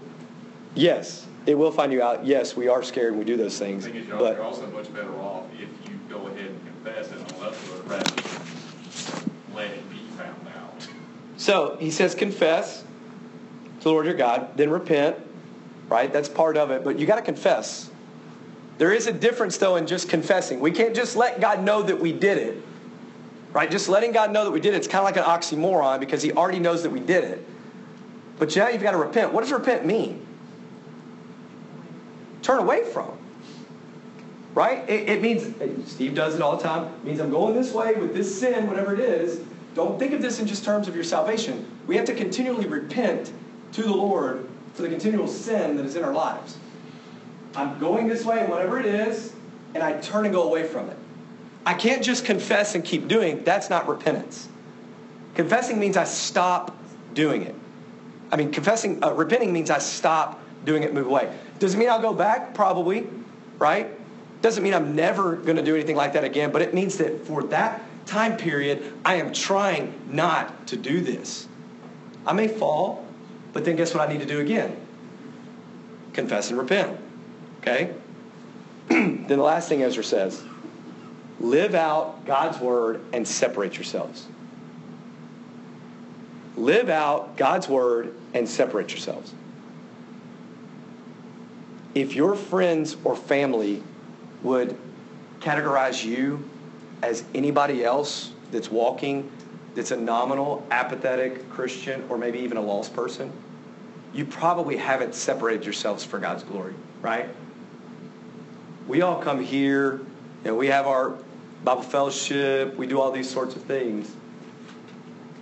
yes, 0.74 1.26
it 1.46 1.54
will 1.56 1.72
find 1.72 1.92
you 1.92 2.02
out. 2.02 2.24
Yes, 2.24 2.56
we 2.56 2.68
are 2.68 2.82
scared 2.82 3.08
and 3.10 3.18
we 3.18 3.24
do 3.24 3.36
those 3.36 3.58
The 3.58 3.66
things. 3.66 3.84
thing 3.84 3.96
is, 3.96 4.06
y'all 4.06 4.18
But 4.18 4.36
are 4.36 4.42
also 4.42 4.66
much 4.68 4.92
better 4.94 5.12
off 5.16 5.44
if 5.54 5.68
you 5.88 5.98
go 6.08 6.26
ahead 6.28 6.46
and 6.46 6.60
confess 6.84 7.10
unless 7.10 7.56
we're 7.68 7.76
rather 7.90 8.04
than 8.22 9.54
let 9.54 9.70
it 9.70 9.90
be 9.90 9.98
found 10.16 10.46
out. 10.56 10.88
So 11.36 11.76
he 11.78 11.90
says, 11.90 12.14
confess 12.14 12.82
to 13.78 13.84
the 13.84 13.90
Lord 13.90 14.06
your 14.06 14.14
God, 14.14 14.56
then 14.56 14.70
repent, 14.70 15.16
right? 15.88 16.10
That's 16.12 16.28
part 16.28 16.56
of 16.56 16.70
it, 16.70 16.84
but 16.84 16.98
you 16.98 17.06
got 17.06 17.16
to 17.16 17.22
confess. 17.22 17.90
There 18.78 18.92
is 18.92 19.06
a 19.06 19.12
difference, 19.12 19.58
though, 19.58 19.76
in 19.76 19.86
just 19.86 20.08
confessing. 20.08 20.58
We 20.60 20.70
can't 20.70 20.94
just 20.94 21.16
let 21.16 21.40
God 21.40 21.62
know 21.62 21.82
that 21.82 22.00
we 22.00 22.12
did 22.12 22.38
it, 22.38 22.62
right? 23.52 23.70
Just 23.70 23.88
letting 23.88 24.12
God 24.12 24.32
know 24.32 24.44
that 24.44 24.50
we 24.50 24.60
did 24.60 24.74
it, 24.74 24.78
it's 24.78 24.88
kind 24.88 25.00
of 25.00 25.04
like 25.04 25.16
an 25.16 25.24
oxymoron 25.24 26.00
because 26.00 26.22
he 26.22 26.32
already 26.32 26.58
knows 26.58 26.82
that 26.82 26.90
we 26.90 27.00
did 27.00 27.24
it. 27.24 27.46
But 28.38 28.54
now 28.56 28.68
you've 28.68 28.82
got 28.82 28.92
to 28.92 28.96
repent. 28.96 29.32
What 29.32 29.42
does 29.42 29.52
repent 29.52 29.84
mean? 29.84 30.26
Turn 32.42 32.58
away 32.58 32.84
from. 32.84 33.18
Right? 34.54 34.88
It, 34.88 35.08
it 35.08 35.22
means, 35.22 35.90
Steve 35.90 36.14
does 36.14 36.34
it 36.34 36.42
all 36.42 36.56
the 36.56 36.62
time, 36.62 36.86
it 36.86 37.04
means 37.04 37.20
I'm 37.20 37.30
going 37.30 37.54
this 37.54 37.72
way 37.72 37.94
with 37.94 38.14
this 38.14 38.38
sin, 38.38 38.66
whatever 38.66 38.92
it 38.94 39.00
is. 39.00 39.40
Don't 39.74 39.98
think 39.98 40.12
of 40.12 40.20
this 40.20 40.40
in 40.40 40.46
just 40.46 40.64
terms 40.64 40.88
of 40.88 40.94
your 40.94 41.04
salvation. 41.04 41.66
We 41.86 41.96
have 41.96 42.04
to 42.06 42.14
continually 42.14 42.66
repent 42.66 43.32
to 43.72 43.82
the 43.82 43.92
Lord 43.92 44.48
for 44.74 44.82
the 44.82 44.88
continual 44.88 45.26
sin 45.26 45.76
that 45.76 45.86
is 45.86 45.96
in 45.96 46.04
our 46.04 46.12
lives. 46.12 46.58
I'm 47.54 47.78
going 47.78 48.08
this 48.08 48.24
way, 48.24 48.44
whatever 48.46 48.78
it 48.78 48.86
is, 48.86 49.32
and 49.74 49.82
I 49.82 49.98
turn 50.00 50.24
and 50.24 50.34
go 50.34 50.42
away 50.42 50.64
from 50.64 50.90
it. 50.90 50.96
I 51.64 51.74
can't 51.74 52.02
just 52.02 52.24
confess 52.24 52.74
and 52.74 52.84
keep 52.84 53.08
doing. 53.08 53.44
That's 53.44 53.70
not 53.70 53.88
repentance. 53.88 54.48
Confessing 55.34 55.78
means 55.78 55.96
I 55.96 56.04
stop 56.04 56.76
doing 57.14 57.42
it. 57.42 57.54
I 58.30 58.36
mean, 58.36 58.50
confessing, 58.50 59.02
uh, 59.04 59.12
repenting 59.12 59.52
means 59.52 59.70
I 59.70 59.78
stop 59.78 60.40
doing 60.64 60.82
it, 60.82 60.92
move 60.92 61.06
away. 61.06 61.36
Does 61.58 61.74
it 61.74 61.78
mean 61.78 61.88
I'll 61.88 62.02
go 62.02 62.14
back? 62.14 62.54
Probably, 62.54 63.06
right? 63.58 63.88
Doesn't 64.42 64.62
mean 64.62 64.74
I'm 64.74 64.96
never 64.96 65.36
going 65.36 65.56
to 65.56 65.62
do 65.62 65.74
anything 65.74 65.96
like 65.96 66.14
that 66.14 66.24
again, 66.24 66.50
but 66.50 66.62
it 66.62 66.74
means 66.74 66.98
that 66.98 67.26
for 67.26 67.44
that 67.44 67.82
time 68.06 68.36
period, 68.36 68.92
I 69.04 69.16
am 69.16 69.32
trying 69.32 69.94
not 70.08 70.66
to 70.68 70.76
do 70.76 71.00
this. 71.00 71.46
I 72.26 72.32
may 72.32 72.48
fall, 72.48 73.06
but 73.52 73.64
then 73.64 73.76
guess 73.76 73.94
what 73.94 74.08
I 74.08 74.12
need 74.12 74.20
to 74.20 74.26
do 74.26 74.40
again? 74.40 74.76
Confess 76.12 76.50
and 76.50 76.58
repent. 76.58 76.98
Okay? 77.60 77.94
then 78.88 79.26
the 79.26 79.36
last 79.36 79.68
thing 79.68 79.82
Ezra 79.82 80.02
says 80.02 80.42
live 81.42 81.74
out 81.74 82.24
God's 82.24 82.58
word 82.58 83.00
and 83.12 83.26
separate 83.26 83.74
yourselves. 83.74 84.26
Live 86.56 86.88
out 86.88 87.36
God's 87.36 87.68
word 87.68 88.14
and 88.32 88.48
separate 88.48 88.90
yourselves. 88.90 89.34
If 91.94 92.14
your 92.14 92.36
friends 92.36 92.96
or 93.04 93.16
family 93.16 93.82
would 94.42 94.76
categorize 95.40 96.04
you 96.04 96.48
as 97.02 97.24
anybody 97.34 97.84
else 97.84 98.32
that's 98.50 98.70
walking, 98.70 99.30
that's 99.74 99.90
a 99.90 99.96
nominal, 99.96 100.64
apathetic 100.70 101.50
Christian, 101.50 102.04
or 102.08 102.16
maybe 102.16 102.38
even 102.38 102.56
a 102.56 102.62
lost 102.62 102.94
person, 102.94 103.32
you 104.14 104.24
probably 104.24 104.76
haven't 104.76 105.14
separated 105.14 105.64
yourselves 105.64 106.04
for 106.04 106.18
God's 106.18 106.44
glory, 106.44 106.74
right? 107.00 107.28
We 108.86 109.02
all 109.02 109.20
come 109.20 109.42
here 109.42 110.00
and 110.44 110.56
we 110.56 110.68
have 110.68 110.86
our 110.86 111.16
Bible 111.64 111.82
fellowship, 111.82 112.76
we 112.76 112.86
do 112.86 113.00
all 113.00 113.10
these 113.10 113.30
sorts 113.30 113.54
of 113.54 113.62
things. 113.62 114.14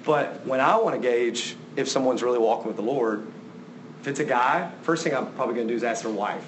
But 0.05 0.47
when 0.47 0.61
I 0.61 0.77
want 0.77 1.01
to 1.01 1.01
gauge 1.01 1.57
if 1.77 1.89
someone's 1.89 2.23
really 2.23 2.39
walking 2.39 2.67
with 2.67 2.77
the 2.77 2.83
Lord, 2.83 3.27
if 4.01 4.09
it's 4.09 4.21
a 4.21 4.25
guy, 4.25 4.71
first 4.83 5.05
thing 5.05 5.15
I'm 5.15 5.33
probably 5.33 5.55
going 5.55 5.69
to 5.69 5.73
do 5.73 5.77
is 5.77 5.85
ask 5.85 6.03
their 6.03 6.13
wife. 6.13 6.45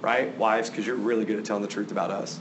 Right? 0.00 0.36
Wives, 0.36 0.70
because 0.70 0.86
you're 0.86 0.96
really 0.96 1.24
good 1.24 1.38
at 1.38 1.44
telling 1.44 1.62
the 1.62 1.68
truth 1.68 1.90
about 1.90 2.10
us. 2.10 2.40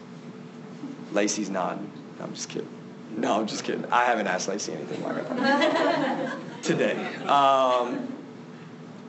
Lacey's 1.12 1.50
nodding. 1.50 1.90
I'm 2.22 2.34
just 2.34 2.50
kidding. 2.50 2.70
No, 3.18 3.40
I'm 3.40 3.48
just 3.48 3.64
kidding. 3.64 3.86
I 3.92 4.06
haven't 4.06 4.28
asked 4.28 4.48
Lacey 4.48 4.74
anything 4.74 5.02
like 5.04 5.28
that 5.30 6.38
today. 6.62 7.06
Um, 7.24 8.14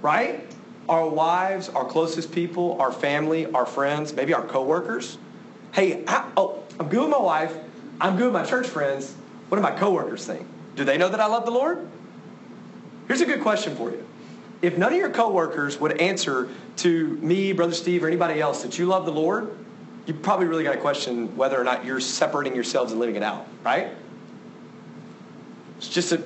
right? 0.00 0.46
Our 0.88 1.08
wives, 1.08 1.68
our 1.68 1.84
closest 1.84 2.30
people, 2.30 2.80
our 2.80 2.92
family, 2.92 3.46
our 3.46 3.66
friends, 3.66 4.14
maybe 4.14 4.32
our 4.32 4.44
coworkers. 4.44 5.18
Hey, 5.76 6.02
I, 6.06 6.26
oh, 6.38 6.62
I'm 6.80 6.88
good 6.88 7.02
with 7.02 7.10
my 7.10 7.20
wife. 7.20 7.54
I'm 8.00 8.16
good 8.16 8.32
with 8.32 8.32
my 8.32 8.46
church 8.46 8.66
friends. 8.66 9.14
What 9.50 9.58
do 9.58 9.62
my 9.62 9.72
coworkers 9.72 10.24
think? 10.24 10.48
Do 10.74 10.84
they 10.84 10.96
know 10.96 11.10
that 11.10 11.20
I 11.20 11.26
love 11.26 11.44
the 11.44 11.50
Lord? 11.50 11.86
Here's 13.08 13.20
a 13.20 13.26
good 13.26 13.42
question 13.42 13.76
for 13.76 13.90
you. 13.90 14.02
If 14.62 14.78
none 14.78 14.94
of 14.94 14.98
your 14.98 15.10
coworkers 15.10 15.78
would 15.78 16.00
answer 16.00 16.48
to 16.76 17.08
me, 17.18 17.52
Brother 17.52 17.74
Steve, 17.74 18.04
or 18.04 18.06
anybody 18.06 18.40
else 18.40 18.62
that 18.62 18.78
you 18.78 18.86
love 18.86 19.04
the 19.04 19.12
Lord, 19.12 19.54
you 20.06 20.14
probably 20.14 20.46
really 20.46 20.64
got 20.64 20.72
to 20.72 20.80
question 20.80 21.36
whether 21.36 21.60
or 21.60 21.64
not 21.64 21.84
you're 21.84 22.00
separating 22.00 22.54
yourselves 22.54 22.92
and 22.92 22.98
living 22.98 23.16
it 23.16 23.22
out, 23.22 23.46
right? 23.62 23.90
It's 25.76 25.88
just 25.88 26.10
a, 26.10 26.22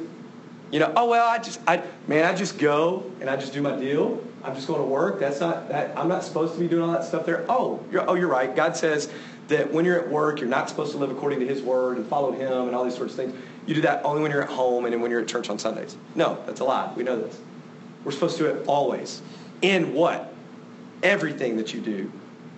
you 0.70 0.78
know, 0.78 0.92
oh 0.94 1.08
well, 1.08 1.26
I 1.28 1.38
just, 1.38 1.60
I 1.66 1.82
man, 2.06 2.24
I 2.24 2.36
just 2.36 2.56
go 2.56 3.10
and 3.20 3.28
I 3.28 3.34
just 3.34 3.52
do 3.52 3.62
my 3.62 3.74
deal. 3.74 4.22
I'm 4.42 4.54
just 4.54 4.66
going 4.66 4.80
to 4.80 4.86
work. 4.86 5.20
That's 5.20 5.40
not 5.40 5.68
that. 5.68 5.96
I'm 5.98 6.08
not 6.08 6.24
supposed 6.24 6.54
to 6.54 6.60
be 6.60 6.66
doing 6.66 6.82
all 6.82 6.92
that 6.92 7.04
stuff 7.04 7.26
there. 7.26 7.44
Oh, 7.48 7.84
you're, 7.90 8.08
oh, 8.08 8.14
you're 8.14 8.28
right. 8.28 8.54
God 8.54 8.76
says 8.76 9.12
that 9.50 9.72
when 9.72 9.84
you're 9.84 10.00
at 10.00 10.08
work, 10.08 10.40
you're 10.40 10.48
not 10.48 10.68
supposed 10.68 10.92
to 10.92 10.98
live 10.98 11.10
according 11.10 11.40
to 11.40 11.46
His 11.46 11.62
word 11.62 11.98
and 11.98 12.06
follow 12.06 12.32
Him 12.32 12.66
and 12.66 12.74
all 12.74 12.84
these 12.84 12.96
sorts 12.96 13.12
of 13.12 13.18
things. 13.18 13.34
You 13.66 13.74
do 13.74 13.82
that 13.82 14.04
only 14.04 14.22
when 14.22 14.30
you're 14.30 14.42
at 14.42 14.48
home 14.48 14.86
and 14.86 15.02
when 15.02 15.10
you're 15.10 15.20
at 15.20 15.28
church 15.28 15.50
on 15.50 15.58
Sundays. 15.58 15.96
No, 16.14 16.42
that's 16.46 16.60
a 16.60 16.64
lie. 16.64 16.92
We 16.96 17.02
know 17.02 17.20
this. 17.20 17.38
We're 18.04 18.12
supposed 18.12 18.38
to 18.38 18.44
do 18.44 18.50
it 18.50 18.66
always. 18.66 19.20
In 19.62 19.92
what? 19.92 20.32
Everything 21.02 21.56
that 21.58 21.74
you 21.74 21.80
do, 21.80 22.10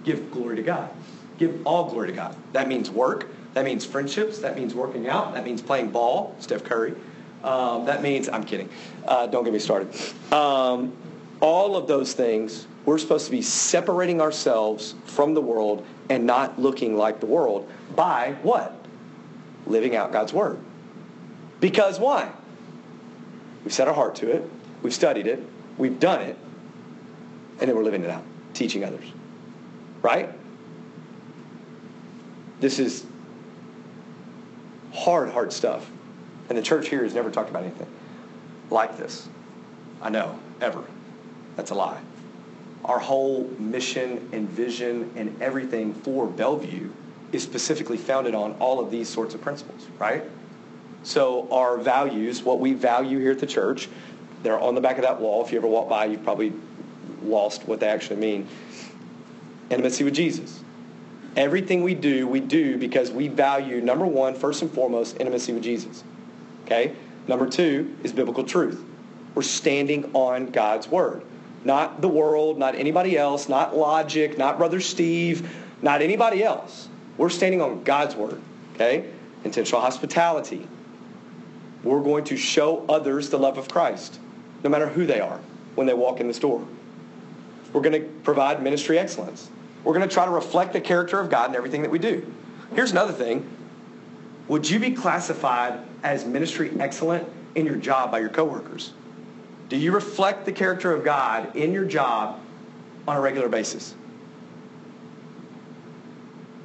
give 0.05 0.31
glory 0.31 0.57
to 0.57 0.63
God. 0.63 0.91
Give 1.39 1.67
all 1.67 1.91
glory 1.91 2.09
to 2.09 2.15
God. 2.15 2.37
That 2.53 2.69
means 2.69 2.91
work. 2.91 3.29
That 3.55 3.65
means 3.65 3.85
friendships. 3.85 4.39
That 4.39 4.57
means 4.57 4.75
working 4.75 5.09
out. 5.09 5.35
That 5.35 5.45
means 5.45 5.61
playing 5.61 5.91
ball. 5.91 6.35
Steph 6.39 6.65
Curry. 6.65 6.95
Um, 7.43 7.87
that 7.87 8.03
means, 8.03 8.29
I'm 8.29 8.45
kidding. 8.45 8.69
Uh, 9.07 9.27
don't 9.27 9.43
get 9.45 9.53
me 9.53 9.59
started. 9.59 9.93
Um, 10.33 10.93
all 11.41 11.77
of 11.77 11.89
those 11.89 12.13
things, 12.13 12.67
we're 12.85 12.99
supposed 12.99 13.27
to 13.27 13.31
be 13.31 13.43
separating 13.43 14.21
ourselves 14.21 14.95
from 15.05 15.35
the 15.35 15.41
world 15.41 15.87
and 16.09 16.27
not 16.27 16.59
looking 16.59 16.97
like 16.97 17.21
the 17.21 17.27
world 17.27 17.71
by 17.95 18.37
what? 18.43 18.75
Living 19.67 19.95
out 19.95 20.13
God's 20.13 20.33
Word. 20.33 20.59
Because 21.61 22.01
why? 22.01 22.31
We've 23.65 23.73
set 23.73 23.87
our 23.87 23.95
heart 23.95 24.17
to 24.17 24.31
it. 24.31 24.51
We've 24.83 24.93
studied 24.95 25.29
it. 25.29 25.45
We've 25.79 25.99
done 26.01 26.21
it. 26.23 26.37
And 27.61 27.69
then 27.69 27.77
we're 27.77 27.85
living 27.85 28.03
it 28.03 28.11
out, 28.11 28.25
teaching 28.55 28.85
others. 28.85 29.05
Right? 30.03 30.31
This 32.59 32.81
is 32.81 33.07
hard, 34.93 35.31
hard 35.31 35.53
stuff. 35.53 35.89
And 36.49 36.59
the 36.59 36.63
church 36.63 36.89
here 36.89 37.05
has 37.05 37.15
never 37.15 37.31
talked 37.31 37.51
about 37.51 37.63
anything 37.63 37.87
like 38.71 38.99
this. 38.99 39.29
I 40.01 40.11
know, 40.11 40.39
ever. 40.61 40.83
That's 41.55 41.71
a 41.71 41.75
lie. 41.75 42.01
Our 42.85 42.99
whole 42.99 43.45
mission 43.59 44.29
and 44.33 44.49
vision 44.49 45.13
and 45.17 45.41
everything 45.41 45.95
for 45.95 46.27
Bellevue 46.27 46.91
is 47.33 47.43
specifically 47.43 47.97
founded 47.97 48.35
on 48.35 48.53
all 48.55 48.81
of 48.81 48.91
these 48.91 49.09
sorts 49.09 49.35
of 49.35 49.41
principles, 49.41 49.87
right? 49.99 50.25
So 51.03 51.51
our 51.51 51.79
values, 51.79 52.43
what 52.43 52.61
we 52.61 52.75
value 52.75 53.19
here 53.19 53.33
at 53.33 53.39
the 53.39 53.47
church, 53.47 53.89
they're 54.43 54.59
on 54.59 54.75
the 54.75 54.81
back 54.81 54.97
of 54.97 55.03
that 55.03 55.21
wall. 55.21 55.45
If 55.45 55.53
you 55.53 55.59
ever 55.59 55.67
walk 55.67 55.89
by, 55.89 56.07
you've 56.07 56.25
probably 56.25 56.53
lost 57.23 57.67
what 57.67 57.81
they 57.81 57.89
actually 57.89 58.17
mean. 58.17 58.49
Intimacy 59.71 60.05
with 60.05 60.15
Jesus. 60.15 60.63
Everything 61.37 61.83
we 61.83 61.95
do, 61.95 62.27
we 62.27 62.41
do 62.41 62.77
because 62.77 63.11
we 63.11 63.29
value, 63.29 63.81
number 63.81 64.07
one, 64.07 64.35
first 64.35 64.61
and 64.63 64.71
foremost, 64.71 65.17
intimacy 65.19 65.53
with 65.53 65.63
Jesus. 65.63 66.05
Okay? 66.65 66.95
Number 67.27 67.49
two 67.49 67.97
is 68.03 68.13
biblical 68.13 68.45
truth. 68.45 68.85
We're 69.35 69.43
standing 69.43 70.11
on 70.13 70.47
God's 70.47 70.89
word. 70.89 71.23
Not 71.65 72.01
the 72.01 72.09
world, 72.09 72.59
not 72.59 72.75
anybody 72.75 73.17
else, 73.17 73.49
not 73.49 73.77
logic, 73.77 74.37
not 74.37 74.59
Brother 74.59 74.81
Steve, 74.81 75.55
not 75.81 76.03
anybody 76.03 76.43
else. 76.43 76.89
We're 77.19 77.29
standing 77.29 77.61
on 77.61 77.85
God's 77.85 78.17
word. 78.17 78.41
Okay? 78.75 79.09
Intentional 79.45 79.81
hospitality. 79.81 80.67
We're 81.85 82.03
going 82.03 82.25
to 82.25 82.37
show 82.37 82.85
others 82.89 83.31
the 83.31 83.39
love 83.39 83.59
of 83.59 83.69
Christ, 83.69 84.19
no 84.63 84.71
matter 84.71 84.89
who 84.89 85.07
they 85.07 85.21
are, 85.21 85.41
when 85.75 85.87
they 85.87 85.95
walk 85.95 86.21
in 86.21 86.29
the 86.29 86.35
store. 86.35 86.67
We're 87.73 87.81
going 87.81 88.01
to 88.01 88.09
provide 88.23 88.63
ministry 88.63 88.99
excellence. 88.99 89.51
We're 89.85 89.95
going 89.95 90.09
to 90.09 90.13
try 90.13 90.25
to 90.25 90.31
reflect 90.31 90.73
the 90.73 90.81
character 90.81 91.19
of 91.19 91.31
God 91.31 91.51
in 91.51 91.57
everything 91.57 91.83
that 91.83 91.91
we 91.91 91.99
do. 91.99 92.25
Here's 92.75 92.93
another 92.93 93.13
thing. 93.13 93.49
Would 94.49 94.69
you 94.69 94.79
be 94.79 94.93
classified 94.93 95.81
as 96.03 96.25
ministry 96.25 96.73
excellent 96.79 97.29
in 97.55 97.67
your 97.67 97.77
job 97.77 98.11
by 98.11 98.21
your 98.21 98.29
coworkers? 98.29 98.93
Do 99.69 99.77
you 99.77 99.93
reflect 99.93 100.45
the 100.45 100.53
character 100.53 100.93
of 100.93 101.05
God 101.05 101.57
in 101.57 101.73
your 101.73 101.85
job 101.85 102.41
on 103.09 103.17
a 103.17 103.21
regular 103.21 103.49
basis? 103.49 103.95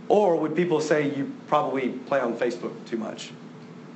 Or 0.09 0.37
would 0.37 0.55
people 0.55 0.79
say 0.79 1.13
you 1.15 1.33
probably 1.47 1.89
play 1.89 2.19
on 2.19 2.35
Facebook 2.35 2.73
too 2.85 2.97
much? 2.97 3.31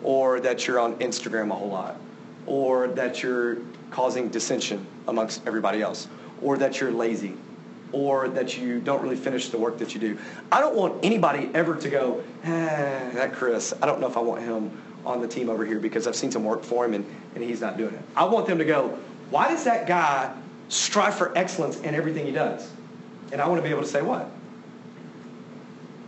Or 0.03 0.39
that 0.39 0.67
you're 0.67 0.79
on 0.79 0.95
Instagram 0.95 1.51
a 1.51 1.55
whole 1.55 1.69
lot? 1.69 1.97
Or 2.45 2.87
that 2.89 3.23
you're 3.23 3.57
causing 3.91 4.29
dissension 4.29 4.85
amongst 5.07 5.45
everybody 5.45 5.81
else? 5.81 6.07
Or 6.41 6.57
that 6.57 6.81
you're 6.81 6.91
lazy? 6.91 7.33
Or 7.93 8.29
that 8.29 8.57
you 8.57 8.79
don't 8.79 9.01
really 9.01 9.15
finish 9.15 9.49
the 9.49 9.57
work 9.57 9.77
that 9.77 9.93
you 9.93 9.99
do? 9.99 10.17
I 10.51 10.59
don't 10.59 10.75
want 10.75 11.03
anybody 11.03 11.49
ever 11.53 11.75
to 11.75 11.89
go, 11.89 12.23
eh, 12.43 13.11
that 13.11 13.33
Chris, 13.33 13.73
I 13.81 13.85
don't 13.85 14.01
know 14.01 14.07
if 14.07 14.17
I 14.17 14.21
want 14.21 14.41
him 14.41 14.71
on 15.05 15.21
the 15.21 15.27
team 15.27 15.49
over 15.49 15.65
here 15.65 15.79
because 15.79 16.07
I've 16.07 16.15
seen 16.15 16.31
some 16.31 16.43
work 16.43 16.63
for 16.63 16.85
him 16.85 16.93
and, 16.93 17.05
and 17.35 17.43
he's 17.43 17.61
not 17.61 17.77
doing 17.77 17.93
it. 17.93 18.01
I 18.15 18.25
want 18.25 18.47
them 18.47 18.57
to 18.57 18.65
go, 18.65 18.97
why 19.29 19.49
does 19.49 19.63
that 19.63 19.87
guy 19.87 20.33
strive 20.69 21.15
for 21.15 21.37
excellence 21.37 21.79
in 21.81 21.95
everything 21.95 22.25
he 22.25 22.31
does? 22.31 22.69
And 23.31 23.41
I 23.41 23.47
want 23.47 23.59
to 23.59 23.63
be 23.63 23.69
able 23.69 23.81
to 23.81 23.87
say 23.87 24.01
what? 24.01 24.29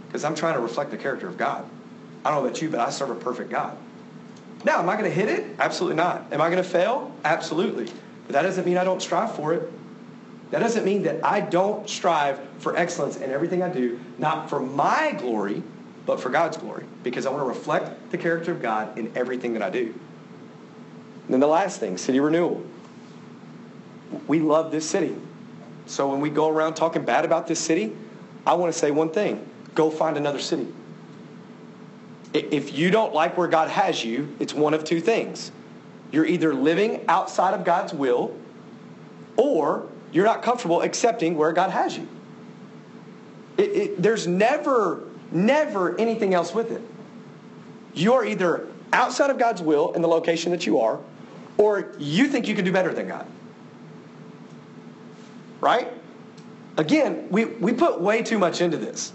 Because 0.08 0.24
I'm 0.24 0.36
trying 0.36 0.56
to 0.56 0.60
reflect 0.60 0.92
the 0.92 0.98
character 0.98 1.28
of 1.28 1.38
God. 1.38 1.66
I 2.24 2.30
don't 2.30 2.42
know 2.42 2.48
about 2.48 2.62
you, 2.62 2.70
but 2.70 2.80
I 2.80 2.90
serve 2.90 3.10
a 3.10 3.16
perfect 3.16 3.50
God. 3.50 3.78
Now, 4.64 4.80
am 4.80 4.88
I 4.88 4.94
going 4.96 5.10
to 5.10 5.16
hit 5.16 5.28
it? 5.28 5.56
Absolutely 5.60 5.98
not. 5.98 6.32
Am 6.32 6.42
I 6.42 6.50
going 6.50 6.64
to 6.64 6.70
fail? 6.70 7.14
Absolutely. 7.26 7.86
But 8.28 8.34
that 8.34 8.44
doesn't 8.44 8.66
mean 8.66 8.78
I 8.78 8.84
don't 8.84 9.02
strive 9.02 9.36
for 9.36 9.54
it. 9.54 9.72
That 10.52 10.60
doesn't 10.60 10.86
mean 10.86 11.04
that 11.04 11.26
I 11.26 11.42
don't 11.42 11.90
strive 11.90 12.40
for 12.60 12.78
excellence 12.78 13.18
in 13.18 13.32
everything 13.32 13.64
I 13.64 13.70
do, 13.70 14.00
not 14.20 14.50
for 14.50 14.60
my 14.60 15.14
glory, 15.18 15.64
but 16.06 16.20
for 16.20 16.30
God's 16.30 16.58
glory, 16.58 16.86
because 17.04 17.26
I 17.26 17.30
want 17.30 17.44
to 17.44 17.48
reflect 17.48 18.12
the 18.12 18.18
character 18.18 18.52
of 18.52 18.62
God 18.62 18.98
in 18.98 19.12
everything 19.16 19.54
that 19.54 19.62
I 19.62 19.70
do. 19.70 19.94
And 21.26 21.34
then 21.34 21.40
the 21.40 21.48
last 21.48 21.80
thing, 21.80 21.98
city 21.98 22.20
renewal. 22.20 22.64
We 24.28 24.40
love 24.40 24.72
this 24.72 24.90
city. 24.90 25.16
So 25.86 26.10
when 26.10 26.20
we 26.20 26.30
go 26.30 26.50
around 26.50 26.76
talking 26.76 27.04
bad 27.04 27.26
about 27.26 27.48
this 27.48 27.60
city, 27.60 27.96
I 28.46 28.54
want 28.56 28.74
to 28.74 28.78
say 28.78 28.92
one 28.92 29.10
thing 29.10 29.50
go 29.76 29.90
find 29.90 30.18
another 30.18 30.40
city. 30.40 30.68
If 32.34 32.78
you 32.78 32.92
don't 32.92 33.14
like 33.14 33.38
where 33.38 33.48
God 33.48 33.70
has 33.70 34.04
you, 34.04 34.36
it's 34.40 34.54
one 34.54 34.74
of 34.74 34.84
two 34.84 35.00
things. 35.00 35.52
You're 36.12 36.26
either 36.26 36.54
living 36.54 37.06
outside 37.08 37.54
of 37.54 37.64
God's 37.64 37.94
will, 37.94 38.36
or 39.36 39.88
you're 40.12 40.26
not 40.26 40.44
comfortable 40.44 40.82
accepting 40.82 41.36
where 41.36 41.52
God 41.54 41.72
has 41.72 41.98
you. 41.98 42.08
It, 43.58 43.70
it, 43.72 44.02
there's 44.02 44.28
never, 44.28 45.04
never 45.34 45.98
anything 46.00 46.34
else 46.34 46.54
with 46.54 46.72
it. 46.72 46.82
You're 47.94 48.26
either 48.26 48.68
outside 48.92 49.30
of 49.30 49.38
God's 49.38 49.62
will 49.62 49.94
in 49.94 50.02
the 50.02 50.08
location 50.08 50.52
that 50.52 50.66
you 50.66 50.80
are, 50.80 51.00
or 51.58 51.94
you 51.98 52.28
think 52.28 52.48
you 52.48 52.56
can 52.56 52.66
do 52.66 52.72
better 52.72 52.94
than 52.94 53.08
God. 53.08 53.26
Right? 55.62 55.92
Again, 56.78 57.28
we, 57.30 57.46
we 57.46 57.74
put 57.74 58.02
way 58.02 58.22
too 58.22 58.40
much 58.40 58.62
into 58.62 58.78
this. 58.78 59.14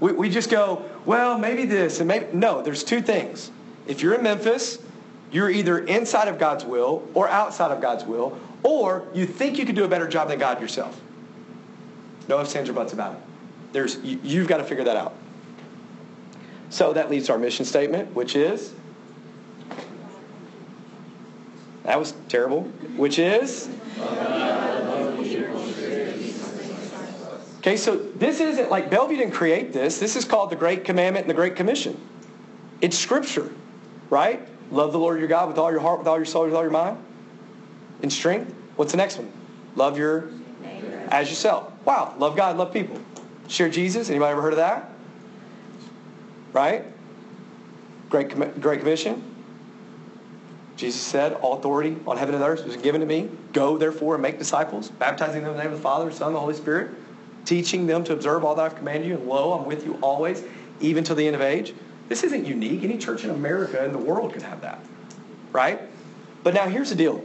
We, 0.00 0.12
we 0.12 0.28
just 0.30 0.50
go, 0.50 0.84
well, 1.04 1.38
maybe 1.38 1.66
this 1.66 2.00
and 2.00 2.08
maybe. 2.08 2.26
No, 2.32 2.62
there's 2.62 2.82
two 2.82 3.00
things. 3.00 3.50
If 3.86 4.00
you're 4.00 4.14
in 4.14 4.22
Memphis, 4.22 4.78
you're 5.30 5.50
either 5.50 5.80
inside 5.80 6.28
of 6.28 6.38
God's 6.38 6.64
will 6.64 7.06
or 7.14 7.28
outside 7.28 7.70
of 7.70 7.80
God's 7.80 8.04
will, 8.04 8.38
or 8.62 9.06
you 9.14 9.26
think 9.26 9.58
you 9.58 9.66
can 9.66 9.74
do 9.74 9.84
a 9.84 9.88
better 9.88 10.08
job 10.08 10.28
than 10.28 10.38
God 10.38 10.60
yourself. 10.60 11.00
No 12.28 12.40
ifs, 12.40 12.56
ands, 12.56 12.70
or 12.70 12.72
buts 12.72 12.92
about 12.92 13.14
it. 13.14 13.20
There's, 13.72 13.96
you, 13.98 14.18
you've 14.22 14.48
got 14.48 14.58
to 14.58 14.64
figure 14.64 14.84
that 14.84 14.96
out. 14.96 15.14
So 16.74 16.92
that 16.92 17.08
leads 17.08 17.26
to 17.26 17.32
our 17.34 17.38
mission 17.38 17.64
statement, 17.64 18.16
which 18.16 18.34
is 18.34 18.74
that 21.84 21.96
was 21.96 22.14
terrible. 22.28 22.62
Which 22.96 23.20
is 23.20 23.68
Okay, 27.58 27.76
so 27.76 27.94
this 27.96 28.40
isn't 28.40 28.72
like 28.72 28.90
Bellevue 28.90 29.18
didn't 29.18 29.34
create 29.34 29.72
this. 29.72 30.00
This 30.00 30.16
is 30.16 30.24
called 30.24 30.50
the 30.50 30.56
Great 30.56 30.84
Commandment 30.84 31.26
and 31.26 31.30
the 31.30 31.34
Great 31.34 31.54
Commission. 31.54 31.96
It's 32.80 32.98
scripture, 32.98 33.52
right? 34.10 34.42
Love 34.72 34.90
the 34.90 34.98
Lord 34.98 35.20
your 35.20 35.28
God 35.28 35.46
with 35.46 35.58
all 35.58 35.70
your 35.70 35.78
heart, 35.78 36.00
with 36.00 36.08
all 36.08 36.16
your 36.16 36.24
soul, 36.24 36.46
with 36.46 36.54
all 36.54 36.62
your 36.62 36.72
mind, 36.72 36.98
in 38.02 38.10
strength. 38.10 38.52
What's 38.74 38.90
the 38.90 38.98
next 38.98 39.16
one? 39.18 39.30
Love 39.76 39.96
your 39.96 40.28
as 41.12 41.30
yourself. 41.30 41.72
Wow, 41.84 42.16
love 42.18 42.34
God, 42.34 42.56
love 42.56 42.72
people. 42.72 42.98
Share 43.46 43.68
Jesus. 43.68 44.10
Anybody 44.10 44.32
ever 44.32 44.42
heard 44.42 44.54
of 44.54 44.58
that? 44.58 44.90
Right? 46.54 46.86
Great, 48.08 48.60
Great 48.60 48.80
Commission. 48.80 49.22
Jesus 50.76 51.00
said, 51.00 51.34
All 51.34 51.58
authority 51.58 51.98
on 52.06 52.16
heaven 52.16 52.34
and 52.34 52.42
earth 52.42 52.64
was 52.64 52.76
given 52.76 53.02
to 53.02 53.06
me. 53.06 53.28
Go, 53.52 53.76
therefore, 53.76 54.14
and 54.14 54.22
make 54.22 54.38
disciples, 54.38 54.88
baptizing 54.88 55.42
them 55.42 55.50
in 55.50 55.56
the 55.58 55.62
name 55.62 55.72
of 55.72 55.78
the 55.78 55.82
Father, 55.82 56.10
Son, 56.10 56.28
and 56.28 56.36
the 56.36 56.40
Holy 56.40 56.54
Spirit 56.54 56.90
teaching 57.44 57.86
them 57.86 58.04
to 58.04 58.12
observe 58.12 58.44
all 58.44 58.54
that 58.54 58.62
I've 58.62 58.76
commanded 58.76 59.08
you, 59.08 59.14
and 59.16 59.26
lo, 59.26 59.52
I'm 59.52 59.66
with 59.66 59.84
you 59.84 59.98
always, 60.00 60.42
even 60.80 61.04
to 61.04 61.14
the 61.14 61.26
end 61.26 61.36
of 61.36 61.42
age. 61.42 61.74
This 62.08 62.24
isn't 62.24 62.44
unique. 62.44 62.82
Any 62.84 62.98
church 62.98 63.24
in 63.24 63.30
America 63.30 63.84
in 63.84 63.92
the 63.92 63.98
world 63.98 64.32
could 64.32 64.42
have 64.42 64.60
that, 64.62 64.80
right? 65.52 65.80
But 66.42 66.54
now 66.54 66.68
here's 66.68 66.90
the 66.90 66.96
deal. 66.96 67.24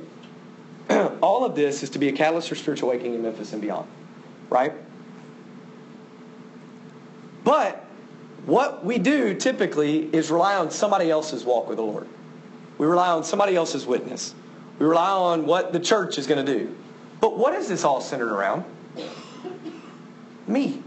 all 1.21 1.45
of 1.45 1.55
this 1.55 1.83
is 1.83 1.89
to 1.91 1.99
be 1.99 2.07
a 2.09 2.11
catalyst 2.11 2.49
for 2.49 2.55
spiritual 2.55 2.89
awakening 2.89 3.15
in 3.15 3.21
Memphis 3.21 3.53
and 3.53 3.61
beyond, 3.61 3.87
right? 4.49 4.73
But 7.43 7.85
what 8.49 8.83
we 8.83 8.97
do 8.97 9.33
typically 9.33 10.13
is 10.13 10.31
rely 10.31 10.55
on 10.55 10.71
somebody 10.71 11.09
else's 11.09 11.43
walk 11.43 11.67
with 11.67 11.77
the 11.77 11.83
Lord. 11.83 12.07
We 12.77 12.87
rely 12.87 13.09
on 13.09 13.23
somebody 13.23 13.55
else's 13.55 13.85
witness. 13.85 14.33
We 14.79 14.85
rely 14.85 15.11
on 15.11 15.45
what 15.45 15.73
the 15.73 15.79
church 15.79 16.17
is 16.17 16.27
going 16.27 16.45
to 16.45 16.59
do. 16.59 16.75
But 17.21 17.37
what 17.37 17.53
is 17.53 17.67
this 17.67 17.83
all 17.83 18.01
centered 18.01 18.33
around? 18.33 18.63
me. 20.49 20.81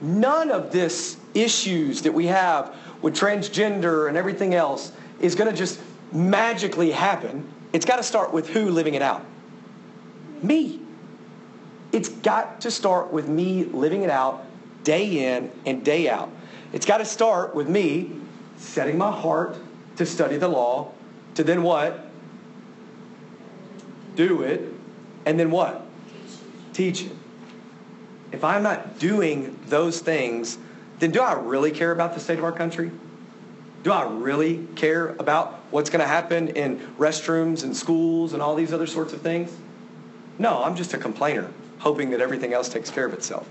None 0.00 0.50
of 0.50 0.72
this 0.72 1.16
issues 1.34 2.02
that 2.02 2.12
we 2.12 2.26
have 2.26 2.74
with 3.02 3.14
transgender 3.14 4.08
and 4.08 4.16
everything 4.16 4.54
else 4.54 4.92
is 5.20 5.34
going 5.34 5.50
to 5.50 5.56
just 5.56 5.80
magically 6.12 6.90
happen. 6.90 7.46
It's 7.72 7.84
got 7.84 7.96
to 7.96 8.02
start 8.02 8.32
with 8.32 8.48
who 8.48 8.70
living 8.70 8.94
it 8.94 9.02
out? 9.02 9.24
Me. 10.42 10.80
It's 11.92 12.08
got 12.08 12.62
to 12.62 12.70
start 12.70 13.12
with 13.12 13.28
me 13.28 13.64
living 13.64 14.02
it 14.02 14.10
out 14.10 14.44
day 14.88 15.34
in 15.34 15.50
and 15.66 15.84
day 15.84 16.08
out. 16.08 16.30
It's 16.72 16.86
got 16.86 16.98
to 16.98 17.04
start 17.04 17.54
with 17.54 17.68
me 17.68 18.10
setting 18.56 18.96
my 18.96 19.12
heart 19.12 19.56
to 19.96 20.06
study 20.06 20.38
the 20.38 20.48
law, 20.48 20.92
to 21.34 21.44
then 21.44 21.62
what? 21.62 22.10
Do 24.16 24.42
it, 24.42 24.72
and 25.26 25.38
then 25.38 25.50
what? 25.50 25.86
Teach 26.72 27.02
it 27.02 27.12
if 28.32 28.44
I'm 28.44 28.62
not 28.62 28.98
doing 28.98 29.58
those 29.66 30.00
things, 30.00 30.58
then 30.98 31.10
do 31.10 31.20
I 31.20 31.32
really 31.34 31.70
care 31.70 31.92
about 31.92 32.14
the 32.14 32.20
state 32.20 32.38
of 32.38 32.44
our 32.44 32.52
country? 32.52 32.90
Do 33.82 33.92
I 33.92 34.04
really 34.04 34.66
care 34.74 35.10
about 35.18 35.60
what's 35.70 35.88
going 35.88 36.00
to 36.00 36.06
happen 36.06 36.48
in 36.48 36.78
restrooms 36.98 37.62
and 37.62 37.76
schools 37.76 38.32
and 38.32 38.42
all 38.42 38.54
these 38.54 38.72
other 38.72 38.86
sorts 38.86 39.12
of 39.12 39.22
things? 39.22 39.56
No, 40.38 40.62
I'm 40.62 40.76
just 40.76 40.94
a 40.94 40.98
complainer, 40.98 41.50
hoping 41.78 42.10
that 42.10 42.20
everything 42.20 42.52
else 42.52 42.68
takes 42.68 42.90
care 42.90 43.06
of 43.06 43.12
itself. 43.12 43.48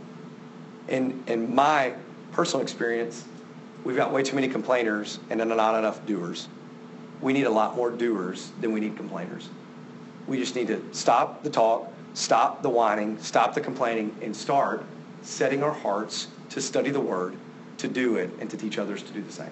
In, 0.88 1.23
in 1.27 1.53
my 1.53 1.93
personal 2.31 2.61
experience, 2.61 3.25
we've 3.83 3.95
got 3.95 4.11
way 4.11 4.23
too 4.23 4.35
many 4.35 4.47
complainers 4.47 5.19
and 5.29 5.39
not 5.39 5.77
enough 5.77 6.05
doers. 6.05 6.47
We 7.21 7.33
need 7.33 7.45
a 7.45 7.51
lot 7.51 7.75
more 7.75 7.89
doers 7.89 8.51
than 8.61 8.71
we 8.71 8.79
need 8.79 8.95
complainers. 8.95 9.49
We 10.27 10.38
just 10.38 10.55
need 10.55 10.67
to 10.67 10.83
stop 10.91 11.43
the 11.43 11.49
talk, 11.49 11.91
stop 12.13 12.61
the 12.61 12.69
whining, 12.69 13.17
stop 13.19 13.53
the 13.53 13.61
complaining, 13.61 14.15
and 14.21 14.35
start 14.35 14.83
setting 15.21 15.63
our 15.63 15.73
hearts 15.73 16.27
to 16.49 16.61
study 16.61 16.89
the 16.89 16.99
Word, 16.99 17.35
to 17.77 17.88
do 17.88 18.17
it, 18.17 18.29
and 18.39 18.49
to 18.49 18.57
teach 18.57 18.77
others 18.77 19.03
to 19.03 19.11
do 19.13 19.21
the 19.21 19.31
same. 19.31 19.51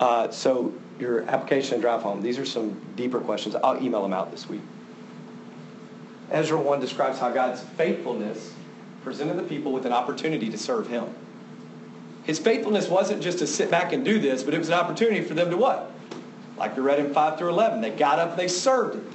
Uh, 0.00 0.30
so 0.30 0.72
your 0.98 1.22
application 1.28 1.74
and 1.74 1.82
drive 1.82 2.02
home, 2.02 2.22
these 2.22 2.38
are 2.38 2.44
some 2.44 2.80
deeper 2.96 3.20
questions. 3.20 3.54
I'll 3.54 3.80
email 3.82 4.02
them 4.02 4.12
out 4.12 4.30
this 4.30 4.48
week. 4.48 4.62
Ezra 6.30 6.58
1 6.58 6.80
describes 6.80 7.18
how 7.18 7.30
God's 7.30 7.60
faithfulness 7.60 8.54
presented 9.02 9.36
the 9.36 9.42
people 9.42 9.72
with 9.72 9.86
an 9.86 9.92
opportunity 9.92 10.48
to 10.50 10.58
serve 10.58 10.88
him. 10.88 11.12
His 12.24 12.38
faithfulness 12.38 12.88
wasn't 12.88 13.22
just 13.22 13.38
to 13.38 13.46
sit 13.46 13.70
back 13.70 13.92
and 13.92 14.04
do 14.04 14.18
this, 14.20 14.42
but 14.42 14.54
it 14.54 14.58
was 14.58 14.68
an 14.68 14.74
opportunity 14.74 15.22
for 15.22 15.34
them 15.34 15.50
to 15.50 15.56
what? 15.56 15.92
Like 16.56 16.76
we 16.76 16.82
read 16.82 17.00
in 17.00 17.12
5 17.12 17.38
through 17.38 17.48
11, 17.48 17.80
they 17.80 17.90
got 17.90 18.18
up, 18.18 18.36
they 18.36 18.48
served 18.48 18.96
it. 18.96 19.12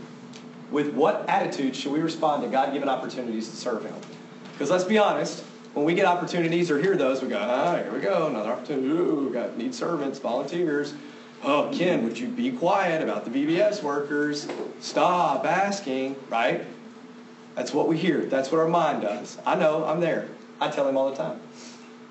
With 0.70 0.94
what 0.94 1.28
attitude 1.30 1.76
should 1.76 1.94
we 1.94 2.00
respond 2.00 2.44
to 2.44 2.50
God 2.50 2.74
given 2.74 2.90
opportunities 2.90 3.50
to 3.50 3.56
serve 3.56 3.86
him? 3.86 3.96
Because 4.52 4.70
let's 4.70 4.84
be 4.84 4.98
honest, 4.98 5.44
when 5.74 5.86
we 5.86 5.94
get 5.94 6.06
opportunities 6.06 6.70
or 6.70 6.82
hear 6.82 6.98
those, 6.98 7.22
we 7.22 7.30
go, 7.30 7.38
ah, 7.40 7.78
here 7.78 7.94
we 7.94 8.02
go, 8.02 8.28
another 8.28 8.50
opportunity. 8.50 8.88
Ooh, 8.88 9.30
got 9.32 9.58
need 9.58 9.74
servants, 9.74 10.20
volunteers. 10.20 10.94
Oh, 11.44 11.72
Ken, 11.72 12.04
would 12.04 12.18
you 12.18 12.28
be 12.28 12.52
quiet 12.52 13.02
about 13.02 13.24
the 13.24 13.30
VBS 13.30 13.84
workers? 13.84 14.48
Stop 14.82 15.46
asking, 15.46 16.16
right? 16.30 16.66
That's 17.58 17.74
what 17.74 17.88
we 17.88 17.98
hear. 17.98 18.24
That's 18.28 18.52
what 18.52 18.60
our 18.62 18.68
mind 18.68 19.02
does. 19.02 19.40
I 19.44 19.56
know, 19.56 19.84
I'm 19.84 20.00
there. 20.00 20.30
I 20.62 20.70
tell 20.70 20.88
him 20.88 20.96
all 20.96 21.10
the 21.10 21.18
time. 21.18 21.40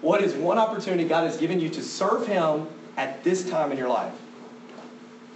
What 0.00 0.20
is 0.20 0.34
one 0.34 0.58
opportunity 0.58 1.04
God 1.04 1.22
has 1.22 1.36
given 1.36 1.60
you 1.60 1.68
to 1.68 1.82
serve 1.82 2.26
him 2.26 2.66
at 2.96 3.22
this 3.22 3.48
time 3.48 3.70
in 3.70 3.78
your 3.78 3.88
life? 3.88 4.12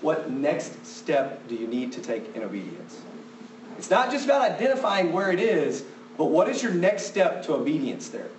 What 0.00 0.28
next 0.28 0.84
step 0.84 1.46
do 1.46 1.54
you 1.54 1.68
need 1.68 1.92
to 1.92 2.00
take 2.00 2.34
in 2.34 2.42
obedience? 2.42 3.00
It's 3.78 3.88
not 3.88 4.11
just 4.11 4.24
about 4.24 4.42
identifying 4.42 5.12
where 5.12 5.30
it 5.30 5.38
is, 5.38 5.84
but 6.18 6.24
what 6.24 6.48
is 6.48 6.61
your 6.61 6.74
next 6.74 7.04
step 7.06 7.44
to 7.44 7.54
obedience 7.54 8.08
there? 8.08 8.30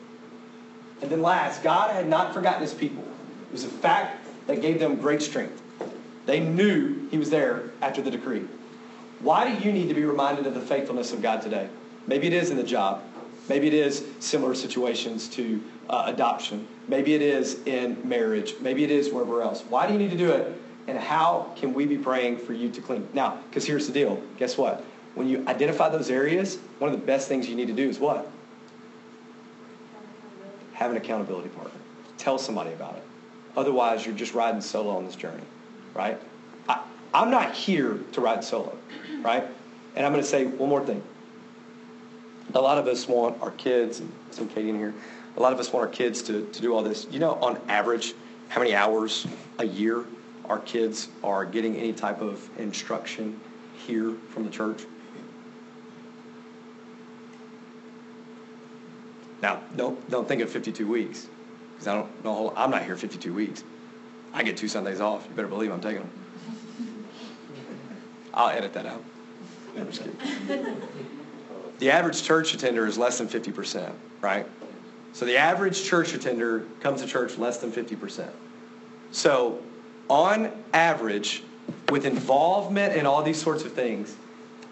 And 1.01 1.09
then 1.09 1.21
last, 1.21 1.63
God 1.63 1.91
had 1.91 2.07
not 2.07 2.33
forgotten 2.33 2.61
his 2.61 2.73
people. 2.73 3.03
It 3.47 3.53
was 3.53 3.63
a 3.63 3.69
fact 3.69 4.27
that 4.47 4.61
gave 4.61 4.77
them 4.77 4.97
great 4.97 5.21
strength. 5.21 5.61
They 6.25 6.41
knew 6.41 7.07
he 7.09 7.17
was 7.17 7.29
there 7.29 7.71
after 7.81 8.01
the 8.01 8.11
decree. 8.11 8.45
Why 9.21 9.49
do 9.49 9.63
you 9.63 9.71
need 9.71 9.87
to 9.89 9.93
be 9.93 10.03
reminded 10.03 10.47
of 10.47 10.53
the 10.53 10.61
faithfulness 10.61 11.13
of 11.13 11.21
God 11.21 11.41
today? 11.41 11.69
Maybe 12.07 12.27
it 12.27 12.33
is 12.33 12.49
in 12.49 12.57
the 12.57 12.63
job. 12.63 13.03
Maybe 13.49 13.67
it 13.67 13.73
is 13.73 14.05
similar 14.19 14.55
situations 14.55 15.27
to 15.29 15.61
uh, 15.89 16.03
adoption. 16.07 16.67
Maybe 16.87 17.13
it 17.13 17.21
is 17.21 17.61
in 17.65 18.07
marriage. 18.07 18.55
Maybe 18.61 18.83
it 18.83 18.91
is 18.91 19.11
wherever 19.11 19.41
else. 19.41 19.63
Why 19.69 19.87
do 19.87 19.93
you 19.93 19.99
need 19.99 20.11
to 20.11 20.17
do 20.17 20.31
it? 20.31 20.59
And 20.87 20.97
how 20.97 21.53
can 21.55 21.73
we 21.73 21.85
be 21.85 21.97
praying 21.97 22.37
for 22.37 22.53
you 22.53 22.69
to 22.71 22.81
clean? 22.81 23.07
Now, 23.13 23.39
because 23.49 23.65
here's 23.65 23.87
the 23.87 23.93
deal. 23.93 24.21
Guess 24.37 24.57
what? 24.57 24.83
When 25.13 25.27
you 25.27 25.43
identify 25.47 25.89
those 25.89 26.09
areas, 26.09 26.57
one 26.79 26.91
of 26.91 26.99
the 26.99 27.05
best 27.05 27.27
things 27.27 27.47
you 27.47 27.55
need 27.55 27.67
to 27.67 27.73
do 27.73 27.87
is 27.87 27.99
what? 27.99 28.27
Have 30.73 30.91
an 30.91 30.97
accountability 30.97 31.49
partner. 31.49 31.79
Tell 32.17 32.37
somebody 32.37 32.71
about 32.71 32.95
it. 32.95 33.03
Otherwise, 33.55 34.05
you're 34.05 34.15
just 34.15 34.33
riding 34.33 34.61
solo 34.61 34.95
on 34.95 35.05
this 35.05 35.15
journey, 35.15 35.43
right? 35.93 36.19
I, 36.69 36.81
I'm 37.13 37.29
not 37.29 37.53
here 37.53 37.99
to 38.13 38.21
ride 38.21 38.43
solo, 38.43 38.77
right? 39.21 39.45
And 39.95 40.05
I'm 40.05 40.11
going 40.11 40.23
to 40.23 40.29
say 40.29 40.45
one 40.45 40.69
more 40.69 40.85
thing. 40.85 41.03
A 42.53 42.61
lot 42.61 42.77
of 42.77 42.87
us 42.87 43.07
want 43.07 43.41
our 43.41 43.51
kids, 43.51 43.99
and 43.99 44.11
some 44.31 44.47
Katie 44.47 44.69
in 44.69 44.77
here, 44.77 44.93
a 45.37 45.39
lot 45.41 45.53
of 45.53 45.59
us 45.59 45.71
want 45.71 45.85
our 45.85 45.91
kids 45.91 46.21
to, 46.23 46.45
to 46.47 46.61
do 46.61 46.73
all 46.73 46.83
this. 46.83 47.07
You 47.09 47.19
know, 47.19 47.35
on 47.35 47.59
average, 47.69 48.13
how 48.49 48.59
many 48.59 48.75
hours 48.75 49.25
a 49.59 49.65
year 49.65 50.05
our 50.45 50.59
kids 50.59 51.07
are 51.23 51.45
getting 51.45 51.75
any 51.77 51.93
type 51.93 52.21
of 52.21 52.49
instruction 52.59 53.39
here 53.85 54.13
from 54.29 54.43
the 54.43 54.49
church? 54.49 54.83
Now, 59.41 59.61
don't, 59.75 60.09
don't 60.09 60.27
think 60.27 60.41
of 60.41 60.49
52 60.49 60.87
weeks, 60.87 61.27
because 61.73 61.87
I 61.87 61.95
don't 61.95 62.23
know, 62.23 62.53
I'm 62.55 62.69
not 62.69 62.83
here 62.83 62.95
52 62.95 63.33
weeks. 63.33 63.63
I 64.33 64.43
get 64.43 64.57
two 64.57 64.67
Sundays 64.67 65.01
off. 65.01 65.25
You 65.27 65.35
better 65.35 65.47
believe 65.47 65.71
I'm 65.71 65.81
taking 65.81 66.01
them. 66.01 67.05
I'll 68.33 68.49
edit 68.49 68.73
that 68.73 68.85
out. 68.85 69.03
I'm 69.77 69.91
just 69.91 70.03
kidding. 70.03 70.81
The 71.79 71.89
average 71.89 72.21
church 72.21 72.53
attender 72.53 72.85
is 72.85 72.97
less 72.97 73.17
than 73.17 73.27
50%, 73.27 73.91
right? 74.21 74.45
So 75.13 75.25
the 75.25 75.37
average 75.37 75.83
church 75.83 76.13
attender 76.13 76.65
comes 76.79 77.01
to 77.01 77.07
church 77.07 77.37
less 77.37 77.57
than 77.57 77.71
50%. 77.71 78.29
So 79.11 79.61
on 80.07 80.51
average, 80.73 81.43
with 81.89 82.05
involvement 82.05 82.95
in 82.95 83.05
all 83.05 83.23
these 83.23 83.41
sorts 83.41 83.63
of 83.63 83.73
things, 83.73 84.15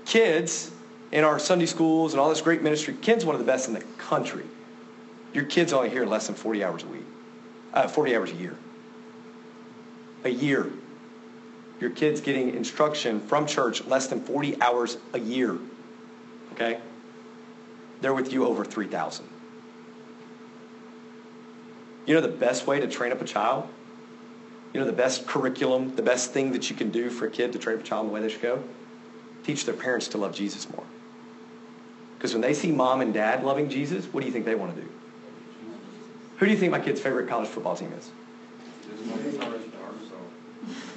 kids 0.06 0.72
in 1.12 1.24
our 1.24 1.40
Sunday 1.40 1.66
schools 1.66 2.14
and 2.14 2.22
all 2.22 2.30
this 2.30 2.42
great 2.42 2.62
ministry, 2.62 2.96
kids 3.02 3.26
one 3.26 3.36
of 3.36 3.40
the 3.40 3.48
best 3.48 3.68
in 3.68 3.74
the 3.74 3.84
country. 3.98 4.46
Your 5.34 5.46
kids 5.46 5.74
only 5.74 5.90
here 5.90 6.06
less 6.06 6.28
than 6.28 6.36
40 6.36 6.64
hours 6.64 6.84
a 6.84 6.88
week, 6.88 7.06
uh, 7.74 7.88
40 7.88 8.16
hours 8.16 8.32
a 8.32 8.36
year. 8.36 8.56
A 10.24 10.30
year. 10.30 10.72
Your 11.80 11.90
kids 11.90 12.20
getting 12.20 12.56
instruction 12.56 13.20
from 13.22 13.46
church 13.46 13.86
less 13.86 14.08
than 14.08 14.22
40 14.22 14.62
hours 14.62 14.98
a 15.14 15.20
year. 15.20 15.58
Okay? 16.54 16.80
They're 18.02 18.14
with 18.14 18.34
you 18.34 18.46
over 18.46 18.66
3,000. 18.66 19.26
You 22.06 22.16
know 22.16 22.22
the 22.22 22.28
best 22.28 22.68
way 22.68 22.80
to 22.80 22.88
train 22.88 23.12
up 23.12 23.22
a 23.22 23.26
child? 23.26 23.68
You 24.74 24.80
know 24.80 24.86
the 24.86 24.94
best 24.94 25.28
curriculum, 25.28 25.96
the 25.96 26.02
best 26.02 26.32
thing 26.32 26.52
that 26.52 26.70
you 26.70 26.76
can 26.76 26.90
do 26.92 27.10
for 27.10 27.26
a 27.26 27.30
kid 27.30 27.54
to 27.54 27.60
train 27.60 27.78
up 27.78 27.84
a 27.84 27.88
child 27.88 28.06
in 28.06 28.08
the 28.10 28.14
way 28.14 28.22
they 28.22 28.30
should 28.30 28.42
go? 28.42 28.64
Teach 29.44 29.66
their 29.66 29.76
parents 29.76 30.08
to 30.10 30.18
love 30.18 30.34
Jesus 30.34 30.70
more. 30.70 30.84
Because 32.18 32.34
when 32.34 32.42
they 32.42 32.54
see 32.54 32.72
mom 32.72 33.02
and 33.02 33.14
dad 33.14 33.44
loving 33.44 33.70
Jesus, 33.70 34.06
what 34.06 34.22
do 34.22 34.26
you 34.28 34.34
think 34.34 34.46
they 34.46 34.56
want 34.56 34.76
to 34.76 34.82
do? 34.82 34.90
Who 36.38 36.46
do 36.46 36.52
you 36.52 36.58
think 36.58 36.72
my 36.72 36.80
kid's 36.80 37.00
favorite 37.00 37.30
college 37.30 37.48
football 37.48 37.76
team 37.76 37.94
is? 37.94 38.12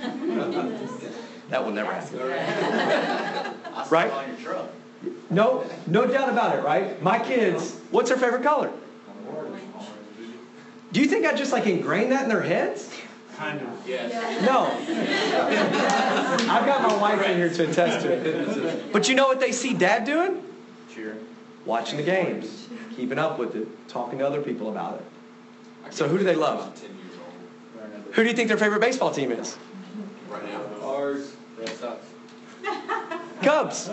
That 1.52 1.66
will 1.66 1.72
never 1.72 1.92
happen. 1.92 2.18
Right? 3.90 4.10
No, 5.28 5.66
no 5.86 6.06
doubt 6.06 6.30
about 6.30 6.56
it, 6.56 6.64
right? 6.64 7.02
My 7.02 7.18
kids, 7.18 7.78
what's 7.90 8.08
their 8.08 8.16
favorite 8.16 8.42
color? 8.42 8.72
Do 10.92 11.00
you 11.00 11.06
think 11.06 11.26
I 11.26 11.34
just 11.34 11.52
like 11.52 11.66
ingrained 11.66 12.12
that 12.12 12.22
in 12.22 12.28
their 12.30 12.40
heads? 12.40 12.90
Kind 13.36 13.60
of. 13.60 13.88
Yes. 13.88 14.12
No. 14.46 14.66
I've 16.50 16.66
got 16.66 16.82
my 16.82 16.96
wife 16.96 17.22
in 17.26 17.36
here 17.36 17.50
to 17.50 17.68
attest 17.68 18.06
to 18.06 18.12
it. 18.12 18.92
But 18.92 19.08
you 19.10 19.14
know 19.14 19.26
what 19.26 19.40
they 19.40 19.52
see 19.52 19.74
dad 19.74 20.04
doing? 20.04 20.42
Cheer. 20.94 21.18
Watching 21.66 21.98
the 21.98 22.02
games, 22.02 22.68
keeping 22.96 23.18
up 23.18 23.38
with 23.38 23.56
it, 23.56 23.88
talking 23.88 24.18
to 24.20 24.26
other 24.26 24.40
people 24.40 24.70
about 24.70 25.00
it. 25.00 25.94
So 25.94 26.08
who 26.08 26.18
do 26.18 26.24
they 26.24 26.34
love? 26.34 26.60
About 26.60 26.76
10 26.76 26.84
years 26.84 27.18
old 27.18 28.14
Who 28.14 28.22
do 28.22 28.28
you 28.28 28.34
think 28.34 28.48
their 28.48 28.58
favorite 28.58 28.80
baseball 28.80 29.10
team 29.10 29.32
is? 29.32 29.56
Right 30.32 30.44
now. 30.44 30.62
Ours, 30.82 31.34
Red 31.58 31.68
Sox. 31.70 32.06
Cubs. 33.42 33.90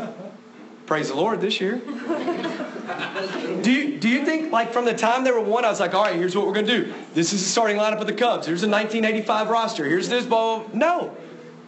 Praise 0.85 1.09
the 1.09 1.15
Lord 1.15 1.39
this 1.39 1.61
year. 1.61 1.81
Do 3.61 3.71
you, 3.71 3.99
do 3.99 4.09
you 4.09 4.25
think, 4.25 4.51
like, 4.51 4.73
from 4.73 4.85
the 4.85 4.95
time 4.95 5.23
they 5.23 5.29
were 5.29 5.39
one, 5.39 5.63
I 5.63 5.69
was 5.69 5.79
like, 5.79 5.93
all 5.93 6.03
right, 6.03 6.15
here's 6.15 6.35
what 6.35 6.47
we're 6.47 6.53
going 6.53 6.65
to 6.65 6.85
do. 6.85 6.93
This 7.13 7.31
is 7.31 7.43
the 7.43 7.49
starting 7.49 7.77
lineup 7.77 8.01
of 8.01 8.07
the 8.07 8.13
Cubs. 8.13 8.47
Here's 8.47 8.61
the 8.61 8.67
1985 8.67 9.49
roster. 9.49 9.85
Here's 9.85 10.09
this 10.09 10.25
ball. 10.25 10.67
No. 10.73 11.15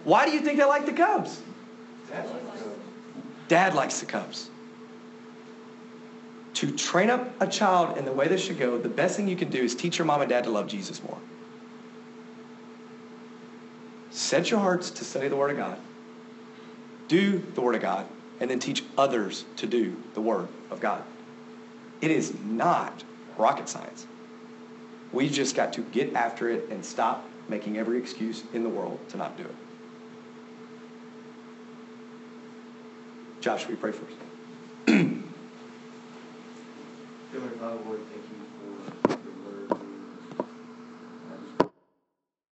Why 0.04 0.26
do 0.26 0.32
you 0.32 0.42
think 0.42 0.58
they 0.58 0.66
like 0.66 0.88
the 0.88 0.94
Cubs? 0.94 1.44
Dad 3.48 3.76
likes 3.76 4.00
the 4.00 4.08
Cubs. 4.08 4.50
To 6.56 6.72
train 6.76 7.12
up 7.12 7.30
a 7.40 7.48
child 7.48 7.98
in 7.98 8.06
the 8.06 8.12
way 8.12 8.28
they 8.28 8.38
should 8.38 8.58
go, 8.58 8.78
the 8.78 8.90
best 8.90 9.16
thing 9.18 9.28
you 9.28 9.36
can 9.36 9.50
do 9.50 9.62
is 9.62 9.76
teach 9.76 10.00
your 10.00 10.06
mom 10.06 10.22
and 10.22 10.30
dad 10.30 10.46
to 10.46 10.50
love 10.50 10.68
Jesus 10.68 11.04
more. 11.04 11.18
Set 14.12 14.52
your 14.52 14.60
hearts 14.60 14.92
to 14.92 15.06
study 15.06 15.28
the 15.30 15.36
Word 15.36 15.52
of 15.52 15.58
God. 15.58 15.80
Do 17.08 17.40
the 17.56 17.62
Word 17.62 17.76
of 17.76 17.82
God 17.82 18.06
and 18.40 18.50
then 18.50 18.60
teach 18.60 18.84
others 18.98 19.46
to 19.58 19.66
do 19.68 19.96
the 20.14 20.22
Word 20.22 20.48
of 20.70 20.80
God. 20.80 21.04
It 22.02 22.12
is 22.12 22.34
not 22.44 23.04
rocket 23.38 23.70
science. 23.70 24.06
We 25.14 25.30
just 25.30 25.56
got 25.56 25.74
to 25.74 25.82
get 25.82 26.14
after 26.14 26.50
it 26.50 26.70
and 26.70 26.86
stop 26.86 27.28
making 27.48 27.78
every 27.78 27.98
excuse 27.98 28.44
in 28.54 28.64
the 28.64 28.70
world 28.70 29.00
to 29.10 29.18
not 29.18 29.38
do 29.38 29.44
it. 29.44 29.56
Josh, 33.42 33.68
we 33.68 33.76
pray 33.76 33.92
first. 33.92 34.16
Dear 34.86 34.96
Heavenly 37.34 37.58
Father, 37.58 37.80
Lord, 37.86 38.00
thank 38.12 38.24
you 38.30 38.31